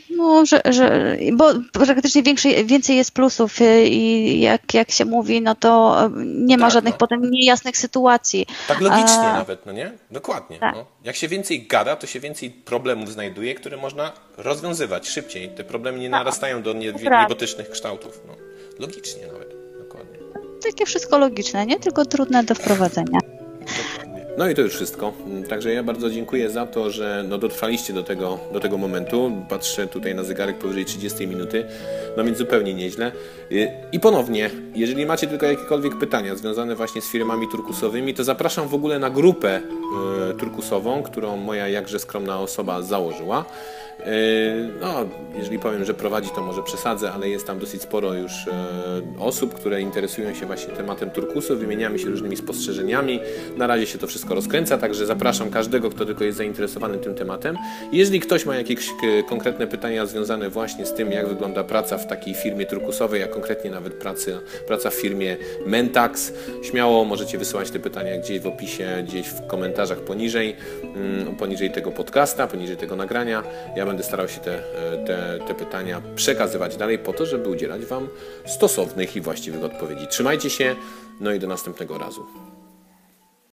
no, 0.09 0.45
że, 0.45 0.61
że, 0.65 1.17
bo 1.33 1.53
praktycznie 1.71 2.23
większej, 2.23 2.65
więcej 2.65 2.95
jest 2.95 3.11
plusów 3.11 3.61
y, 3.61 3.83
i 3.87 4.41
jak, 4.41 4.73
jak 4.73 4.91
się 4.91 5.05
mówi, 5.05 5.41
no 5.41 5.55
to 5.55 5.97
nie 6.25 6.57
ma 6.57 6.65
tak, 6.65 6.73
żadnych 6.73 6.93
no. 6.93 6.97
potem 6.97 7.31
niejasnych 7.31 7.77
sytuacji. 7.77 8.45
Tak 8.67 8.81
logicznie 8.81 9.17
A... 9.17 9.33
nawet, 9.33 9.65
no 9.65 9.71
nie? 9.71 9.91
Dokładnie. 10.11 10.59
Tak. 10.59 10.75
No. 10.75 10.85
Jak 11.03 11.15
się 11.15 11.27
więcej 11.27 11.67
gada, 11.67 11.95
to 11.95 12.07
się 12.07 12.19
więcej 12.19 12.49
problemów 12.49 13.11
znajduje, 13.11 13.55
które 13.55 13.77
można 13.77 14.11
rozwiązywać 14.37 15.07
szybciej. 15.07 15.49
Te 15.49 15.63
problemy 15.63 15.99
nie 15.99 16.09
tak. 16.09 16.19
narastają 16.19 16.61
do 16.61 16.73
nie, 16.73 16.93
niebotycznych 16.93 17.69
kształtów. 17.69 18.21
No. 18.27 18.33
Logicznie 18.79 19.27
nawet, 19.27 19.53
dokładnie. 19.79 20.19
Takie 20.63 20.85
wszystko 20.85 21.17
logiczne, 21.17 21.65
nie? 21.65 21.79
Tylko 21.79 22.05
trudne 22.05 22.43
do 22.43 22.55
wprowadzenia. 22.55 23.19
No 24.37 24.49
i 24.49 24.55
to 24.55 24.61
już 24.61 24.73
wszystko. 24.73 25.13
Także 25.49 25.73
ja 25.73 25.83
bardzo 25.83 26.09
dziękuję 26.09 26.49
za 26.49 26.65
to, 26.65 26.91
że 26.91 27.25
no 27.29 27.37
dotrwaliście 27.37 27.93
do 27.93 28.03
tego, 28.03 28.39
do 28.53 28.59
tego 28.59 28.77
momentu. 28.77 29.31
Patrzę 29.49 29.87
tutaj 29.87 30.15
na 30.15 30.23
zegarek 30.23 30.57
powyżej 30.57 30.85
30 30.85 31.27
minuty, 31.27 31.65
no 32.17 32.23
więc 32.23 32.37
zupełnie 32.37 32.73
nieźle. 32.73 33.11
I 33.91 33.99
ponownie, 33.99 34.49
jeżeli 34.75 35.05
macie 35.05 35.27
tylko 35.27 35.45
jakiekolwiek 35.45 35.97
pytania 35.99 36.35
związane 36.35 36.75
właśnie 36.75 37.01
z 37.01 37.11
firmami 37.11 37.47
turkusowymi, 37.51 38.13
to 38.13 38.23
zapraszam 38.23 38.67
w 38.67 38.73
ogóle 38.73 38.99
na 38.99 39.09
grupę 39.09 39.61
turkusową, 40.39 41.03
którą 41.03 41.37
moja 41.37 41.67
jakże 41.67 41.99
skromna 41.99 42.39
osoba 42.39 42.81
założyła. 42.81 43.45
E, 43.99 44.05
no, 44.81 45.05
jeżeli 45.37 45.59
powiem, 45.59 45.85
że 45.85 45.93
prowadzi, 45.93 46.29
to 46.29 46.41
może 46.41 46.63
przesadzę, 46.63 47.11
ale 47.11 47.29
jest 47.29 47.47
tam 47.47 47.59
dosyć 47.59 47.81
sporo 47.81 48.13
już 48.13 48.47
e, 48.47 49.19
osób, 49.19 49.53
które 49.53 49.81
interesują 49.81 50.33
się 50.33 50.45
właśnie 50.45 50.73
tematem 50.73 51.09
turkusu, 51.09 51.57
wymieniamy 51.57 51.99
się 51.99 52.09
różnymi 52.09 52.37
spostrzeżeniami. 52.37 53.19
Na 53.57 53.67
razie 53.67 53.87
się 53.87 53.97
to 53.97 54.07
wszystko 54.07 54.35
rozkręca, 54.35 54.77
także 54.77 55.05
zapraszam 55.05 55.49
każdego, 55.49 55.89
kto 55.89 56.05
tylko 56.05 56.23
jest 56.23 56.37
zainteresowany 56.37 56.97
tym 56.97 57.15
tematem. 57.15 57.57
Jeżeli 57.91 58.19
ktoś 58.19 58.45
ma 58.45 58.55
jakieś 58.55 58.89
konkretne 59.29 59.67
pytania 59.67 60.05
związane 60.05 60.49
właśnie 60.49 60.85
z 60.85 60.93
tym, 60.93 61.11
jak 61.11 61.27
wygląda 61.27 61.63
praca 61.63 61.97
w 61.97 62.07
takiej 62.07 62.33
firmie 62.33 62.65
turkusowej, 62.65 63.23
a 63.23 63.27
konkretnie 63.27 63.71
nawet 63.71 63.93
pracy, 63.93 64.37
praca 64.67 64.89
w 64.89 64.93
firmie 64.93 65.37
Mentax, 65.65 66.33
śmiało 66.63 67.05
możecie 67.05 67.37
wysyłać 67.37 67.71
te 67.71 67.79
pytania 67.79 68.17
gdzieś 68.17 68.39
w 68.39 68.47
opisie, 68.47 69.03
gdzieś 69.07 69.27
w 69.27 69.47
komentarzach 69.47 69.82
poniżej, 69.99 70.55
mm, 70.83 71.35
poniżej 71.35 71.71
tego 71.71 71.91
podcasta, 71.91 72.47
poniżej 72.47 72.77
tego 72.77 72.95
nagrania. 72.95 73.43
Ja 73.75 73.85
będę 73.85 74.03
starał 74.03 74.27
się 74.27 74.39
te, 74.39 74.59
te, 75.05 75.39
te 75.47 75.55
pytania 75.55 76.01
przekazywać 76.15 76.77
dalej 76.77 76.99
po 76.99 77.13
to, 77.13 77.25
żeby 77.25 77.49
udzielać 77.49 77.85
Wam 77.85 78.07
stosownych 78.45 79.15
i 79.15 79.21
właściwych 79.21 79.63
odpowiedzi. 79.63 80.07
Trzymajcie 80.07 80.49
się, 80.49 80.75
no 81.19 81.31
i 81.31 81.39
do 81.39 81.47
następnego 81.47 81.97
razu. 81.97 82.52